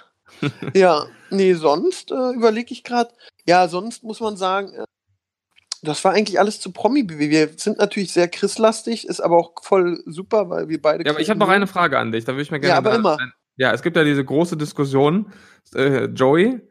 Ja, 0.73 1.05
nee, 1.29 1.53
sonst 1.53 2.11
äh, 2.11 2.31
überlege 2.31 2.73
ich 2.73 2.83
gerade. 2.83 3.09
Ja, 3.51 3.67
sonst 3.67 4.01
muss 4.01 4.21
man 4.21 4.37
sagen, 4.37 4.73
äh, 4.73 4.85
das 5.81 6.01
war 6.05 6.13
eigentlich 6.13 6.39
alles 6.39 6.61
zu 6.61 6.71
Promi-BW. 6.71 7.29
Wir 7.29 7.49
sind 7.57 7.79
natürlich 7.79 8.13
sehr 8.13 8.29
Chris-lastig, 8.29 9.05
ist 9.05 9.19
aber 9.19 9.35
auch 9.35 9.51
voll 9.61 10.01
super, 10.05 10.49
weil 10.49 10.69
wir 10.69 10.81
beide. 10.81 11.03
Ja, 11.03 11.11
aber 11.11 11.19
ich 11.19 11.29
habe 11.29 11.39
noch 11.39 11.49
eine 11.49 11.67
Frage 11.67 11.99
an 11.99 12.13
dich. 12.13 12.23
Da 12.23 12.31
würde 12.31 12.43
ich 12.43 12.51
mir 12.51 12.61
gerne. 12.61 12.71
Ja, 12.71 12.77
aber 12.77 12.95
immer. 12.95 13.17
Ja, 13.57 13.73
es 13.73 13.81
gibt 13.81 13.97
ja 13.97 14.05
diese 14.05 14.23
große 14.23 14.55
Diskussion. 14.55 15.33
Äh, 15.75 16.05
Joey, 16.05 16.61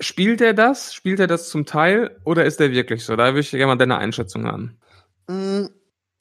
spielt 0.00 0.42
er 0.42 0.52
das? 0.52 0.92
Spielt 0.92 1.18
er 1.18 1.28
das 1.28 1.48
zum 1.48 1.64
Teil 1.64 2.20
oder 2.26 2.44
ist 2.44 2.60
er 2.60 2.72
wirklich 2.72 3.06
so? 3.06 3.16
Da 3.16 3.28
würde 3.28 3.40
ich 3.40 3.50
gerne 3.50 3.68
mal 3.68 3.76
deine 3.76 3.96
Einschätzung 3.96 4.44
haben. 4.44 4.78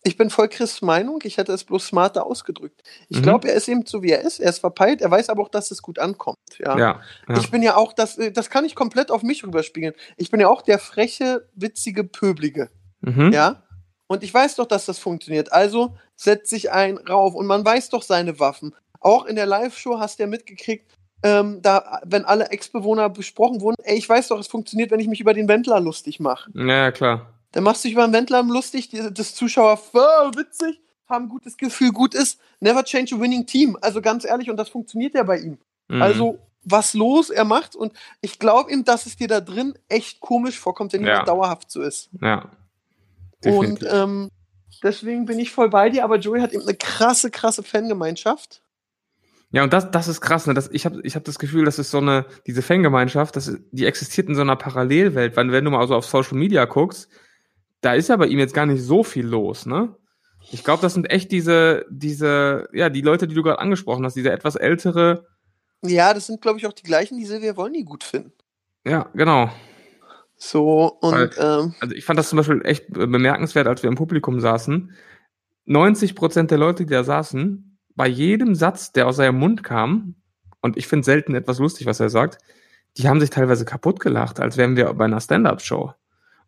Ich 0.04 0.18
bin 0.18 0.30
voll 0.32 0.50
Chris' 0.50 0.82
Meinung, 0.82 1.20
ich 1.24 1.38
hätte 1.38 1.54
es 1.54 1.64
bloß 1.64 1.86
smarter 1.88 2.26
ausgedrückt. 2.26 2.82
Ich 3.10 3.18
Mhm. 3.20 3.22
glaube, 3.24 3.50
er 3.50 3.54
ist 3.56 3.68
eben 3.68 3.86
so, 3.86 4.02
wie 4.02 4.10
er 4.12 4.22
ist. 4.22 4.40
Er 4.40 4.50
ist 4.50 4.60
verpeilt, 4.60 5.02
er 5.02 5.12
weiß 5.12 5.30
aber 5.30 5.44
auch, 5.44 5.50
dass 5.50 5.70
es 5.70 5.82
gut 5.84 6.00
ankommt. 6.00 6.38
Ja. 6.58 6.78
Ja. 6.78 7.02
ja. 7.30 7.38
Ich 7.38 7.52
bin 7.52 7.62
ja 7.62 7.76
auch, 7.76 7.94
das, 7.94 8.18
äh, 8.18 8.32
das 8.32 8.50
kann 8.50 8.66
ich 8.66 8.74
komplett 8.74 9.12
auf 9.12 9.22
mich 9.22 9.44
rüberspiegeln. 9.46 9.94
Ich 10.18 10.32
bin 10.32 10.40
ja 10.40 10.48
auch 10.48 10.64
der 10.64 10.80
freche, 10.80 11.48
witzige, 11.54 12.04
pöblige. 12.04 12.70
mhm. 13.02 13.32
Ja. 13.32 13.64
Und 14.08 14.24
ich 14.24 14.34
weiß 14.34 14.56
doch, 14.56 14.66
dass 14.66 14.86
das 14.86 15.00
funktioniert. 15.00 15.54
Also 15.54 15.96
setzt 16.18 16.50
sich 16.50 16.72
ein 16.72 16.98
rauf. 16.98 17.34
Und 17.34 17.46
man 17.48 17.64
weiß 17.64 17.90
doch 17.90 18.02
seine 18.04 18.40
Waffen. 18.40 18.76
Auch 19.00 19.26
in 19.26 19.36
der 19.38 19.46
Live-Show 19.46 20.00
hast 20.00 20.20
du 20.20 20.24
ja 20.24 20.28
mitgekriegt, 20.28 20.92
ähm, 21.24 21.62
da, 21.62 22.02
wenn 22.04 22.26
alle 22.26 22.50
Ex-Bewohner 22.50 23.10
besprochen 23.10 23.62
wurden, 23.62 23.76
ey, 23.84 23.96
ich 23.98 24.10
weiß 24.10 24.28
doch, 24.30 24.40
es 24.40 24.48
funktioniert, 24.48 24.92
wenn 24.92 25.00
ich 25.00 25.08
mich 25.08 25.22
über 25.22 25.34
den 25.34 25.48
Wendler 25.48 25.80
lustig 25.80 26.20
mache. 26.20 26.50
Ja, 26.56 26.92
klar. 26.92 27.34
Dann 27.52 27.64
machst 27.64 27.84
du 27.84 27.88
dich 27.88 27.94
über 27.94 28.08
den 28.08 28.14
Wendler 28.14 28.44
lustig, 28.44 28.90
die, 28.90 29.14
das 29.14 29.36
Zuschauer, 29.36 29.80
oh, 29.94 30.32
witzig, 30.36 30.80
haben 31.08 31.28
gutes 31.30 31.58
Gefühl, 31.58 31.92
gut 31.92 32.14
ist. 32.16 32.40
Never 32.60 32.84
change 32.84 33.16
a 33.16 33.20
winning 33.20 33.46
team. 33.46 33.78
Also 33.82 34.02
ganz 34.02 34.24
ehrlich, 34.26 34.50
und 34.50 34.58
das 34.58 34.70
funktioniert 34.70 35.14
ja 35.16 35.24
bei 35.24 35.40
ihm. 35.40 35.58
Mhm. 35.90 36.02
Also, 36.02 36.40
was 36.64 36.94
los 36.94 37.30
er 37.30 37.44
macht. 37.44 37.76
Und 37.76 37.92
ich 38.22 38.40
glaube 38.40 38.72
ihm, 38.72 38.86
dass 38.86 39.06
es 39.06 39.18
dir 39.18 39.28
da 39.28 39.42
drin 39.42 39.74
echt 39.90 40.20
komisch 40.22 40.60
vorkommt, 40.60 40.94
wenn 40.94 41.02
Ja. 41.02 41.10
jemand 41.10 41.28
dauerhaft 41.28 41.72
so 41.72 41.82
ist. 41.82 42.10
Ja. 42.22 42.52
Und 43.44 43.82
Definitiv. 43.82 43.88
ähm, 43.92 44.30
deswegen 44.84 45.26
bin 45.26 45.40
ich 45.40 45.52
voll 45.52 45.70
bei 45.70 45.90
dir, 45.90 46.04
aber 46.04 46.18
Joey 46.18 46.40
hat 46.42 46.54
eben 46.54 46.64
eine 46.64 46.76
krasse, 46.76 47.32
krasse 47.32 47.64
Fangemeinschaft. 47.64 48.62
Ja, 49.54 49.64
und 49.64 49.74
das, 49.74 49.92
das 49.92 50.08
ist 50.08 50.22
krass, 50.22 50.48
ne? 50.48 50.54
Das, 50.54 50.70
ich 50.72 50.86
habe 50.86 51.02
ich 51.04 51.16
hab 51.18 51.26
das 51.26 51.38
Gefühl, 51.38 51.66
das 51.66 51.78
ist 51.78 51.92
so 51.92 51.98
eine, 51.98 52.26
diese 52.48 52.62
Fangemeinschaft, 52.62 53.36
das, 53.36 53.52
die 53.72 53.86
existiert 53.86 54.30
in 54.30 54.36
so 54.36 54.42
einer 54.42 54.56
Parallelwelt, 54.56 55.36
weil 55.36 55.52
wenn 55.52 55.66
du 55.66 55.72
mal 55.72 55.86
so 55.88 55.96
auf 55.96 56.06
Social 56.06 56.38
Media 56.38 56.64
guckst, 56.66 57.10
da 57.82 57.94
ist 57.94 58.10
ja 58.10 58.16
bei 58.18 58.28
ihm 58.28 58.40
jetzt 58.40 58.54
gar 58.54 58.66
nicht 58.66 58.82
so 58.84 59.04
viel 59.04 59.26
los, 59.26 59.66
ne? 59.66 59.96
Ich 60.52 60.64
glaube, 60.64 60.82
das 60.82 60.94
sind 60.96 61.10
echt 61.12 61.32
diese, 61.32 61.86
diese, 61.92 62.68
ja, 62.74 62.90
die 62.90 63.02
Leute, 63.02 63.28
die 63.28 63.36
du 63.36 63.44
gerade 63.44 63.60
angesprochen 63.60 64.04
hast, 64.06 64.16
diese 64.16 64.32
etwas 64.32 64.56
ältere, 64.56 65.28
Ja, 65.84 66.14
das 66.14 66.28
sind, 66.28 66.42
glaube 66.42 66.58
ich, 66.60 66.66
auch 66.68 66.74
die 66.74 66.84
gleichen, 66.84 67.18
die 67.18 67.26
Silvia 67.26 67.56
Wolny 67.58 67.84
gut 67.84 68.04
finden. 68.04 68.34
ja, 68.86 69.10
genau. 69.14 69.50
So, 70.38 70.98
und 71.02 71.14
Weil- 71.14 71.32
ähm, 71.38 71.76
Also 71.80 71.94
ich 71.96 72.04
fand 72.06 72.18
das 72.18 72.30
zum 72.30 72.38
Beispiel 72.38 72.62
echt 72.66 72.92
bemerkenswert, 72.92 73.68
als 73.68 73.84
wir 73.84 73.90
im 73.90 73.96
Publikum 73.96 74.40
saßen. 74.40 74.92
90 75.66 76.16
Prozent 76.16 76.50
der 76.50 76.58
Leute, 76.58 76.86
die 76.86 76.92
da 76.94 77.04
saßen, 77.04 77.78
bei 77.96 78.08
jedem 78.08 78.56
Satz, 78.56 78.92
der 78.92 79.08
aus 79.08 79.18
seinem 79.18 79.38
Mund 79.38 79.64
kam, 79.64 80.16
und 80.62 80.78
ich 80.78 80.88
finde 80.88 81.06
selten 81.06 81.36
etwas 81.36 81.60
lustig, 81.60 81.86
was 81.86 82.00
er 82.00 82.10
sagt, 82.10 82.40
die 82.98 83.08
haben 83.08 83.20
sich 83.20 83.30
teilweise 83.30 83.66
kaputt 83.66 84.00
gelacht, 84.00 84.40
als 84.40 84.58
wären 84.58 84.76
wir 84.76 84.92
bei 84.94 85.06
einer 85.06 85.22
Stand-up-Show. 85.22 85.94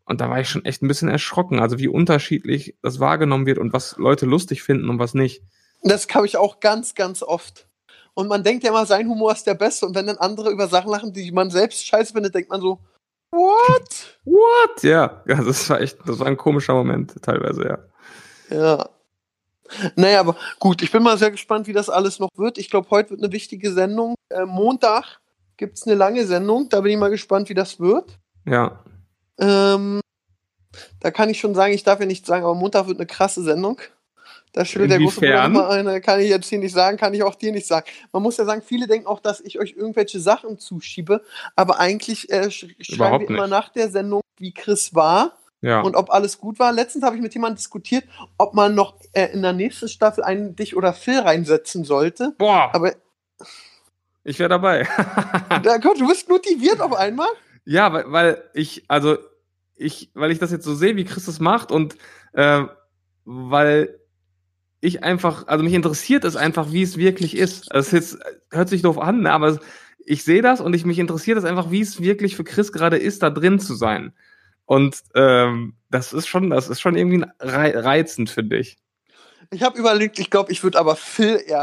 Und 0.05 0.19
da 0.21 0.29
war 0.29 0.39
ich 0.39 0.49
schon 0.49 0.65
echt 0.65 0.81
ein 0.81 0.87
bisschen 0.87 1.07
erschrocken, 1.07 1.59
also 1.59 1.79
wie 1.79 1.87
unterschiedlich 1.87 2.75
das 2.81 2.99
wahrgenommen 2.99 3.45
wird 3.45 3.57
und 3.57 3.71
was 3.73 3.97
Leute 3.97 4.25
lustig 4.25 4.61
finden 4.63 4.89
und 4.89 4.99
was 4.99 5.13
nicht. 5.13 5.43
das 5.81 6.07
habe 6.13 6.25
ich 6.25 6.37
auch 6.37 6.59
ganz, 6.59 6.93
ganz 6.95 7.23
oft. 7.23 7.67
Und 8.13 8.27
man 8.27 8.43
denkt 8.43 8.63
ja 8.63 8.69
immer, 8.69 8.85
sein 8.85 9.09
Humor 9.09 9.31
ist 9.31 9.47
der 9.47 9.55
beste. 9.55 9.85
Und 9.85 9.95
wenn 9.95 10.07
dann 10.07 10.17
andere 10.17 10.51
über 10.51 10.67
Sachen 10.67 10.91
lachen, 10.91 11.13
die 11.13 11.31
man 11.31 11.49
selbst 11.49 11.85
scheiße 11.87 12.13
findet, 12.13 12.35
denkt 12.35 12.49
man 12.49 12.61
so, 12.61 12.79
what? 13.31 14.17
What? 14.23 14.83
Ja, 14.83 15.23
ja, 15.25 15.41
das 15.41 15.69
war 15.69 15.81
echt, 15.81 15.97
das 16.05 16.19
war 16.19 16.27
ein 16.27 16.37
komischer 16.37 16.73
Moment 16.73 17.21
teilweise, 17.21 17.63
ja. 18.49 18.55
Ja. 18.55 18.89
Naja, 19.95 20.19
aber 20.19 20.35
gut, 20.59 20.83
ich 20.83 20.91
bin 20.91 21.01
mal 21.01 21.17
sehr 21.17 21.31
gespannt, 21.31 21.65
wie 21.65 21.73
das 21.73 21.89
alles 21.89 22.19
noch 22.19 22.29
wird. 22.35 22.59
Ich 22.59 22.69
glaube, 22.69 22.89
heute 22.91 23.11
wird 23.11 23.23
eine 23.23 23.31
wichtige 23.31 23.71
Sendung. 23.71 24.15
Äh, 24.29 24.45
Montag 24.45 25.19
gibt 25.57 25.77
es 25.77 25.87
eine 25.87 25.95
lange 25.95 26.27
Sendung. 26.27 26.69
Da 26.69 26.81
bin 26.81 26.91
ich 26.91 26.97
mal 26.97 27.09
gespannt, 27.09 27.49
wie 27.49 27.55
das 27.55 27.79
wird. 27.79 28.19
Ja, 28.45 28.83
Ähm, 29.39 30.01
da 30.99 31.11
kann 31.11 31.29
ich 31.29 31.39
schon 31.39 31.55
sagen, 31.55 31.73
ich 31.73 31.83
darf 31.83 31.99
ja 31.99 32.05
nicht 32.05 32.25
sagen, 32.25 32.43
aber 32.43 32.55
Montag 32.55 32.87
wird 32.87 32.97
eine 32.97 33.07
krasse 33.07 33.43
Sendung. 33.43 33.79
Da 34.53 34.65
schüttelt 34.65 34.91
der 34.91 34.99
große 34.99 35.19
Bruder 35.19 35.45
immer 35.45 35.69
eine, 35.69 35.99
kann 35.99 36.19
ich 36.19 36.29
jetzt 36.29 36.47
hier 36.47 36.59
nicht 36.59 36.73
sagen, 36.73 36.97
kann 36.97 37.13
ich 37.15 37.23
auch 37.23 37.33
dir 37.33 37.51
nicht 37.51 37.65
sagen. 37.65 37.87
Man 38.11 38.21
muss 38.21 38.37
ja 38.37 38.45
sagen, 38.45 38.61
viele 38.61 38.85
denken 38.85 39.07
auch, 39.07 39.19
dass 39.19 39.41
ich 39.41 39.59
euch 39.59 39.73
irgendwelche 39.75 40.19
Sachen 40.19 40.59
zuschiebe, 40.59 41.23
aber 41.55 41.79
eigentlich 41.79 42.31
äh, 42.31 42.51
sch 42.51 42.67
schreiben 42.79 43.21
wir 43.21 43.29
immer 43.29 43.47
nach 43.47 43.69
der 43.69 43.89
Sendung, 43.89 44.21
wie 44.37 44.53
Chris 44.53 44.93
war 44.93 45.39
ja. 45.61 45.81
und 45.81 45.95
ob 45.95 46.11
alles 46.11 46.37
gut 46.37 46.59
war. 46.59 46.71
Letztens 46.71 47.03
habe 47.03 47.15
ich 47.15 47.21
mit 47.23 47.33
jemandem 47.33 47.55
diskutiert, 47.55 48.03
ob 48.37 48.53
man 48.53 48.75
noch 48.75 48.95
äh, 49.13 49.33
in 49.33 49.41
der 49.41 49.53
nächsten 49.53 49.87
Staffel 49.87 50.23
einen 50.23 50.55
dich 50.55 50.77
oder 50.77 50.93
Phil 50.93 51.19
reinsetzen 51.19 51.83
sollte. 51.83 52.35
Boah, 52.37 52.69
Aber 52.73 52.93
ich 54.23 54.37
wäre 54.39 54.49
dabei. 54.49 54.87
da, 55.63 55.77
Gott, 55.77 55.99
du 55.99 56.07
bist 56.07 56.29
motiviert 56.29 56.79
auf 56.79 56.93
einmal. 56.93 57.27
Ja, 57.65 57.93
weil, 57.93 58.11
weil 58.11 58.43
ich, 58.53 58.83
also 58.87 59.17
ich, 59.75 60.11
weil 60.13 60.31
ich 60.31 60.39
das 60.39 60.51
jetzt 60.51 60.65
so 60.65 60.75
sehe, 60.75 60.95
wie 60.95 61.05
Chris 61.05 61.25
das 61.25 61.39
macht 61.39 61.71
und 61.71 61.95
äh, 62.33 62.63
weil 63.25 63.99
ich 64.81 65.03
einfach, 65.03 65.47
also 65.47 65.63
mich 65.63 65.73
interessiert 65.73 66.25
es 66.25 66.35
einfach, 66.35 66.71
wie 66.71 66.81
es 66.81 66.97
wirklich 66.97 67.37
ist. 67.37 67.71
Also 67.71 67.87
es 67.87 67.91
jetzt, 67.91 68.19
hört 68.51 68.69
sich 68.69 68.81
doof 68.81 68.97
an, 68.99 69.21
ne, 69.21 69.31
aber 69.31 69.59
ich 70.05 70.23
sehe 70.23 70.41
das 70.41 70.59
und 70.61 70.73
ich 70.75 70.85
mich 70.85 70.99
interessiert 70.99 71.37
es 71.37 71.45
einfach, 71.45 71.71
wie 71.71 71.81
es 71.81 72.01
wirklich 72.01 72.35
für 72.35 72.43
Chris 72.43 72.71
gerade 72.73 72.97
ist, 72.97 73.23
da 73.23 73.29
drin 73.29 73.59
zu 73.59 73.75
sein. 73.75 74.13
Und 74.65 75.01
ähm, 75.15 75.75
das 75.89 76.13
ist 76.13 76.27
schon, 76.27 76.49
das 76.49 76.69
ist 76.69 76.81
schon 76.81 76.97
irgendwie 76.97 77.25
rei- 77.39 77.77
reizend, 77.77 78.29
finde 78.29 78.57
ich. 78.57 78.77
Ich 79.51 79.63
habe 79.63 79.79
überlegt, 79.79 80.19
ich 80.19 80.29
glaube, 80.29 80.51
ich 80.51 80.63
würde 80.63 80.79
aber 80.79 80.95
Phil 80.95 81.41
eher 81.45 81.62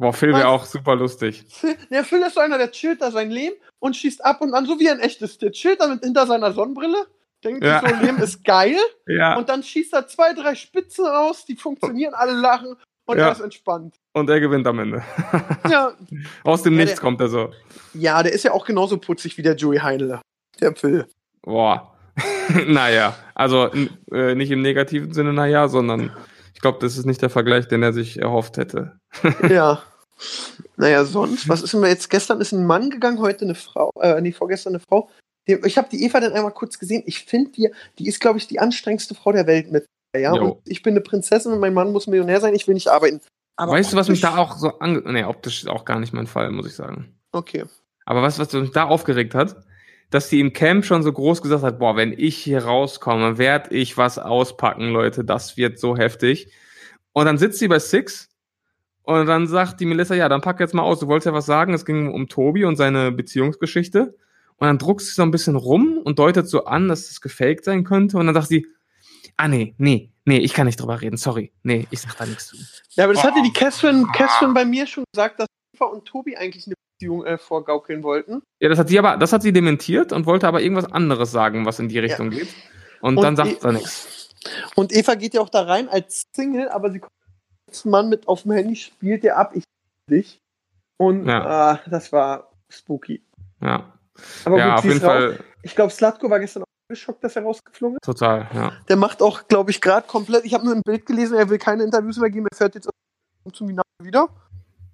Boah, 0.00 0.12
Phil 0.12 0.32
wäre 0.32 0.46
auch 0.48 0.64
super 0.64 0.94
lustig. 0.94 1.44
Phil, 1.48 1.76
der 1.90 2.04
Phil 2.04 2.20
ist 2.22 2.34
so 2.34 2.40
einer, 2.40 2.56
der 2.56 2.70
chillt 2.70 3.02
da 3.02 3.10
sein 3.10 3.30
Leben 3.30 3.56
und 3.80 3.96
schießt 3.96 4.24
ab 4.24 4.40
und 4.40 4.54
an, 4.54 4.64
so 4.64 4.78
wie 4.78 4.88
ein 4.88 5.00
echtes. 5.00 5.38
Der 5.38 5.50
chillt 5.50 5.80
damit 5.80 6.04
hinter 6.04 6.24
seiner 6.26 6.52
Sonnenbrille, 6.52 7.06
denkt 7.44 7.64
Ja. 7.64 7.80
so, 7.80 7.86
Leben 8.04 8.18
ist 8.18 8.44
geil 8.44 8.76
Ja. 9.08 9.32
Und, 9.32 9.40
und 9.40 9.48
dann 9.48 9.62
schießt 9.64 9.92
er 9.94 10.06
zwei, 10.06 10.32
drei 10.34 10.54
Spitzen 10.54 11.04
raus, 11.04 11.44
die 11.44 11.56
funktionieren, 11.56 12.14
alle 12.14 12.32
lachen 12.32 12.76
und 13.06 13.18
Ja. 13.18 13.26
er 13.26 13.32
ist 13.32 13.40
entspannt. 13.40 13.96
er 14.14 14.38
gewinnt 14.40 14.66
am 14.68 14.78
Ende. 14.78 15.02
Ja. 15.68 15.92
Aus 16.44 16.62
dem 16.62 16.74
Ja, 16.74 16.78
Nichts 16.84 16.94
der- 16.94 17.00
kommt 17.02 17.20
er 17.20 17.28
so. 17.28 17.50
ja, 17.92 18.22
der 18.22 18.32
ist 18.32 18.44
ja 18.44 18.52
auch 18.52 18.64
genauso 18.64 18.98
putzig 18.98 19.36
wie 19.36 19.42
der 19.42 19.56
Joey 19.56 19.78
Heinle, 19.78 20.20
der 20.60 20.76
Phil. 20.76 21.06
Boah. 21.42 21.92
naja, 22.66 23.14
also 23.34 23.70
äh, 24.12 24.34
nicht 24.34 24.50
im 24.50 24.62
negativen 24.62 25.12
Sinne, 25.12 25.32
naja, 25.32 25.68
sondern 25.68 26.12
ich 26.58 26.62
glaube, 26.62 26.78
das 26.80 26.98
ist 26.98 27.06
nicht 27.06 27.22
der 27.22 27.30
Vergleich, 27.30 27.68
den 27.68 27.84
er 27.84 27.92
sich 27.92 28.18
erhofft 28.18 28.56
hätte. 28.56 28.98
ja. 29.48 29.80
Naja, 30.76 31.04
sonst, 31.04 31.48
was 31.48 31.62
ist 31.62 31.72
denn 31.72 31.84
jetzt? 31.84 32.10
Gestern 32.10 32.40
ist 32.40 32.50
ein 32.50 32.66
Mann 32.66 32.90
gegangen, 32.90 33.20
heute 33.20 33.44
eine 33.44 33.54
Frau, 33.54 33.92
äh, 34.00 34.20
nee, 34.20 34.32
vorgestern 34.32 34.72
eine 34.72 34.80
Frau. 34.80 35.08
Ich 35.46 35.78
habe 35.78 35.88
die 35.88 36.04
Eva 36.04 36.18
dann 36.18 36.32
einmal 36.32 36.50
kurz 36.50 36.80
gesehen. 36.80 37.04
Ich 37.06 37.20
finde 37.26 37.52
die, 37.52 37.70
die 38.00 38.08
ist, 38.08 38.18
glaube 38.18 38.38
ich, 38.38 38.48
die 38.48 38.58
anstrengendste 38.58 39.14
Frau 39.14 39.30
der 39.30 39.46
Welt 39.46 39.70
mit. 39.70 39.86
Ja, 40.16 40.34
Jo. 40.34 40.44
und 40.44 40.60
ich 40.64 40.82
bin 40.82 40.94
eine 40.94 41.00
Prinzessin 41.00 41.52
und 41.52 41.60
mein 41.60 41.74
Mann 41.74 41.92
muss 41.92 42.08
Millionär 42.08 42.40
sein, 42.40 42.56
ich 42.56 42.66
will 42.66 42.74
nicht 42.74 42.88
arbeiten. 42.88 43.20
Aber 43.54 43.70
weißt 43.70 43.92
du, 43.92 43.96
was 43.96 44.08
mich 44.08 44.20
da 44.20 44.36
auch 44.36 44.56
so 44.56 44.80
ange... 44.80 45.02
Nee, 45.12 45.22
optisch 45.22 45.62
ist 45.62 45.68
auch 45.68 45.84
gar 45.84 46.00
nicht 46.00 46.12
mein 46.12 46.26
Fall, 46.26 46.50
muss 46.50 46.66
ich 46.66 46.74
sagen. 46.74 47.16
Okay. 47.30 47.66
Aber 48.04 48.22
du, 48.22 48.38
was 48.38 48.52
mich 48.52 48.72
da 48.72 48.86
aufgeregt 48.86 49.36
hat? 49.36 49.54
Dass 50.10 50.28
die 50.30 50.40
im 50.40 50.52
Camp 50.54 50.84
schon 50.86 51.02
so 51.02 51.12
groß 51.12 51.42
gesagt 51.42 51.62
hat, 51.62 51.78
boah, 51.78 51.96
wenn 51.96 52.12
ich 52.16 52.36
hier 52.38 52.64
rauskomme, 52.64 53.36
werd 53.36 53.70
ich 53.72 53.96
was 53.98 54.18
auspacken, 54.18 54.90
Leute, 54.90 55.22
das 55.24 55.56
wird 55.58 55.78
so 55.78 55.96
heftig. 55.96 56.50
Und 57.12 57.26
dann 57.26 57.36
sitzt 57.36 57.58
sie 57.58 57.68
bei 57.68 57.78
Six 57.78 58.28
und 59.02 59.26
dann 59.26 59.46
sagt 59.46 59.80
die 59.80 59.86
Melissa, 59.86 60.14
ja, 60.14 60.28
dann 60.28 60.40
pack 60.40 60.60
jetzt 60.60 60.72
mal 60.74 60.82
aus, 60.82 61.00
du 61.00 61.08
wolltest 61.08 61.26
ja 61.26 61.32
was 61.34 61.46
sagen, 61.46 61.74
es 61.74 61.84
ging 61.84 62.10
um 62.12 62.28
Tobi 62.28 62.64
und 62.64 62.76
seine 62.76 63.12
Beziehungsgeschichte. 63.12 64.16
Und 64.56 64.66
dann 64.66 64.78
druckst 64.78 65.08
sie 65.08 65.14
so 65.14 65.22
ein 65.22 65.30
bisschen 65.30 65.56
rum 65.56 65.98
und 66.02 66.18
deutet 66.18 66.48
so 66.48 66.64
an, 66.64 66.88
dass 66.88 67.08
das 67.08 67.20
gefaked 67.20 67.64
sein 67.64 67.84
könnte. 67.84 68.16
Und 68.18 68.26
dann 68.26 68.34
sagt 68.34 68.48
sie, 68.48 68.66
ah 69.36 69.46
nee, 69.46 69.74
nee, 69.78 70.10
nee, 70.24 70.38
ich 70.38 70.52
kann 70.52 70.66
nicht 70.66 70.80
drüber 70.80 71.00
reden, 71.00 71.16
sorry. 71.16 71.52
Nee, 71.62 71.86
ich 71.90 72.00
sag 72.00 72.16
da 72.16 72.26
nichts 72.26 72.48
zu. 72.48 72.56
Ja, 72.96 73.04
aber 73.04 73.12
das 73.12 73.22
Oh. 73.22 73.28
hatte 73.28 73.42
die 73.42 73.52
Catherine, 73.52 74.06
Catherine 74.14 74.54
bei 74.54 74.64
mir 74.64 74.86
schon 74.86 75.04
gesagt, 75.12 75.38
dass 75.38 75.46
Eva 75.76 75.84
und 75.86 76.06
Tobi 76.06 76.36
eigentlich 76.36 76.66
eine 76.66 76.74
Beziehung 76.98 77.24
äh, 77.24 77.38
vorgaukeln 77.38 78.02
wollten. 78.02 78.42
Ja, 78.60 78.68
das 78.68 78.78
hat 78.78 78.88
sie 78.88 78.98
aber, 78.98 79.16
das 79.16 79.32
hat 79.32 79.42
sie 79.42 79.52
dementiert 79.52 80.12
und 80.12 80.26
wollte 80.26 80.48
aber 80.48 80.60
irgendwas 80.60 80.90
anderes 80.90 81.30
sagen, 81.30 81.64
was 81.64 81.78
in 81.78 81.88
die 81.88 81.98
Richtung 81.98 82.30
geht. 82.30 82.48
Und, 83.00 83.16
Und 83.18 83.22
dann 83.22 83.36
sagt 83.36 83.50
die- 83.50 83.58
sie 83.60 83.72
nichts. 83.72 84.28
Und 84.74 84.92
Eva 84.92 85.14
geht 85.14 85.34
ja 85.34 85.40
auch 85.40 85.48
da 85.48 85.62
rein 85.62 85.88
als 85.88 86.22
Single, 86.34 86.68
aber 86.68 86.90
sie 86.90 86.98
kommt 87.00 87.12
als 87.68 87.84
Mann 87.84 88.08
mit 88.08 88.26
auf 88.26 88.42
dem 88.42 88.52
Handy, 88.52 88.76
spielt 88.76 89.22
ihr 89.24 89.36
ab, 89.36 89.52
ich 89.54 89.62
dich. 90.10 90.38
Und 90.96 91.26
Ja. 91.26 91.46
ah, 91.46 91.80
das 91.86 92.12
war 92.12 92.50
spooky. 92.70 93.22
Ja, 93.60 93.92
Aber 94.44 94.58
ja 94.58 94.64
gut, 94.66 94.74
auf 94.74 94.80
sie 94.82 94.88
jeden 94.88 94.98
ist 94.98 95.04
raus. 95.06 95.12
Fall 95.12 95.38
Ich 95.62 95.74
glaube, 95.76 95.92
Slatko 95.92 96.28
war 96.30 96.40
gestern 96.40 96.62
auch 96.62 96.66
geschockt, 96.88 97.22
dass 97.22 97.36
er 97.36 97.42
rausgeflogen 97.42 97.96
ist. 98.00 98.04
total, 98.06 98.48
ja. 98.54 98.72
Der 98.88 98.96
macht 98.96 99.22
auch, 99.22 99.46
glaube 99.46 99.70
ich, 99.70 99.80
gerade 99.80 100.06
komplett. 100.06 100.44
Ich 100.44 100.54
habe 100.54 100.64
nur 100.64 100.74
ein 100.74 100.82
Bild 100.84 101.04
gelesen, 101.06 101.36
er 101.36 101.48
will 101.50 101.58
keine 101.58 101.84
Interviews 101.84 102.16
mehr 102.18 102.30
geben, 102.30 102.46
er 102.50 102.56
fährt 102.56 102.74
jetzt 102.74 102.88
zum 103.52 103.68
Finale 103.68 103.82
wieder. 104.02 104.28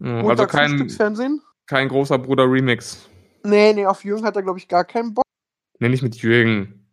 Ja, 0.01 0.27
Also 0.27 0.47
kein, 0.47 0.71
Frühstücksfernsehen. 0.71 1.40
Kein 1.66 1.88
großer 1.88 2.18
Bruder 2.18 2.50
Remix. 2.50 3.09
Nee, 3.44 3.72
nee, 3.72 3.87
auf 3.87 4.05
Jürgen 4.05 4.24
hat 4.24 4.37
er, 4.37 4.42
glaube 4.42 4.59
ich, 4.59 4.68
gar 4.68 4.85
keinen 4.85 5.14
Bock. 5.14 5.24
Nee, 5.79 5.88
nicht 5.88 6.03
mit 6.03 6.16
Jürgen. 6.16 6.85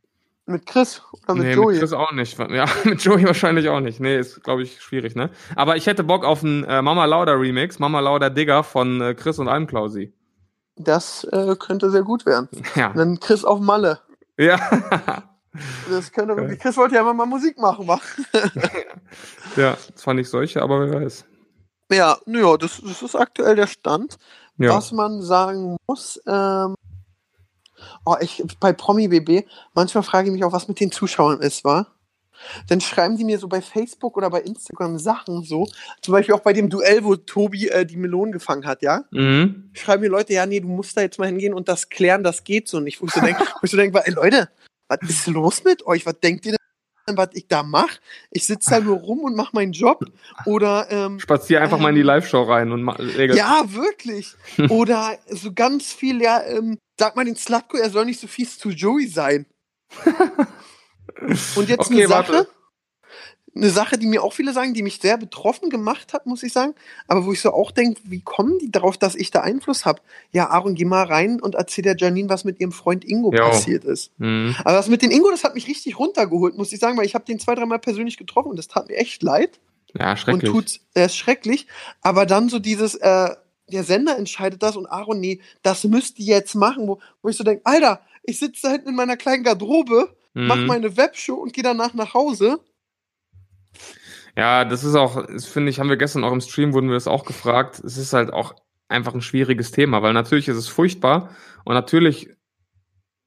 Mit 0.45 0.65
Chris 0.65 1.01
oder 1.23 1.36
mit 1.36 1.43
nee, 1.43 1.53
Joey. 1.53 1.73
mit 1.73 1.79
Chris 1.81 1.93
auch 1.93 2.12
nicht. 2.12 2.38
Ja, 2.49 2.65
mit 2.84 3.01
Joey 3.01 3.23
wahrscheinlich 3.23 3.69
auch 3.69 3.79
nicht. 3.79 3.99
Nee, 3.99 4.17
ist, 4.17 4.43
glaube 4.43 4.63
ich, 4.63 4.81
schwierig, 4.81 5.15
ne? 5.15 5.29
Aber 5.55 5.77
ich 5.77 5.88
hätte 5.88 6.03
Bock 6.03 6.25
auf 6.25 6.43
einen 6.43 6.63
äh, 6.65 6.81
Mama 6.81 7.05
Lauda 7.05 7.34
Remix, 7.34 7.79
Mama 7.79 7.99
Lauda 7.99 8.29
Digger 8.29 8.63
von 8.63 9.01
äh, 9.01 9.13
Chris 9.13 9.39
und 9.39 9.47
Almklausi. 9.47 10.13
Das 10.75 11.25
äh, 11.31 11.55
könnte 11.57 11.89
sehr 11.91 12.03
gut 12.03 12.25
werden. 12.25 12.49
Ja. 12.75 12.88
Und 12.88 12.97
dann 12.97 13.19
Chris 13.19 13.45
auf 13.45 13.60
Malle. 13.60 13.99
Ja. 14.38 14.60
Das 15.89 16.13
könnte 16.13 16.38
wirklich. 16.38 16.60
Chris 16.60 16.77
wollte 16.77 16.95
ja 16.95 17.01
immer 17.01 17.13
mal 17.13 17.25
Musik 17.25 17.57
machen, 17.60 17.86
wa? 17.86 17.99
ja, 19.57 19.76
zwar 19.95 20.13
nicht 20.13 20.30
solche, 20.30 20.61
aber 20.61 20.89
wer 20.89 21.01
weiß. 21.01 21.26
Ja, 21.91 22.17
naja, 22.26 22.55
das, 22.55 22.80
das 22.82 23.01
ist 23.01 23.15
aktuell 23.15 23.57
der 23.57 23.67
Stand. 23.67 24.17
Ja. 24.62 24.76
Was 24.76 24.91
man 24.91 25.22
sagen 25.22 25.78
muss, 25.88 26.22
ähm, 26.28 26.76
oh, 28.05 28.16
ich, 28.20 28.43
bei 28.59 28.74
Promi 28.74 29.07
BB, 29.07 29.47
manchmal 29.74 30.03
frage 30.03 30.28
ich 30.28 30.34
mich 30.34 30.43
auch, 30.43 30.53
was 30.53 30.68
mit 30.68 30.80
den 30.80 30.91
Zuschauern 30.91 31.39
ist, 31.41 31.64
wa? 31.64 31.88
dann 32.68 32.82
schreiben 32.82 33.18
die 33.18 33.24
mir 33.24 33.39
so 33.39 33.47
bei 33.47 33.62
Facebook 33.62 34.18
oder 34.18 34.30
bei 34.30 34.41
Instagram 34.41 34.97
Sachen 34.97 35.43
so. 35.43 35.68
Zum 36.01 36.14
Beispiel 36.14 36.36
auch 36.36 36.41
bei 36.41 36.53
dem 36.53 36.70
Duell, 36.70 37.03
wo 37.03 37.16
Tobi 37.16 37.70
äh, 37.70 37.86
die 37.86 37.97
Melonen 37.97 38.32
gefangen 38.32 38.66
hat, 38.66 38.82
ja? 38.82 39.03
Mhm. 39.12 39.70
Schreiben 39.74 40.01
mir 40.01 40.09
Leute, 40.09 40.34
ja, 40.34 40.45
nee, 40.45 40.59
du 40.59 40.68
musst 40.68 40.97
da 40.97 41.01
jetzt 41.01 41.20
mal 41.20 41.28
hingehen 41.28 41.53
und 41.53 41.68
das 41.68 41.89
klären, 41.89 42.24
das 42.24 42.43
geht 42.43 42.68
so 42.68 42.80
nicht. 42.80 43.01
Wo 43.01 43.05
ich 43.05 43.14
so 43.14 43.22
denke, 43.22 43.45
denk, 43.64 43.95
ey 43.95 44.14
Leute, 44.14 44.49
was 44.88 44.99
ist 45.09 45.28
los 45.28 45.64
mit 45.64 45.86
euch? 45.86 46.05
Was 46.05 46.20
denkt 46.20 46.45
ihr 46.45 46.53
denn, 46.53 46.61
was 47.08 47.30
ich 47.34 47.47
da 47.47 47.64
mache? 47.64 47.99
Ich 48.32 48.45
sitze 48.45 48.70
da 48.72 48.80
nur 48.80 48.97
rum 48.97 49.20
und 49.20 49.36
mache 49.36 49.52
meinen 49.54 49.72
Job. 49.74 50.06
Oder 50.45 50.88
ähm, 50.89 51.20
Spazier 51.20 51.62
einfach 51.62 51.80
mal 51.80 51.89
in 51.89 51.95
die 51.95 52.02
Live-Show 52.02 52.43
rein 52.43 52.72
und 52.72 52.84
ma- 52.84 52.93
regel. 52.93 53.36
ja, 53.36 53.64
wirklich. 53.74 54.34
Oder 54.70 55.18
so 55.28 55.54
ganz 55.54 55.91
viel, 55.93 56.22
ja, 56.22 56.41
ähm, 56.43 56.78
sag 56.99 57.16
mal 57.16 57.26
den 57.26 57.36
Slatko, 57.36 57.78
er 57.78 57.89
soll 57.89 58.06
nicht 58.06 58.20
so 58.20 58.28
fies 58.28 58.58
zu 58.58 58.70
Joey 58.70 59.08
sein. 59.08 59.45
Und 61.56 61.70
jetzt 61.70 61.88
Okay, 61.88 61.99
eine 61.99 62.08
Sache, 62.08 62.34
warte. 62.34 62.49
Eine 63.54 63.70
Sache, 63.70 63.97
die 63.97 64.08
mir 64.08 64.24
auch 64.24 64.32
viele 64.34 64.54
sagen, 64.54 64.74
die 64.74 64.82
mich 64.84 64.99
sehr 65.02 65.18
betroffen 65.18 65.70
gemacht 65.70 66.14
hat, 66.14 66.26
muss 66.26 66.41
ich 66.43 66.54
sagen, 66.54 66.74
aber 67.08 67.26
wo 67.26 67.34
ich 67.34 67.41
so 67.41 67.52
auch 67.52 67.72
denke, 67.72 67.99
wie 68.06 68.22
kommen 68.22 68.60
die 68.60 68.72
darauf, 68.72 68.97
dass 68.97 69.14
ich 69.16 69.30
da 69.32 69.41
Einfluss 69.41 69.84
habe? 69.86 70.02
Ja, 70.32 70.49
Aaron, 70.49 70.74
geh 70.76 70.86
mal 70.86 71.04
rein 71.04 71.41
und 71.41 71.56
erzähl 71.56 71.84
der 71.84 71.97
Janine, 71.97 72.30
was 72.30 72.45
mit 72.45 72.60
ihrem 72.62 72.72
Freund 72.72 73.04
Ingo 73.04 73.34
Jo. 73.34 73.43
passiert 73.43 73.84
ist. 73.84 74.12
Mhm. 74.20 74.56
Aber 74.60 74.74
das 74.74 74.88
mit 74.88 75.02
den 75.02 75.12
Ingo, 75.12 75.30
das 75.32 75.43
hat 75.43 75.54
mich 75.56 75.68
richtig 75.68 75.99
runtergeholt, 75.99 76.58
muss 76.58 76.72
ich 76.72 76.80
sagen, 76.80 76.97
weil 76.97 77.06
ich 77.06 77.14
habe 77.14 77.26
den 77.26 77.39
zwei, 77.39 77.56
dreimal 77.56 77.80
persönlich 77.80 78.18
getroffen 78.18 78.49
und 78.49 78.56
das 78.58 78.68
tat 78.70 78.88
mir 78.88 78.95
echt 78.95 79.22
leid 79.22 79.60
Ja, 79.99 80.16
schrecklich. 80.16 80.49
und 80.49 80.56
tut 80.62 80.80
er 80.93 81.08
ist 81.08 81.18
schrecklich. 81.18 81.68
Aber 82.02 82.26
dann 82.26 82.47
so 82.47 82.58
dieses, 82.60 82.95
äh, 82.95 83.30
der 83.72 83.84
Sender 83.84 84.18
entscheidet 84.18 84.64
das 84.64 84.78
und 84.78 84.86
Aaron, 84.86 85.20
nee, 85.20 85.41
das 85.62 85.84
müsst 85.84 86.20
ihr 86.20 86.26
jetzt 86.36 86.56
machen, 86.56 86.88
wo, 86.88 86.99
wo 87.22 87.28
ich 87.30 87.36
so 87.38 87.43
denke, 87.43 87.62
Alter, 87.66 88.02
ich 88.24 88.39
sitze 88.39 88.62
da 88.64 88.72
hinten 88.72 88.89
in 88.89 88.95
meiner 88.95 89.18
kleinen 89.18 89.43
Garderobe, 89.43 90.16
mach 90.34 90.56
Mhm. 90.56 90.68
meine 90.68 90.95
Webshow 90.97 91.34
und 91.36 91.52
gehe 91.54 91.64
danach 91.64 91.93
nach 91.93 92.14
Hause. 92.14 92.60
Ja, 94.36 94.65
das 94.65 94.84
ist 94.84 94.95
auch, 94.95 95.26
das 95.26 95.45
finde 95.45 95.69
ich, 95.69 95.80
haben 95.80 95.89
wir 95.89 95.97
gestern 95.97 96.24
auch 96.24 96.32
im 96.32 96.41
Stream, 96.41 96.74
wurden 96.74 96.88
wir 96.88 96.95
das 96.95 97.07
auch 97.07 97.26
gefragt. 97.26 97.82
Es 97.84 97.97
ist 97.97 98.13
halt 98.13 98.32
auch 98.32 98.55
einfach 98.88 99.13
ein 99.13 99.22
schwieriges 99.22 99.72
Thema, 99.72 100.01
weil 100.01 100.13
natürlich 100.13 100.47
ist 100.47 100.57
es 100.57 100.67
furchtbar 100.67 101.30
und 101.65 101.74
natürlich 101.74 102.30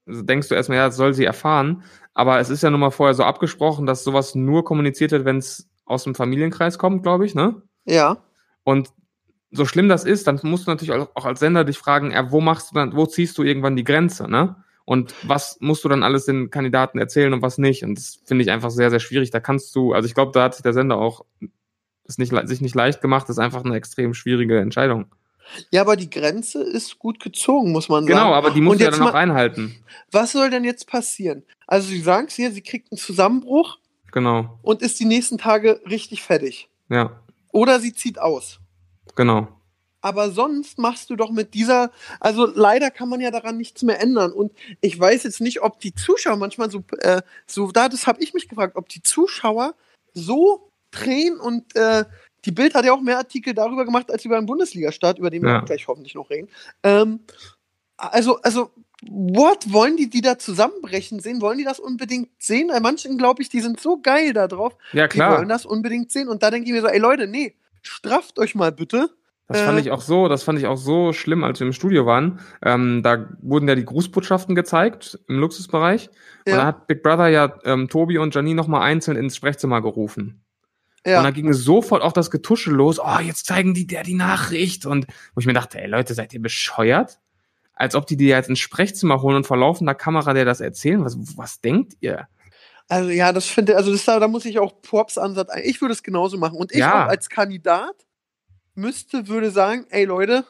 denkst 0.07 0.49
du 0.49 0.55
erstmal, 0.55 0.77
ja, 0.77 0.87
das 0.87 0.97
soll 0.97 1.13
sie 1.13 1.25
erfahren, 1.25 1.83
aber 2.13 2.39
es 2.39 2.49
ist 2.49 2.63
ja 2.63 2.69
nun 2.69 2.79
mal 2.79 2.91
vorher 2.91 3.15
so 3.15 3.23
abgesprochen, 3.23 3.85
dass 3.85 4.03
sowas 4.03 4.35
nur 4.35 4.63
kommuniziert 4.63 5.11
wird, 5.11 5.25
wenn 5.25 5.37
es 5.37 5.67
aus 5.85 6.03
dem 6.03 6.15
Familienkreis 6.15 6.77
kommt, 6.77 7.03
glaube 7.03 7.25
ich, 7.25 7.35
ne? 7.35 7.61
Ja. 7.85 8.17
Und 8.63 8.89
so 9.51 9.65
schlimm 9.65 9.89
das 9.89 10.05
ist, 10.05 10.27
dann 10.27 10.39
musst 10.43 10.67
du 10.67 10.71
natürlich 10.71 10.93
auch 10.93 11.25
als 11.25 11.39
Sender 11.39 11.63
dich 11.63 11.77
fragen, 11.77 12.11
ja, 12.11 12.31
wo 12.31 12.41
machst 12.41 12.71
du 12.71 12.75
dann, 12.75 12.95
wo 12.95 13.05
ziehst 13.05 13.37
du 13.37 13.43
irgendwann 13.43 13.75
die 13.75 13.83
Grenze, 13.83 14.29
ne? 14.29 14.63
Und 14.85 15.13
was 15.23 15.57
musst 15.61 15.83
du 15.83 15.89
dann 15.89 16.03
alles 16.03 16.25
den 16.25 16.51
Kandidaten 16.51 16.99
erzählen 16.99 17.33
und 17.33 17.41
was 17.41 17.57
nicht? 17.57 17.83
Und 17.83 17.97
das 17.97 18.19
finde 18.25 18.43
ich 18.43 18.51
einfach 18.51 18.69
sehr, 18.69 18.91
sehr 18.91 18.99
schwierig. 18.99 19.31
Da 19.31 19.39
kannst 19.39 19.75
du, 19.75 19.93
also 19.93 20.07
ich 20.07 20.13
glaube, 20.13 20.31
da 20.31 20.43
hat 20.43 20.53
sich 20.55 20.63
der 20.63 20.73
Sender 20.73 20.97
auch 20.97 21.25
es 22.07 22.19
nicht, 22.19 22.31
sich 22.47 22.61
nicht 22.61 22.75
leicht 22.75 23.01
gemacht. 23.01 23.23
Das 23.27 23.37
ist 23.37 23.43
einfach 23.43 23.65
eine 23.65 23.75
extrem 23.75 24.13
schwierige 24.13 24.59
Entscheidung. 24.59 25.05
Ja, 25.71 25.81
aber 25.81 25.95
die 25.95 26.09
Grenze 26.09 26.61
ist 26.63 26.99
gut 26.99 27.19
gezogen, 27.19 27.71
muss 27.71 27.89
man 27.89 28.05
Genau, 28.05 28.19
sagen. 28.19 28.33
aber 28.33 28.51
die 28.51 28.61
du 28.61 28.73
ja 28.73 28.91
dann 28.91 29.01
auch 29.03 29.13
einhalten. 29.13 29.75
Was 30.11 30.31
soll 30.31 30.49
denn 30.49 30.63
jetzt 30.63 30.87
passieren? 30.87 31.43
Also, 31.67 31.87
sie 31.87 32.01
sagen 32.01 32.27
es 32.27 32.35
hier, 32.35 32.51
sie 32.51 32.61
kriegt 32.61 32.91
einen 32.91 32.97
Zusammenbruch 32.97 33.77
Genau. 34.11 34.59
und 34.63 34.81
ist 34.81 34.99
die 34.99 35.05
nächsten 35.05 35.37
Tage 35.37 35.81
richtig 35.89 36.21
fertig. 36.23 36.69
Ja, 36.89 37.19
Oder 37.51 37.79
sie 37.79 37.93
zieht 37.93 38.19
aus. 38.19 38.59
genau. 39.15 39.47
Aber 40.05 40.29
sonst 40.29 40.77
machst 40.77 41.09
du 41.09 41.15
doch 41.15 41.31
mit 41.31 41.55
dieser, 41.55 41.89
also 42.19 42.45
leider 42.45 42.91
kann 42.91 43.09
man 43.09 43.21
ja 43.21 43.31
daran 43.31 43.57
nichts 43.57 43.81
mehr 43.81 43.99
ändern. 43.99 44.31
Und 44.33 44.51
ich 44.79 44.99
weiß 44.99 45.23
jetzt 45.23 45.41
nicht, 45.41 45.63
ob 45.63 45.79
die 45.79 45.95
Zuschauer 45.95 46.35
manchmal 46.37 46.69
so, 46.69 46.83
äh, 46.99 47.23
so 47.47 47.71
da, 47.71 47.89
das 47.89 48.05
habe 48.05 48.21
ich 48.21 48.35
mich 48.35 48.47
gefragt, 48.47 48.75
ob 48.75 48.87
die 48.87 49.01
Zuschauer 49.01 49.73
so 50.13 50.69
drehen 50.91 51.39
und 51.39 51.75
äh, 51.75 52.05
die 52.45 52.51
Bild 52.51 52.75
hat 52.75 52.85
ja 52.85 52.93
auch 52.93 53.01
mehr 53.01 53.17
Artikel 53.17 53.55
darüber 53.55 53.83
gemacht 53.83 54.11
als 54.11 54.23
über 54.25 54.37
einen 54.37 54.45
Bundesliga-Start, 54.45 55.17
über 55.17 55.31
den 55.31 55.41
wir 55.41 55.49
Ja. 55.49 55.61
auch 55.61 55.65
gleich 55.65 55.87
hoffentlich 55.87 56.13
noch 56.13 56.29
reden. 56.29 56.49
Ähm, 56.83 57.21
also, 57.97 58.39
also, 58.43 58.69
what 59.09 59.73
wollen 59.73 59.97
die, 59.97 60.11
die 60.11 60.21
da 60.21 60.37
zusammenbrechen 60.37 61.19
sehen? 61.19 61.41
Wollen 61.41 61.57
die 61.57 61.63
das 61.63 61.79
unbedingt 61.79 62.29
sehen? 62.37 62.67
Bei 62.67 62.79
manchen 62.79 63.17
glaube 63.17 63.41
ich, 63.41 63.49
die 63.49 63.61
sind 63.61 63.79
so 63.79 63.97
geil 63.99 64.33
da 64.33 64.47
drauf, 64.47 64.77
Ja, 64.93 65.07
die 65.07 65.17
wollen 65.17 65.27
klar. 65.27 65.45
das 65.45 65.65
unbedingt 65.65 66.11
sehen. 66.11 66.27
Und 66.27 66.43
da 66.43 66.51
denke 66.51 66.67
ich 66.67 66.73
mir 66.75 66.81
so, 66.81 66.87
ey 66.89 66.99
Leute, 66.99 67.25
nee, 67.25 67.55
strafft 67.81 68.37
euch 68.37 68.53
mal 68.53 68.71
bitte. 68.71 69.09
Das 69.47 69.61
fand 69.61 69.77
Äh, 69.77 69.81
ich 69.81 69.91
auch 69.91 70.01
so, 70.01 70.27
das 70.27 70.41
fand 70.43 70.57
ich 70.57 70.65
auch 70.65 70.77
so 70.77 71.13
schlimm, 71.13 71.43
als 71.43 71.59
wir 71.59 71.67
im 71.67 71.73
Studio 71.73 72.05
waren. 72.07 72.39
Ähm, 72.63 73.03
da 73.03 73.29
wurden 73.41 73.67
ja 73.67 73.75
die 73.75 73.85
Grußbotschaften 73.85 74.55
gezeigt 74.55 75.19
im 75.27 75.39
Luxusbereich. 75.39 76.09
Und 76.45 76.51
Ja. 76.51 76.57
da 76.57 76.65
hat 76.65 76.87
Big 76.87 77.03
Brother 77.03 77.27
ja 77.27 77.53
ähm, 77.63 77.87
Tobi 77.87 78.17
und 78.17 78.33
Janine 78.33 78.55
nochmal 78.55 78.81
einzeln 78.81 79.17
ins 79.17 79.35
Sprechzimmer 79.35 79.81
gerufen. 79.81 80.41
Ja. 81.05 81.19
Und 81.19 81.25
dann 81.25 81.33
ging 81.35 81.47
es 81.49 81.59
sofort 81.63 82.01
auch 82.01 82.13
das 82.13 82.31
Getusche 82.31 82.71
los. 82.71 82.99
Oh, 82.99 83.19
jetzt 83.19 83.45
zeigen 83.45 83.75
die 83.75 83.85
der 83.85 84.01
die 84.01 84.15
Nachricht. 84.15 84.87
Und 84.87 85.05
wo 85.35 85.39
ich 85.39 85.45
mir 85.45 85.53
dachte, 85.53 85.79
ey 85.79 85.87
Leute, 85.87 86.15
seid 86.15 86.33
ihr 86.33 86.41
bescheuert? 86.41 87.19
Als 87.75 87.93
ob 87.93 88.07
die 88.07 88.17
die 88.17 88.25
jetzt 88.27 88.49
ins 88.49 88.57
Sprechzimmer 88.59 89.21
holen 89.21 89.35
und 89.35 89.45
vor 89.45 89.57
laufender 89.57 89.93
Kamera 89.93 90.33
der 90.33 90.45
das 90.45 90.61
erzählen. 90.61 91.05
Was, 91.05 91.17
was 91.37 91.61
denkt 91.61 91.93
ihr? 91.99 92.27
Also 92.87 93.11
ja, 93.11 93.31
das 93.31 93.45
finde 93.45 93.75
also 93.77 93.91
das, 93.91 94.05
da, 94.05 94.19
da 94.19 94.27
muss 94.27 94.45
ich 94.45 94.57
auch 94.57 94.81
Props 94.81 95.19
ansatz. 95.19 95.51
Ich 95.63 95.81
würde 95.81 95.93
es 95.93 96.01
genauso 96.01 96.37
machen. 96.39 96.57
Und 96.57 96.71
ich 96.71 96.79
Ja. 96.79 97.05
auch 97.05 97.09
als 97.09 97.29
Kandidat 97.29 97.93
müsste, 98.75 99.27
würde 99.27 99.51
sagen, 99.51 99.85
ey 99.89 100.05
Leute, 100.05 100.45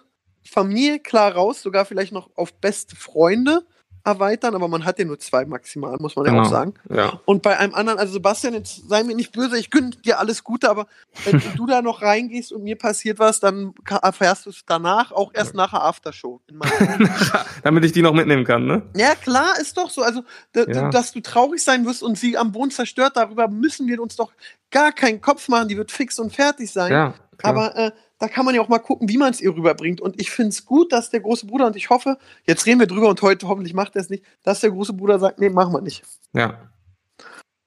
Familie 0.48 1.00
klar 1.00 1.34
raus, 1.34 1.62
sogar 1.62 1.86
vielleicht 1.86 2.12
noch 2.12 2.30
auf 2.36 2.54
beste 2.54 2.96
Freunde 2.96 3.66
erweitern, 4.04 4.54
aber 4.54 4.68
man 4.68 4.86
hat 4.86 5.00
ja 5.00 5.06
nur 5.06 5.18
zwei 5.18 5.46
maximal, 5.46 5.98
muss 6.00 6.16
man 6.16 6.26
ja 6.28 6.32
Genau. 6.32 6.44
auch 6.44 6.50
sagen. 6.52 6.76
Ja. 6.94 7.20
Und 7.26 7.42
bei 7.42 7.58
einem 7.58 7.74
anderen, 7.74 7.98
also 7.98 8.14
Sebastian, 8.14 8.54
jetzt 8.54 8.88
sei 8.88 9.04
mir 9.04 9.16
nicht 9.16 9.32
böse, 9.32 9.58
ich 9.58 9.72
gönne 9.72 9.90
dir 9.90 10.20
alles 10.20 10.44
Gute, 10.44 10.70
aber 10.70 10.86
wenn 11.24 11.42
du 11.58 11.66
da 11.66 11.82
noch 11.82 12.04
reingehst 12.04 12.52
und 12.52 12.62
mir 12.64 12.78
passiert 12.78 13.18
was, 13.18 13.40
dann 13.40 13.74
erfährst 14.04 14.46
du 14.46 14.52
es 14.52 14.62
danach, 14.68 15.12
auch 15.12 15.32
erst 15.34 15.56
nach 15.56 15.72
der 15.72 15.82
Aftershow. 15.82 16.40
Damit 17.64 17.86
ich 17.86 17.92
die 17.94 18.04
noch 18.04 18.14
mitnehmen 18.14 18.44
kann, 18.46 18.66
ne? 18.68 18.84
ja, 18.96 19.16
klar, 19.16 19.54
ist 19.60 19.76
doch 19.78 19.90
so. 19.90 20.04
Also, 20.04 20.22
Ja. 20.56 20.90
dass 20.90 21.12
du 21.12 21.20
traurig 21.22 21.64
sein 21.64 21.86
wirst 21.88 22.04
und 22.04 22.16
sie 22.18 22.38
am 22.38 22.52
Boden 22.52 22.70
zerstört, 22.70 23.14
darüber 23.18 23.48
müssen 23.48 23.88
wir 23.88 24.00
uns 24.00 24.16
doch 24.16 24.32
gar 24.70 24.92
keinen 24.92 25.20
Kopf 25.22 25.48
machen. 25.48 25.68
Die 25.68 25.78
wird 25.78 25.92
fix 25.92 26.20
und 26.20 26.32
fertig 26.34 26.72
sein. 26.72 26.92
Ja. 26.92 27.14
Aber 27.42 27.76
äh, 27.76 27.92
da 28.20 28.28
kann 28.28 28.46
man 28.46 28.56
ja 28.56 28.62
auch 28.62 28.70
mal 28.70 28.80
gucken, 28.80 29.10
wie 29.10 29.18
man 29.18 29.32
es 29.32 29.42
ihr 29.42 29.56
rüberbringt. 29.56 30.02
Und 30.02 30.20
ich 30.20 30.32
finde 30.32 30.50
es 30.50 30.66
gut, 30.66 30.92
dass 30.92 31.10
der 31.10 31.20
große 31.20 31.46
Bruder, 31.48 31.68
und 31.68 31.76
ich 31.76 31.90
hoffe, 31.90 32.18
jetzt 32.46 32.66
reden 32.66 32.80
wir 32.80 32.88
drüber 32.88 33.10
und 33.10 33.22
heute 33.22 33.48
hoffentlich 33.48 33.74
macht 33.74 33.96
er 33.96 34.02
es 34.02 34.10
nicht, 34.10 34.24
dass 34.44 34.62
der 34.62 34.72
große 34.72 34.94
Bruder 34.94 35.20
sagt, 35.20 35.40
nee, 35.40 35.50
machen 35.50 35.74
wir 35.74 35.82
nicht. 35.82 36.04
ja. 36.34 36.70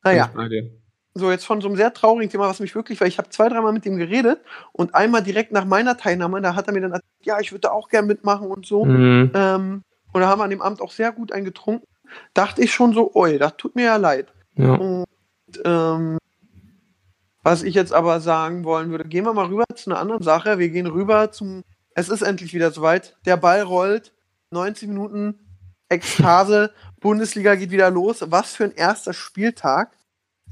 Naja, 0.05 0.31
so 1.15 1.31
jetzt 1.31 1.45
von 1.45 1.61
so 1.61 1.69
einem 1.69 1.77
sehr 1.77 1.93
traurigen 1.93 2.31
Thema, 2.31 2.49
was 2.49 2.61
mich 2.61 2.75
wirklich, 2.75 3.01
weil 3.01 3.09
ich 3.09 3.19
habe 3.19 3.29
zwei, 3.29 3.49
dreimal 3.49 3.73
mit 3.73 3.85
ihm 3.85 3.97
geredet 3.97 4.41
und 4.73 4.95
einmal 4.95 5.23
direkt 5.23 5.53
nach 5.53 5.65
meiner 5.65 5.97
Teilnahme, 5.97 6.41
da 6.41 6.55
hat 6.55 6.69
er 6.69 6.73
mir 6.73 6.81
dann 6.81 6.93
erzählt, 6.93 7.25
ja, 7.25 7.41
ich 7.41 7.53
würde 7.53 7.63
da 7.63 7.71
auch 7.71 7.89
gern 7.89 8.07
mitmachen 8.07 8.49
und 8.49 8.65
so. 8.67 8.85
Mhm. 8.85 9.33
Ähm, 9.35 9.83
und 10.13 10.21
da 10.21 10.29
haben 10.29 10.39
wir 10.39 10.45
an 10.45 10.51
dem 10.51 10.63
Abend 10.63 10.81
auch 10.81 10.93
sehr 10.93 11.13
gut 11.13 11.33
eingetrunken. 11.33 11.87
Dachte 12.33 12.63
ich 12.63 12.73
schon 12.73 12.95
so, 12.95 13.15
oi, 13.15 13.39
das 13.39 13.57
tut 13.57 13.75
mir 13.77 13.85
ja 13.85 13.97
leid. 13.97 14.29
Ja. 14.55 14.75
Und 14.75 15.07
ähm, 15.65 16.19
was 17.49 17.63
ich 17.63 17.75
jetzt 17.75 17.95
aber 17.95 18.21
sagen 18.21 18.65
wollen 18.65 18.91
würde, 18.91 19.09
gehen 19.09 19.25
wir 19.25 19.33
mal 19.33 19.47
rüber 19.47 19.65
zu 19.75 19.91
einer 19.91 19.99
anderen 19.99 20.23
Sache. 20.23 20.59
Wir 20.59 20.69
gehen 20.69 20.87
rüber 20.87 21.33
zum, 21.33 21.65
es 21.95 22.11
ist 22.11 22.21
endlich 22.21 22.53
wieder 22.53 22.71
soweit. 22.73 23.17
Der 23.25 23.39
Ball 23.39 23.63
rollt, 23.63 24.13
90 24.51 24.89
Minuten 24.89 25.39
Ekstase, 25.89 26.73
Bundesliga 27.01 27.55
geht 27.55 27.71
wieder 27.71 27.91
los. 27.91 28.23
Was 28.29 28.55
für 28.55 28.65
ein 28.65 28.73
erster 28.73 29.15
Spieltag. 29.15 29.97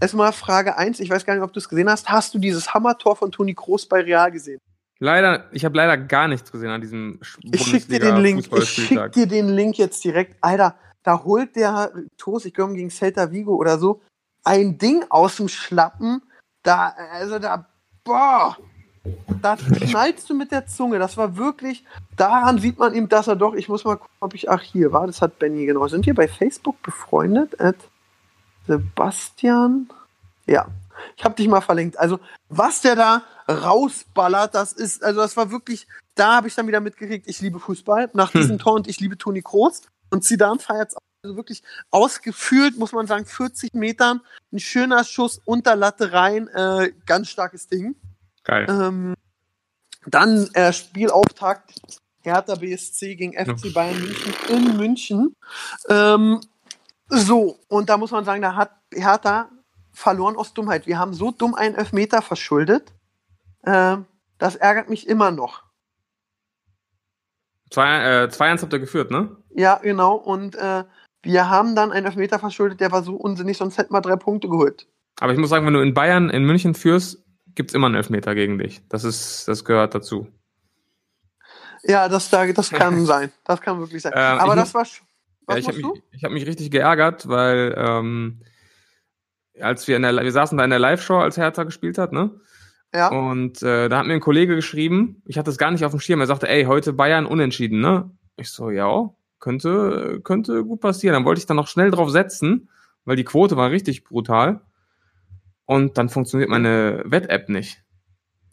Erstmal 0.00 0.32
Frage 0.32 0.78
1, 0.78 1.00
ich 1.00 1.10
weiß 1.10 1.26
gar 1.26 1.34
nicht, 1.34 1.42
ob 1.42 1.52
du 1.52 1.58
es 1.58 1.68
gesehen 1.68 1.90
hast. 1.90 2.08
Hast 2.08 2.32
du 2.32 2.38
dieses 2.38 2.72
Hammertor 2.72 3.14
von 3.14 3.30
Toni 3.30 3.52
Kroos 3.52 3.86
bei 3.86 4.00
Real 4.00 4.32
gesehen? 4.32 4.58
Leider, 4.98 5.50
ich 5.52 5.66
habe 5.66 5.76
leider 5.76 5.98
gar 5.98 6.28
nichts 6.28 6.50
gesehen 6.50 6.70
an 6.70 6.80
diesem 6.80 7.20
Ich 7.42 7.62
schick 7.62 7.88
dir 7.88 8.00
den 8.00 8.16
Link. 8.16 8.50
Ich 8.50 8.68
schick 8.70 9.12
dir 9.12 9.26
den 9.26 9.50
Link 9.50 9.76
jetzt 9.76 10.02
direkt. 10.02 10.36
Alter, 10.40 10.76
da 11.02 11.22
holt 11.24 11.56
der 11.56 11.92
Toast, 12.16 12.46
ich 12.46 12.54
glaube 12.54 12.72
gegen 12.72 12.88
Celta 12.88 13.30
Vigo 13.30 13.54
oder 13.54 13.78
so, 13.78 14.00
ein 14.44 14.78
Ding 14.78 15.04
aus 15.10 15.36
dem 15.36 15.48
Schlappen. 15.48 16.22
Da, 16.66 16.94
also 17.12 17.38
da, 17.38 17.64
boah, 18.02 18.56
da 19.40 19.56
knallst 19.56 20.28
du 20.28 20.34
mit 20.34 20.50
der 20.50 20.66
Zunge. 20.66 20.98
Das 20.98 21.16
war 21.16 21.36
wirklich, 21.36 21.84
daran 22.16 22.58
sieht 22.58 22.78
man 22.78 22.92
ihm, 22.92 23.08
dass 23.08 23.28
er 23.28 23.36
doch, 23.36 23.54
ich 23.54 23.68
muss 23.68 23.84
mal 23.84 23.96
gucken, 23.96 24.16
ob 24.18 24.34
ich, 24.34 24.50
ach 24.50 24.62
hier 24.62 24.92
war, 24.92 25.06
das 25.06 25.22
hat 25.22 25.38
Benny 25.38 25.64
genau. 25.64 25.86
Sind 25.86 26.06
wir 26.06 26.14
bei 26.14 26.26
Facebook 26.26 26.82
befreundet? 26.82 27.60
At 27.60 27.76
Sebastian? 28.66 29.88
Ja. 30.46 30.66
Ich 31.16 31.24
habe 31.24 31.36
dich 31.36 31.46
mal 31.46 31.60
verlinkt. 31.60 31.98
Also, 32.00 32.18
was 32.48 32.80
der 32.80 32.96
da 32.96 33.22
rausballert, 33.48 34.54
das 34.56 34.72
ist, 34.72 35.04
also 35.04 35.20
das 35.20 35.36
war 35.36 35.52
wirklich, 35.52 35.86
da 36.16 36.36
habe 36.36 36.48
ich 36.48 36.56
dann 36.56 36.66
wieder 36.66 36.80
mitgekriegt, 36.80 37.28
ich 37.28 37.40
liebe 37.40 37.60
Fußball 37.60 38.10
nach 38.12 38.34
Hm. 38.34 38.40
diesem 38.40 38.58
Tor 38.58 38.72
und 38.72 38.88
ich 38.88 38.98
liebe 38.98 39.16
Toni 39.16 39.42
Kroos. 39.42 39.82
Und 40.10 40.24
Zidane 40.24 40.58
feiert 40.58 40.88
es 40.88 40.96
also 41.26 41.36
wirklich 41.36 41.62
ausgefühlt, 41.90 42.78
muss 42.78 42.92
man 42.92 43.06
sagen, 43.06 43.26
40 43.26 43.74
Metern, 43.74 44.20
ein 44.52 44.58
schöner 44.58 45.04
Schuss 45.04 45.40
unter 45.44 45.76
Latte 45.76 46.12
rein, 46.12 46.48
äh, 46.48 46.92
ganz 47.04 47.28
starkes 47.28 47.68
Ding. 47.68 47.96
Geil. 48.44 48.66
Ähm, 48.68 49.14
dann 50.06 50.48
äh, 50.54 50.72
Spielauftakt 50.72 52.00
Hertha 52.20 52.54
BSC 52.54 53.16
gegen 53.16 53.32
FC 53.32 53.72
Bayern 53.72 54.00
München 54.00 54.34
in 54.48 54.76
München. 54.76 55.36
Ähm, 55.88 56.40
so, 57.08 57.58
und 57.68 57.88
da 57.88 57.96
muss 57.96 58.10
man 58.10 58.24
sagen, 58.24 58.42
da 58.42 58.56
hat 58.56 58.72
Hertha 58.92 59.50
verloren 59.92 60.36
aus 60.36 60.52
Dummheit. 60.52 60.86
Wir 60.86 60.98
haben 60.98 61.14
so 61.14 61.30
dumm 61.30 61.54
einen 61.54 61.74
Elfmeter 61.74 62.22
verschuldet. 62.22 62.92
Äh, 63.62 63.98
das 64.38 64.56
ärgert 64.56 64.90
mich 64.90 65.08
immer 65.08 65.30
noch. 65.30 65.64
2-1 67.70 68.40
äh, 68.40 68.58
habt 68.62 68.72
ihr 68.72 68.78
geführt, 68.78 69.10
ne? 69.10 69.36
Ja, 69.50 69.76
genau. 69.76 70.14
Und 70.14 70.54
äh, 70.54 70.84
wir 71.22 71.48
haben 71.48 71.74
dann 71.74 71.92
einen 71.92 72.06
Elfmeter 72.06 72.38
verschuldet, 72.38 72.80
der 72.80 72.92
war 72.92 73.02
so 73.02 73.14
unsinnig, 73.14 73.56
sonst 73.56 73.78
hätten 73.78 73.92
wir 73.92 74.00
drei 74.00 74.16
Punkte 74.16 74.48
geholt. 74.48 74.86
Aber 75.18 75.32
ich 75.32 75.38
muss 75.38 75.50
sagen, 75.50 75.66
wenn 75.66 75.74
du 75.74 75.80
in 75.80 75.94
Bayern, 75.94 76.30
in 76.30 76.44
München 76.44 76.74
führst, 76.74 77.24
gibt's 77.54 77.74
immer 77.74 77.86
einen 77.86 77.96
Elfmeter 77.96 78.34
gegen 78.34 78.58
dich. 78.58 78.82
Das 78.88 79.04
ist, 79.04 79.48
das 79.48 79.64
gehört 79.64 79.94
dazu. 79.94 80.28
Ja, 81.82 82.08
das, 82.08 82.30
das 82.30 82.70
kann 82.70 83.04
sein. 83.06 83.32
Das 83.44 83.60
kann 83.60 83.78
wirklich 83.78 84.02
sein. 84.02 84.12
Ähm, 84.14 84.38
Aber 84.38 84.56
das 84.56 84.74
war. 84.74 84.82
Was 84.82 85.00
Ja, 85.48 85.56
ich 85.56 85.68
habe 85.68 85.78
mich, 85.78 86.02
ich 86.12 86.24
hab 86.24 86.32
mich 86.32 86.46
richtig 86.46 86.70
geärgert, 86.70 87.28
weil 87.28 87.74
ähm, 87.76 88.42
als 89.60 89.86
wir 89.88 89.96
in 89.96 90.02
der, 90.02 90.14
wir 90.16 90.32
saßen 90.32 90.58
da 90.58 90.64
in 90.64 90.70
der 90.70 90.78
Live-Show, 90.78 91.18
als 91.18 91.36
Hertha 91.36 91.64
gespielt 91.64 91.98
hat, 91.98 92.12
ne? 92.12 92.38
Ja. 92.94 93.08
Und 93.08 93.62
äh, 93.62 93.88
da 93.88 93.98
hat 93.98 94.06
mir 94.06 94.14
ein 94.14 94.20
Kollege 94.20 94.54
geschrieben, 94.54 95.22
ich 95.26 95.38
hatte 95.38 95.50
es 95.50 95.58
gar 95.58 95.70
nicht 95.70 95.84
auf 95.84 95.92
dem 95.92 96.00
Schirm, 96.00 96.20
er 96.20 96.26
sagte, 96.26 96.48
ey, 96.48 96.64
heute 96.64 96.92
Bayern 96.92 97.26
unentschieden, 97.26 97.80
ne? 97.80 98.10
Ich 98.36 98.50
so, 98.50 98.70
ja, 98.70 99.10
könnte, 99.38 100.20
könnte 100.22 100.64
gut 100.64 100.80
passieren. 100.80 101.14
Dann 101.14 101.24
wollte 101.24 101.40
ich 101.40 101.46
dann 101.46 101.56
noch 101.56 101.68
schnell 101.68 101.90
drauf 101.90 102.10
setzen, 102.10 102.68
weil 103.04 103.16
die 103.16 103.24
Quote 103.24 103.56
war 103.56 103.70
richtig 103.70 104.04
brutal. 104.04 104.60
Und 105.64 105.98
dann 105.98 106.08
funktioniert 106.08 106.48
meine 106.50 107.02
Wett-App 107.06 107.48
nicht. 107.48 107.82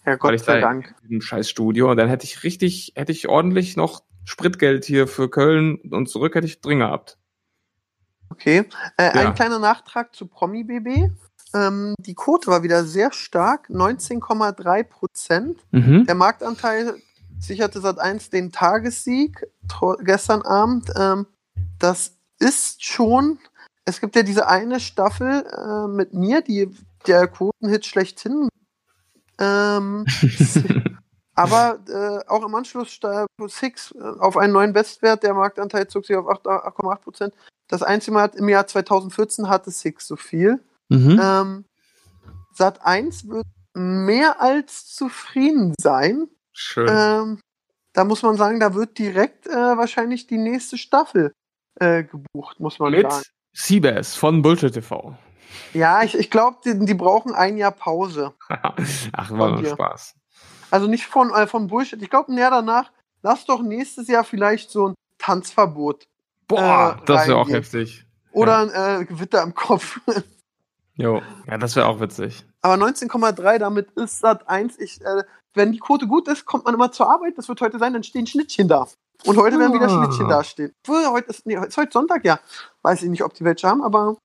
Ja, 0.06 0.12
weil 0.14 0.18
Gott 0.18 0.34
ich 0.34 0.42
sei 0.42 0.56
da 0.60 0.68
Dank. 0.68 0.96
in 1.04 1.10
diesem 1.10 1.22
scheiß 1.22 1.50
Studio. 1.50 1.92
Und 1.92 1.98
dann 1.98 2.10
hätte 2.10 2.26
ich 2.26 2.44
richtig, 2.44 2.94
hätte 2.96 3.12
ich 3.12 3.28
ordentlich 3.30 3.78
noch 3.78 4.04
Spritgeld 4.26 4.86
hier 4.86 5.08
für 5.08 5.30
Köln 5.30 5.78
und 5.92 6.10
zurück 6.10 6.36
hätte 6.36 6.48
ich 6.48 6.62
drin 6.62 6.80
gehabt. 6.80 7.18
Okay. 8.30 8.66
Äh, 8.98 9.04
Ja. 9.16 9.28
Ein 9.28 9.36
kleiner 9.36 9.60
Nachtrag 9.60 10.16
zu 10.16 10.28
Promi 10.28 10.64
BB. 10.64 11.12
Ähm, 11.54 11.94
die 12.00 12.16
Quote 12.16 12.48
war 12.48 12.64
wieder 12.64 12.84
sehr 12.84 13.12
stark, 13.12 13.70
19,3 13.70 14.84
Prozent. 14.84 15.60
Mhm. 15.72 16.06
Der 16.06 16.16
Marktanteil 16.16 16.96
sicherte 17.44 17.82
seit 17.82 18.00
1 18.00 18.30
den 18.30 18.52
Tagessieg 18.52 19.48
gestern 20.04 20.42
Abend. 20.42 20.90
Ähm, 20.98 21.28
das 21.80 22.16
ist 22.40 22.84
schon. 22.86 23.40
Es 23.86 24.00
gibt 24.00 24.16
ja 24.16 24.24
diese 24.24 24.48
eine 24.48 24.80
Staffel 24.80 25.46
äh, 25.46 25.88
mit 25.88 26.14
mir, 26.14 26.42
die 26.42 26.70
der 27.06 27.28
Quotenhit 27.28 27.86
schlechthin. 27.86 28.48
Ähm, 29.40 30.06
aber 31.36 31.80
äh, 31.90 32.30
auch 32.30 32.46
im 32.46 32.56
Anschluss 32.56 33.00
Six 33.48 33.94
äh, 33.98 34.04
auf 34.20 34.38
einen 34.38 34.54
neuen 34.54 34.74
Bestwert. 34.74 35.24
Der 35.24 35.34
Marktanteil 35.34 35.88
zog 35.88 36.06
sich 36.06 36.16
auf 36.16 36.30
8 36.30 36.46
8,8 36.46 36.96
Prozent. 36.98 37.34
Das 37.68 37.84
einzige 37.84 38.14
Mal 38.14 38.32
im 38.36 38.50
Jahr 38.50 38.68
2014 38.68 39.50
hatte 39.50 39.72
Six 39.72 40.08
so 40.08 40.16
viel. 40.16 40.64
Mhm. 40.90 41.20
Ähm, 41.22 41.66
Sat 42.54 42.86
1 42.86 43.28
wird 43.28 43.46
mehr 43.74 44.42
als 44.42 44.94
zufrieden 44.94 45.74
sein. 45.80 46.28
Schön. 46.54 46.88
Ähm, 46.90 47.40
da 47.94 48.04
muss 48.04 48.22
man 48.24 48.36
sagen, 48.38 48.60
da 48.60 48.74
wird 48.74 48.98
direkt 48.98 49.48
äh, 49.48 49.52
wahrscheinlich 49.52 50.28
die 50.28 50.38
nächste 50.38 50.78
Staffel 50.78 51.34
äh, 51.76 52.04
gebucht, 52.04 52.60
muss 52.60 52.80
man 52.80 52.92
Mit 52.92 53.12
sagen. 53.12 53.24
Seabass 53.54 54.16
von 54.16 54.42
Bullshit 54.42 54.74
TV. 54.74 55.16
Ja, 55.74 56.02
ich, 56.04 56.18
ich 56.18 56.32
glaube, 56.32 56.58
die, 56.66 56.86
die 56.86 56.94
brauchen 56.96 57.34
ein 57.36 57.58
Jahr 57.58 57.72
Pause. 57.72 58.34
Ach, 58.50 59.32
war 59.32 59.60
nur. 59.60 59.66
Spaß. 59.66 60.16
Also 60.72 60.88
nicht 60.88 61.06
von, 61.06 61.32
äh, 61.32 61.46
von 61.46 61.68
Bullshit. 61.68 62.02
Ich 62.02 62.10
glaube, 62.10 62.34
näher 62.34 62.50
danach, 62.50 62.92
lass 63.22 63.46
doch 63.46 63.62
nächstes 63.62 64.08
Jahr 64.08 64.24
vielleicht 64.24 64.72
so 64.72 64.90
ein 64.90 64.94
Tanzverbot 65.20 66.04
Boah, 66.48 66.98
Äh, 67.02 67.06
das 67.06 67.28
wäre 67.28 67.38
auch 67.38 67.50
heftig. 67.50 68.06
oder 68.32 68.60
ein 68.60 69.02
äh, 69.02 69.06
Gewitter 69.06 69.42
im 69.44 69.54
Kopf. 69.54 70.00
Jo, 70.96 71.24
ja, 71.48 71.58
das 71.58 71.76
wäre 71.76 71.88
auch 71.88 72.00
witzig. 72.00 72.46
Aber 72.64 72.76
19,3, 72.76 73.60
damit 73.60 73.92
ist 73.92 74.20
Sat 74.20 74.48
1. 74.48 74.80
Ich, 74.80 75.02
äh, 75.02 75.24
wenn 75.54 75.74
die 75.74 75.80
Quote 75.80 76.08
gut 76.08 76.28
ist, 76.30 76.46
kommt 76.46 76.66
man 76.66 76.74
immer 76.74 76.92
zur 76.92 77.12
Arbeit. 77.12 77.38
Das 77.38 77.48
wird 77.50 77.62
heute 77.62 77.78
sein, 77.78 77.94
dann 77.94 78.04
stehen 78.04 78.26
Schnittchen 78.26 78.68
da. 78.68 78.88
Und 79.26 79.38
heute 79.38 79.60
werden 79.60 79.74
wieder 79.74 79.86
Ah. 79.86 79.90
Schnittchen 79.90 80.28
dastehen. 80.28 80.74
Heute 80.88 81.30
ist, 81.30 81.46
nee, 81.46 81.56
ist 81.56 81.78
heute 81.78 81.92
Sonntag, 81.92 82.26
ja. 82.26 82.40
Weiß 82.82 83.04
ich 83.04 83.10
nicht, 83.10 83.24
ob 83.24 83.34
die 83.34 83.44
welche 83.44 83.68
haben, 83.68 83.84
aber 83.84 84.18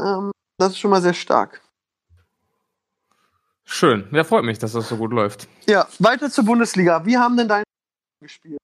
ähm, 0.00 0.32
das 0.58 0.72
ist 0.72 0.78
schon 0.78 0.90
mal 0.90 1.00
sehr 1.02 1.14
stark. 1.14 1.62
Schön. 3.64 4.08
Ja, 4.12 4.24
freut 4.24 4.44
mich, 4.44 4.58
dass 4.58 4.72
das 4.72 4.88
so 4.88 4.96
gut 4.96 5.12
läuft. 5.12 5.48
Ja, 5.66 5.88
weiter 5.98 6.30
zur 6.30 6.44
Bundesliga. 6.44 7.06
Wie 7.06 7.16
haben 7.16 7.36
denn 7.36 7.48
deine 7.48 7.64
gespielt? 8.20 8.58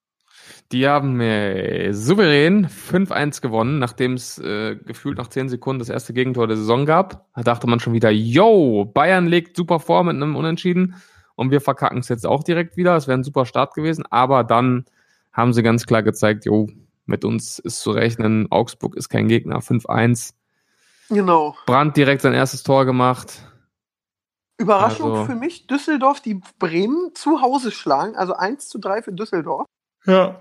Die 0.72 0.86
haben 0.86 1.20
äh, 1.20 1.92
souverän 1.92 2.68
5-1 2.68 3.40
gewonnen, 3.40 3.80
nachdem 3.80 4.14
es 4.14 4.38
äh, 4.38 4.76
gefühlt 4.76 5.18
nach 5.18 5.26
10 5.26 5.48
Sekunden 5.48 5.80
das 5.80 5.88
erste 5.88 6.12
Gegentor 6.12 6.46
der 6.46 6.56
Saison 6.56 6.86
gab. 6.86 7.26
Da 7.34 7.42
dachte 7.42 7.66
man 7.66 7.80
schon 7.80 7.92
wieder, 7.92 8.10
yo, 8.10 8.84
Bayern 8.84 9.26
legt 9.26 9.56
super 9.56 9.80
vor 9.80 10.04
mit 10.04 10.14
einem 10.14 10.36
Unentschieden 10.36 10.94
und 11.34 11.50
wir 11.50 11.60
verkacken 11.60 11.98
es 11.98 12.08
jetzt 12.08 12.24
auch 12.24 12.44
direkt 12.44 12.76
wieder. 12.76 12.94
Es 12.96 13.08
wäre 13.08 13.18
ein 13.18 13.24
super 13.24 13.46
Start 13.46 13.74
gewesen, 13.74 14.04
aber 14.10 14.44
dann 14.44 14.84
haben 15.32 15.52
sie 15.52 15.64
ganz 15.64 15.86
klar 15.86 16.04
gezeigt, 16.04 16.44
yo, 16.44 16.68
mit 17.04 17.24
uns 17.24 17.58
ist 17.58 17.80
zu 17.80 17.90
rechnen, 17.90 18.46
Augsburg 18.52 18.94
ist 18.94 19.08
kein 19.08 19.26
Gegner, 19.26 19.58
5-1. 19.58 20.34
Genau. 21.08 21.56
Brandt 21.66 21.96
direkt 21.96 22.22
sein 22.22 22.32
erstes 22.34 22.62
Tor 22.62 22.84
gemacht. 22.84 23.42
Überraschung 24.56 25.10
Also- 25.10 25.24
für 25.24 25.34
mich, 25.34 25.66
Düsseldorf, 25.66 26.20
die 26.20 26.40
Bremen 26.60 27.10
zu 27.14 27.42
Hause 27.42 27.72
schlagen, 27.72 28.14
also 28.14 28.34
1 28.34 28.68
zu 28.68 28.78
3 28.78 29.02
für 29.02 29.12
Düsseldorf. 29.12 29.66
Ja. 30.06 30.40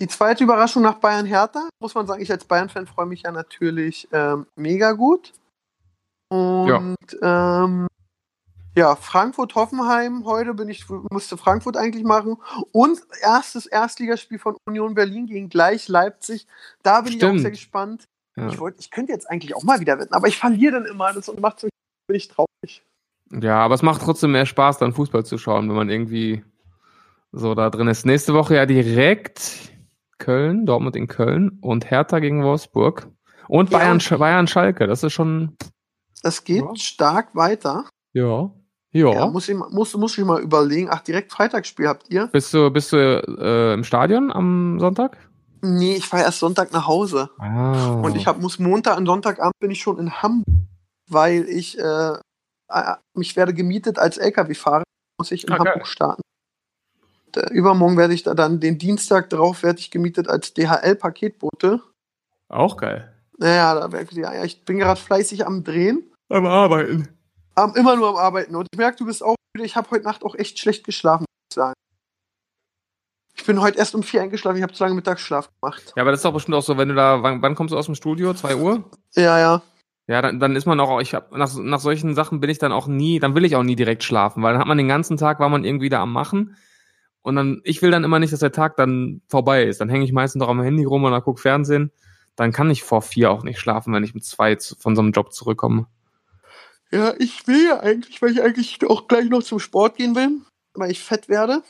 Die 0.00 0.08
zweite 0.08 0.42
Überraschung 0.42 0.82
nach 0.82 0.98
Bayern 0.98 1.26
Hertha, 1.26 1.68
muss 1.80 1.94
man 1.94 2.06
sagen, 2.06 2.20
ich 2.20 2.30
als 2.30 2.44
Bayern-Fan 2.44 2.86
freue 2.86 3.06
mich 3.06 3.22
ja 3.22 3.30
natürlich 3.30 4.08
ähm, 4.12 4.46
mega 4.56 4.92
gut. 4.92 5.32
Und 6.30 6.68
ja, 7.22 7.64
ähm, 7.64 7.86
ja 8.76 8.96
Frankfurt-Hoffenheim, 8.96 10.24
heute 10.24 10.54
bin 10.54 10.68
ich, 10.68 10.88
musste 11.12 11.36
Frankfurt 11.36 11.76
eigentlich 11.76 12.02
machen. 12.02 12.38
Und 12.72 13.02
erstes 13.22 13.66
Erstligaspiel 13.66 14.40
von 14.40 14.56
Union 14.66 14.94
Berlin 14.94 15.26
gegen 15.26 15.48
gleich 15.48 15.86
Leipzig. 15.86 16.48
Da 16.82 17.00
bin 17.02 17.12
ich 17.12 17.18
Stimmt. 17.18 17.38
auch 17.38 17.42
sehr 17.42 17.50
gespannt. 17.52 18.08
Ja. 18.36 18.48
Ich, 18.48 18.58
wollt, 18.58 18.74
ich 18.80 18.90
könnte 18.90 19.12
jetzt 19.12 19.30
eigentlich 19.30 19.54
auch 19.54 19.62
mal 19.62 19.78
wieder 19.78 19.96
wetten, 20.00 20.12
aber 20.12 20.26
ich 20.26 20.38
verliere 20.38 20.80
dann 20.80 20.86
immer 20.86 21.12
das 21.12 21.28
und 21.28 21.40
macht 21.40 21.60
so 21.60 21.68
bin 22.08 22.16
ich 22.16 22.28
traurig. 22.28 22.82
Ja, 23.30 23.58
aber 23.58 23.74
es 23.74 23.82
macht 23.82 24.02
trotzdem 24.02 24.32
mehr 24.32 24.44
Spaß, 24.44 24.78
dann 24.78 24.92
Fußball 24.92 25.24
zu 25.24 25.38
schauen, 25.38 25.68
wenn 25.68 25.76
man 25.76 25.88
irgendwie 25.88 26.44
so 27.32 27.54
da 27.54 27.70
drin 27.70 27.88
ist. 27.88 28.04
Nächste 28.04 28.34
Woche 28.34 28.56
ja 28.56 28.66
direkt 28.66 29.72
Köln, 30.24 30.66
Dortmund 30.66 30.96
in 30.96 31.06
Köln 31.06 31.58
und 31.60 31.90
Hertha 31.90 32.18
gegen 32.20 32.42
Wolfsburg. 32.42 33.08
Und 33.48 33.70
Ja. 33.70 33.78
Bayern, 33.78 33.98
Sch- 34.00 34.16
Bayern 34.18 34.46
Schalke, 34.46 34.86
das 34.86 35.02
ist 35.02 35.12
schon, 35.12 35.56
Das 36.22 36.44
geht 36.44 36.62
Ja. 36.64 36.74
stark 36.76 37.34
weiter. 37.34 37.84
ja. 38.12 38.50
Ja. 38.96 39.12
Ja, 39.12 39.26
muss, 39.26 39.48
ich, 39.48 39.56
mal- 39.56 39.68
muss, 39.70 39.92
muss 39.96 40.16
ich 40.16 40.24
mal 40.24 40.40
überlegen. 40.40 40.88
Ach, 40.88 41.00
direkt 41.00 41.32
Freitagsspiel 41.32 41.88
habt 41.88 42.08
ihr? 42.10 42.28
Bist 42.28 42.54
du, 42.54 42.70
bist 42.70 42.92
du 42.92 42.96
äh, 42.96 43.74
im 43.74 43.82
Stadion 43.82 44.30
am 44.30 44.78
Sonntag? 44.78 45.18
Nee, 45.62 45.96
ich 45.96 46.06
fahre 46.06 46.22
erst 46.22 46.38
Sonntag 46.38 46.72
nach 46.72 46.86
Hause. 46.86 47.28
Ah. 47.40 47.94
Und 47.94 48.14
ich 48.14 48.28
hab, 48.28 48.40
muss 48.40 48.60
Montag 48.60 48.96
und 48.96 49.06
Sonntagabend 49.06 49.58
bin 49.58 49.72
ich 49.72 49.80
schon 49.82 49.98
in 49.98 50.22
Hamburg, 50.22 50.46
weil 51.10 51.42
ich 51.48 51.76
äh, 51.76 52.12
äh, 52.68 52.94
mich 53.14 53.34
werde 53.34 53.52
gemietet 53.52 53.98
als 53.98 54.16
LKW-Fahrer, 54.16 54.84
muss 55.18 55.32
ich 55.32 55.42
in 55.44 55.52
Ah, 55.52 55.56
geil. 55.58 55.72
Hamburg 55.72 55.86
starten. 55.88 56.22
Äh, 57.36 57.52
übermorgen 57.52 57.96
werde 57.96 58.14
ich 58.14 58.22
da 58.22 58.34
dann 58.34 58.60
den 58.60 58.78
Dienstag 58.78 59.30
drauf 59.30 59.62
werde 59.62 59.78
ich 59.80 59.90
gemietet 59.90 60.28
als 60.28 60.54
DHL-Paketbote. 60.54 61.80
Auch 62.48 62.76
geil. 62.76 63.12
Naja, 63.38 63.88
ja, 64.12 64.34
ja, 64.34 64.44
ich 64.44 64.64
bin 64.64 64.78
gerade 64.78 65.00
fleißig 65.00 65.46
am 65.46 65.64
Drehen, 65.64 66.12
Am 66.28 66.46
Arbeiten. 66.46 67.08
am, 67.56 67.74
immer 67.74 67.96
nur 67.96 68.10
am 68.10 68.16
Arbeiten. 68.16 68.54
Und 68.54 68.68
ich 68.72 68.78
merke, 68.78 68.98
du 68.98 69.06
bist 69.06 69.24
auch 69.24 69.34
müde. 69.54 69.66
Ich 69.66 69.74
habe 69.76 69.90
heute 69.90 70.04
Nacht 70.04 70.24
auch 70.24 70.34
echt 70.36 70.58
schlecht 70.58 70.84
geschlafen, 70.84 71.22
muss 71.22 71.48
ich 71.50 71.54
sagen. 71.56 71.74
Ich 73.36 73.44
bin 73.44 73.60
heute 73.60 73.78
erst 73.78 73.94
um 73.96 74.04
vier 74.04 74.22
eingeschlafen, 74.22 74.56
ich 74.58 74.62
habe 74.62 74.72
zu 74.72 74.84
lange 74.84 74.94
Mittagsschlaf 74.94 75.48
gemacht. 75.60 75.92
Ja, 75.96 76.02
aber 76.02 76.12
das 76.12 76.18
ist 76.20 76.24
doch 76.24 76.32
bestimmt 76.32 76.54
auch 76.56 76.62
so, 76.62 76.78
wenn 76.78 76.88
du 76.88 76.94
da, 76.94 77.22
wann, 77.24 77.42
wann 77.42 77.56
kommst 77.56 77.74
du 77.74 77.78
aus 77.78 77.86
dem 77.86 77.96
Studio? 77.96 78.32
2 78.32 78.56
Uhr? 78.56 78.84
Ja, 79.16 79.38
ja. 79.38 79.62
Ja, 80.06 80.22
dann, 80.22 80.38
dann 80.38 80.54
ist 80.54 80.66
man 80.66 80.78
auch, 80.80 81.00
ich 81.00 81.14
hab, 81.14 81.32
nach, 81.32 81.52
nach 81.56 81.80
solchen 81.80 82.14
Sachen 82.14 82.38
bin 82.38 82.50
ich 82.50 82.58
dann 82.58 82.72
auch 82.72 82.86
nie, 82.86 83.18
dann 83.18 83.34
will 83.34 83.44
ich 83.44 83.56
auch 83.56 83.62
nie 83.64 83.74
direkt 83.74 84.04
schlafen, 84.04 84.42
weil 84.42 84.52
dann 84.52 84.60
hat 84.60 84.68
man 84.68 84.78
den 84.78 84.86
ganzen 84.88 85.16
Tag, 85.16 85.40
war 85.40 85.48
man 85.48 85.64
irgendwie 85.64 85.88
da 85.88 86.00
am 86.02 86.12
Machen 86.12 86.56
und 87.24 87.36
dann, 87.36 87.62
ich 87.64 87.80
will 87.80 87.90
dann 87.90 88.04
immer 88.04 88.18
nicht, 88.18 88.34
dass 88.34 88.40
der 88.40 88.52
Tag 88.52 88.76
dann 88.76 89.22
vorbei 89.28 89.64
ist. 89.64 89.80
Dann 89.80 89.88
hänge 89.88 90.04
ich 90.04 90.12
meistens 90.12 90.40
doch 90.40 90.48
am 90.50 90.60
Handy 90.60 90.84
rum 90.84 91.04
oder 91.04 91.22
guck 91.22 91.40
Fernsehen. 91.40 91.90
Dann 92.36 92.52
kann 92.52 92.70
ich 92.70 92.82
vor 92.82 93.00
vier 93.00 93.30
auch 93.30 93.44
nicht 93.44 93.58
schlafen, 93.58 93.94
wenn 93.94 94.04
ich 94.04 94.14
mit 94.14 94.26
zwei 94.26 94.58
von 94.58 94.94
so 94.94 95.00
einem 95.00 95.12
Job 95.12 95.32
zurückkomme. 95.32 95.86
Ja, 96.90 97.14
ich 97.18 97.46
will 97.46 97.64
ja 97.66 97.80
eigentlich, 97.80 98.20
weil 98.20 98.32
ich 98.32 98.42
eigentlich 98.42 98.78
auch 98.86 99.08
gleich 99.08 99.30
noch 99.30 99.42
zum 99.42 99.58
Sport 99.58 99.96
gehen 99.96 100.14
will, 100.14 100.42
weil 100.74 100.90
ich 100.90 101.02
fett 101.02 101.30
werde. 101.30 101.62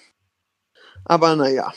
Aber 1.05 1.37
naja. 1.37 1.73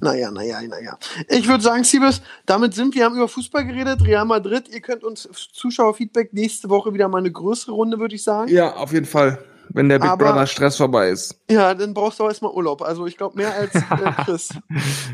Naja, 0.00 0.32
naja, 0.32 0.60
naja. 0.62 0.98
Ich 1.28 1.46
würde 1.46 1.62
sagen, 1.62 1.84
Siebes, 1.84 2.22
damit 2.44 2.74
sind 2.74 2.96
wir, 2.96 3.04
haben 3.04 3.14
über 3.14 3.28
Fußball 3.28 3.64
geredet, 3.64 4.02
Real 4.02 4.24
Madrid. 4.24 4.68
Ihr 4.68 4.80
könnt 4.80 5.04
uns 5.04 5.28
Zuschauerfeedback 5.52 6.32
nächste 6.32 6.68
Woche 6.68 6.92
wieder 6.92 7.06
mal 7.06 7.18
eine 7.18 7.30
größere 7.30 7.70
Runde, 7.72 8.00
würde 8.00 8.16
ich 8.16 8.24
sagen. 8.24 8.50
Ja, 8.50 8.74
auf 8.74 8.92
jeden 8.92 9.06
Fall. 9.06 9.38
Wenn 9.70 9.88
der 9.88 9.98
Big 9.98 10.10
Aber- 10.10 10.24
Brother 10.26 10.46
Stress 10.46 10.76
vorbei 10.76 11.08
ist. 11.08 11.40
Ja, 11.50 11.74
dann 11.74 11.94
brauchst 11.94 12.18
du 12.20 12.24
auch 12.24 12.28
erstmal 12.28 12.52
Urlaub. 12.52 12.82
Also 12.82 13.06
ich 13.06 13.16
glaube 13.16 13.36
mehr 13.36 13.54
als 13.54 13.74
äh, 13.74 14.12
Chris. 14.24 14.50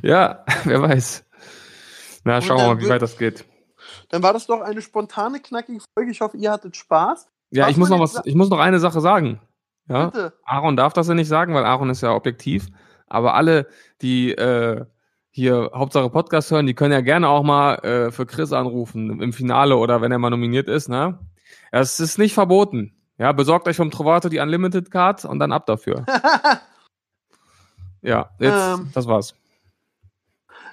Ja, 0.03 0.45
wer 0.65 0.83
weiß. 0.83 1.25
Na, 2.25 2.41
schauen 2.41 2.59
wir 2.59 2.67
mal, 2.75 2.81
wie 2.81 2.89
weit 2.89 3.03
das 3.03 3.19
geht. 3.19 3.45
Dann 4.11 4.23
war 4.23 4.33
das 4.33 4.47
doch 4.47 4.61
eine 4.61 4.81
spontane, 4.83 5.41
knackige 5.41 5.81
Folge. 5.95 6.11
Ich 6.13 6.21
hoffe, 6.21 6.37
ihr 6.37 6.51
hattet 6.51 6.77
Spaß. 6.77 7.27
Ja, 7.51 7.69
ich 7.69 7.77
muss 7.77 7.89
noch 7.89 8.01
was, 8.01 8.21
ich 8.25 8.35
muss 8.35 8.49
noch 8.51 8.59
eine 8.61 8.79
Sache 8.79 9.01
sagen. 9.01 9.41
Ja, 9.89 10.07
Bitte. 10.07 10.33
Aaron 10.45 10.77
darf 10.77 10.93
das 10.93 11.09
ja 11.09 11.15
nicht 11.15 11.29
sagen, 11.29 11.55
weil 11.55 11.65
Aaron 11.65 11.91
ist 11.91 12.01
ja 12.03 12.15
objektiv. 12.15 12.69
Aber 13.09 13.35
alle, 13.35 13.67
die 14.01 14.31
äh, 14.33 14.85
hier 15.31 15.71
Hauptsache 15.75 16.09
Podcast 16.11 16.51
hören, 16.51 16.67
die 16.67 16.75
können 16.75 16.93
ja 16.93 17.01
gerne 17.01 17.29
auch 17.29 17.43
mal 17.43 17.75
äh, 17.77 18.11
für 18.13 18.25
Chris 18.27 18.53
anrufen 18.53 19.21
im 19.21 19.33
Finale 19.33 19.77
oder 19.77 20.01
wenn 20.01 20.13
er 20.13 20.19
mal 20.19 20.31
nominiert 20.31 20.69
ist, 20.69 20.89
ne? 20.89 21.19
Es 21.71 22.01
ist 22.01 22.19
nicht 22.19 22.35
verboten. 22.35 22.95
Ja, 23.19 23.33
besorgt 23.33 23.69
euch 23.69 23.77
vom 23.77 23.91
Trovato 23.91 24.29
die 24.29 24.39
Unlimited 24.39 24.91
Card 24.91 25.25
und 25.25 25.39
dann 25.39 25.53
ab 25.53 25.67
dafür. 25.67 26.05
ja, 28.03 28.31
jetzt, 28.39 28.79
Ähm. 28.79 28.91
das 28.95 29.07
war's. 29.07 29.35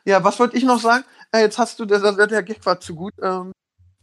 Ja, 0.06 0.24
was 0.24 0.40
wollte 0.40 0.58
ich 0.58 0.64
noch 0.64 0.80
sagen? 0.80 1.04
Äh, 1.32 1.42
jetzt 1.42 1.58
hast 1.58 1.80
du, 1.80 1.86
der, 1.86 2.00
der, 2.00 2.28
der 2.28 2.44
Gag 2.44 2.66
war 2.66 2.80
zu 2.80 2.96
gut. 2.96 3.14
Ähm, 3.22 3.52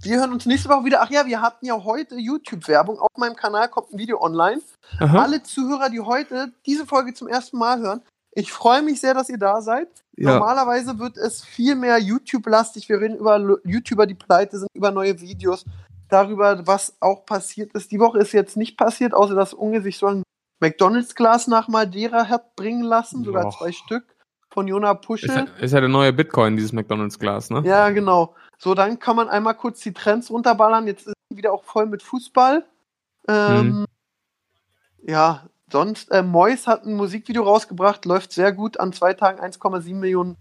wir 0.03 0.19
hören 0.19 0.33
uns 0.33 0.45
nächste 0.45 0.69
Woche 0.69 0.85
wieder. 0.85 1.01
Ach 1.03 1.11
ja, 1.11 1.25
wir 1.25 1.41
hatten 1.41 1.65
ja 1.65 1.83
heute 1.83 2.17
YouTube-Werbung. 2.17 2.99
Auf 2.99 3.09
meinem 3.17 3.35
Kanal 3.35 3.69
kommt 3.69 3.93
ein 3.93 3.99
Video 3.99 4.21
online. 4.21 4.61
Aha. 4.99 5.23
Alle 5.23 5.43
Zuhörer, 5.43 5.89
die 5.89 6.01
heute 6.01 6.53
diese 6.67 6.87
Folge 6.87 7.15
zum 7.15 7.29
ersten 7.29 7.57
Mal 7.57 7.81
hören, 7.81 8.03
ich 8.33 8.53
freue 8.53 8.83
mich 8.83 9.01
sehr, 9.01 9.15
dass 9.15 9.31
ihr 9.31 9.39
da 9.39 9.63
seid. 9.63 9.89
Ja. 10.15 10.33
Normalerweise 10.35 10.99
wird 10.99 11.17
es 11.17 11.43
viel 11.43 11.75
mehr 11.75 11.99
YouTube-lastig. 11.99 12.87
Wir 12.91 13.01
reden 13.01 13.17
über 13.17 13.59
YouTuber, 13.65 14.07
die 14.07 14.15
pleite 14.15 14.59
sind, 14.59 14.69
über 14.75 14.91
neue 14.91 15.19
Videos, 15.21 15.65
darüber, 16.09 16.67
was 16.67 16.97
auch 17.01 17.25
passiert 17.27 17.73
ist. 17.75 17.91
Die 17.91 17.99
Woche 18.01 18.19
ist 18.19 18.33
jetzt 18.33 18.57
nicht 18.57 18.77
passiert, 18.77 19.15
außer 19.15 19.35
dass 19.35 19.55
Unge 19.55 19.81
sich 19.83 19.99
so 19.99 20.07
ein 20.07 20.23
McDonalds-Glas 20.61 21.49
nach 21.49 21.69
Madeira 21.69 22.29
hat 22.29 22.57
bringen 22.57 22.83
lassen, 22.83 23.25
sogar 23.25 23.45
Boah. 23.45 23.51
zwei 23.53 23.73
Stück 23.73 24.05
von 24.51 24.67
Jona 24.69 24.93
Ist, 24.93 25.01
Puschel. 25.03 25.29
ja- 25.31 25.47
ist 25.61 25.73
ja 25.73 25.81
der 25.81 25.89
neue 25.89 26.13
Bitcoin, 26.13 26.57
dieses 26.57 26.73
McDonalds-Glas, 26.73 27.51
ne? 27.51 27.63
Ja, 27.67 27.91
genau. 27.91 28.35
So, 28.59 28.75
dann 28.75 28.99
kann 28.99 29.17
man 29.17 29.29
einmal 29.29 29.55
kurz 29.55 29.81
die 29.81 29.93
Trends 29.93 30.31
runterballern. 30.31 30.87
Jetzt 30.87 31.07
ist 31.09 31.15
wieder 31.31 31.53
auch 31.53 31.65
voll 31.65 31.87
mit 31.87 32.03
Fußball. 32.03 32.65
Ähm, 33.29 33.85
Ja, 35.03 35.47
sonst, 35.71 36.11
äh, 36.11 36.23
Mois 36.23 36.67
hat 36.67 36.85
ein 36.85 36.95
Musikvideo 36.95 37.43
rausgebracht, 37.43 38.05
läuft 38.07 38.33
sehr 38.33 38.53
gut 38.53 38.81
an 38.81 38.93
zwei 38.93 39.15
Tagen 39.15 39.41
1,7 39.41 40.01
Millionen 40.01 40.37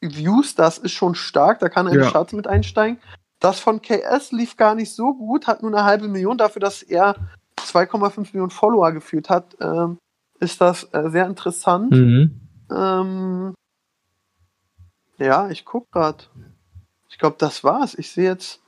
Views. 0.00 0.54
Das 0.54 0.78
ist 0.78 0.92
schon 0.92 1.14
stark, 1.14 1.58
da 1.60 1.68
kann 1.68 1.86
er 1.86 1.92
in 1.92 1.98
die 2.00 2.04
Ja. 2.04 2.10
Charts 2.12 2.32
mit 2.32 2.46
einsteigen. 2.46 3.00
Das 3.40 3.60
von 3.60 3.80
KS 3.80 4.32
lief 4.32 4.56
gar 4.56 4.74
nicht 4.74 4.92
so 4.92 5.14
gut, 5.14 5.46
hat 5.46 5.62
nur 5.62 5.72
eine 5.72 5.84
halbe 5.84 6.08
Million 6.08 6.38
dafür, 6.38 6.60
dass 6.60 6.82
er 6.82 7.14
2,5 7.60 8.32
Millionen 8.32 8.50
Follower 8.50 8.92
geführt 8.92 9.30
hat. 9.30 9.56
Ähm, 9.60 9.98
ist 10.40 10.60
das 10.60 10.84
äh, 10.92 11.08
sehr 11.10 11.26
interessant. 11.26 11.92
Mhm. 11.92 12.40
Ähm, 12.70 13.54
ja, 15.18 15.48
ich 15.50 15.64
guck 15.64 15.90
grad. 15.90 16.30
Ich 17.08 17.18
glaube, 17.18 17.36
das 17.38 17.64
war's. 17.64 17.94
Ich 17.94 18.10
sehe 18.12 18.24
jetzt 18.30 18.60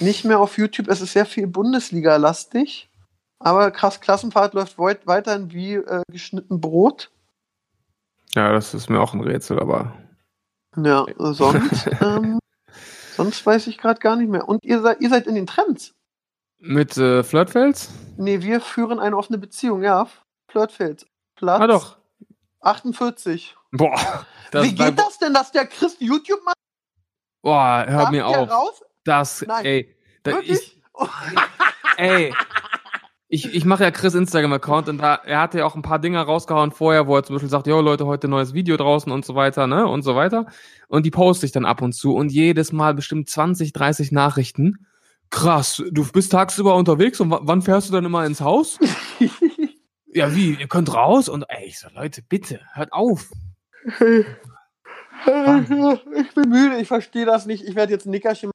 nicht 0.00 0.24
mehr 0.24 0.40
auf 0.40 0.58
YouTube. 0.58 0.88
Es 0.88 1.00
ist 1.00 1.12
sehr 1.12 1.26
viel 1.26 1.46
Bundesliga-lastig. 1.46 2.88
Aber 3.38 3.70
krass, 3.70 4.00
Klassenfahrt 4.00 4.54
läuft 4.54 4.78
weit- 4.78 5.06
weiterhin 5.06 5.52
wie 5.52 5.74
äh, 5.74 6.02
geschnitten 6.10 6.60
Brot. 6.60 7.10
Ja, 8.34 8.52
das 8.52 8.74
ist 8.74 8.88
mir 8.90 9.00
auch 9.00 9.14
ein 9.14 9.20
Rätsel, 9.20 9.60
aber 9.60 9.92
Ja, 10.76 11.06
sonst, 11.18 11.88
ähm, 12.00 12.38
sonst 13.16 13.44
weiß 13.44 13.66
ich 13.68 13.78
gerade 13.78 14.00
gar 14.00 14.16
nicht 14.16 14.28
mehr. 14.30 14.48
Und 14.48 14.64
ihr 14.64 14.80
seid, 14.80 15.00
ihr 15.00 15.08
seid 15.10 15.26
in 15.26 15.34
den 15.34 15.46
Trends. 15.46 15.94
mit 16.58 16.96
äh, 16.96 17.22
Flirtfels? 17.22 17.90
Nee, 18.16 18.40
wir 18.42 18.60
führen 18.60 18.98
eine 19.00 19.16
offene 19.16 19.38
Beziehung, 19.38 19.82
ja. 19.82 20.06
Flirtfeld. 20.48 21.06
Platz 21.36 21.60
Ah 21.60 21.66
doch. 21.66 21.96
48. 22.60 23.56
Boah. 23.72 24.26
Wie 24.52 24.74
geht 24.74 24.98
das 24.98 25.18
denn, 25.18 25.34
dass 25.34 25.50
der 25.52 25.66
Christ 25.66 26.00
YouTube 26.00 26.42
macht? 26.44 26.54
Boah, 27.42 27.84
hör 27.86 27.98
Darf 28.02 28.10
mir 28.10 28.26
auf. 28.26 28.50
raus? 28.50 28.82
Das, 29.04 29.42
Nein. 29.46 29.64
ey. 29.66 29.96
Da, 30.22 30.38
ich, 30.38 30.48
Wirklich? 30.48 30.82
ey. 31.98 32.34
Ich, 33.34 33.52
ich 33.52 33.64
mache 33.64 33.82
ja 33.82 33.90
Chris 33.90 34.14
Instagram-Account 34.14 34.88
und 34.88 34.98
da, 34.98 35.16
er 35.16 35.40
hatte 35.40 35.58
ja 35.58 35.64
auch 35.64 35.74
ein 35.74 35.82
paar 35.82 35.98
Dinger 35.98 36.22
rausgehauen 36.22 36.70
vorher, 36.70 37.08
wo 37.08 37.16
er 37.16 37.24
zum 37.24 37.34
Beispiel 37.34 37.48
sagt, 37.50 37.66
jo 37.66 37.80
Leute, 37.80 38.06
heute 38.06 38.28
neues 38.28 38.54
Video 38.54 38.76
draußen 38.76 39.10
und 39.10 39.24
so 39.24 39.34
weiter, 39.34 39.66
ne? 39.66 39.88
Und 39.88 40.02
so 40.02 40.14
weiter. 40.14 40.46
Und 40.86 41.04
die 41.04 41.10
poste 41.10 41.44
ich 41.44 41.50
dann 41.50 41.64
ab 41.64 41.82
und 41.82 41.94
zu 41.94 42.14
und 42.14 42.30
jedes 42.30 42.70
Mal 42.70 42.94
bestimmt 42.94 43.28
20, 43.28 43.72
30 43.72 44.12
Nachrichten. 44.12 44.86
Krass, 45.30 45.82
du 45.90 46.06
bist 46.12 46.30
tagsüber 46.30 46.76
unterwegs 46.76 47.18
und 47.18 47.28
wa- 47.32 47.40
wann 47.42 47.60
fährst 47.60 47.88
du 47.88 47.92
dann 47.92 48.04
immer 48.04 48.24
ins 48.24 48.40
Haus? 48.40 48.78
ja, 50.06 50.32
wie? 50.36 50.54
Ihr 50.54 50.68
könnt 50.68 50.94
raus? 50.94 51.28
Und 51.28 51.44
ey, 51.48 51.66
ich 51.66 51.80
so, 51.80 51.88
Leute, 51.92 52.22
bitte, 52.22 52.60
hört 52.74 52.92
auf. 52.92 53.32
Ich 55.26 56.34
bin 56.34 56.48
müde, 56.50 56.78
ich 56.80 56.88
verstehe 56.88 57.24
das 57.24 57.46
nicht. 57.46 57.64
Ich 57.66 57.74
werde 57.74 57.92
jetzt 57.92 58.04
ein 58.06 58.10
Nickerchen 58.10 58.48
machen. 58.48 58.54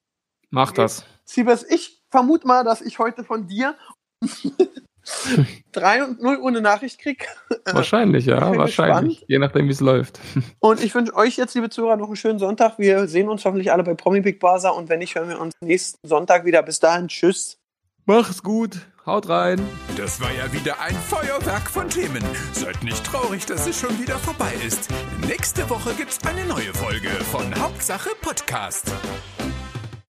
Mach 0.52 0.72
das. 0.72 1.04
Siebes, 1.26 1.66
ich 1.68 2.04
vermute 2.12 2.46
mal, 2.48 2.64
dass 2.64 2.82
ich 2.82 3.00
heute 3.00 3.24
von 3.24 3.48
dir 3.48 3.76
3 5.72 6.04
und 6.04 6.22
0 6.22 6.38
Uhr 6.38 6.48
eine 6.48 6.62
Nachricht 6.62 7.00
kriege. 7.00 7.26
Wahrscheinlich, 7.66 8.26
ja, 8.26 8.40
wahrscheinlich. 8.58 9.20
gespannt. 9.20 9.30
Je 9.30 9.40
nachdem, 9.40 9.68
wie 9.68 9.72
es 9.72 9.80
läuft. 9.80 10.20
Und 10.60 10.84
ich 10.84 10.94
wünsche 10.94 11.16
euch 11.16 11.38
jetzt, 11.38 11.56
liebe 11.56 11.70
Zuhörer, 11.70 11.98
noch 11.98 12.08
einen 12.08 12.16
schönen 12.16 12.40
Sonntag. 12.40 12.78
Wir 12.78 13.08
sehen 13.08 13.30
uns 13.30 13.46
hoffentlich 13.46 13.72
alle 13.72 13.84
bei 13.84 13.94
Promi 13.94 14.22
Big 14.22 14.40
Brother 14.40 14.76
und 14.76 14.90
wenn 14.90 15.00
nicht, 15.00 15.16
hören 15.16 15.30
wir 15.30 15.40
uns 15.40 15.54
nächsten 15.62 16.08
Sonntag 16.08 16.46
wieder. 16.46 16.62
Bis 16.64 16.80
dahin, 16.80 17.08
tschüss. 17.08 17.58
Mach's 18.06 18.44
gut. 18.44 18.78
Haut 19.06 19.30
rein. 19.30 19.60
Das 19.98 20.22
war 20.22 20.32
ja 20.32 20.52
wieder 20.52 20.80
ein 20.82 20.96
Feuerwerk 20.96 21.70
von 21.70 21.90
Themen. 21.90 22.24
Seid 22.54 22.84
nicht 22.84 23.04
traurig, 23.04 23.46
dass 23.46 23.66
es 23.68 23.80
schon 23.80 24.00
wieder 24.00 24.18
vorbei 24.18 24.54
ist. 24.66 24.90
Nächste 25.28 25.70
Woche 25.70 25.94
gibt's 25.96 26.20
eine 26.28 26.46
neue 26.46 26.74
Folge 26.74 27.10
von 27.32 27.54
Hauptsache 27.60 28.10
Podcast. 28.22 28.92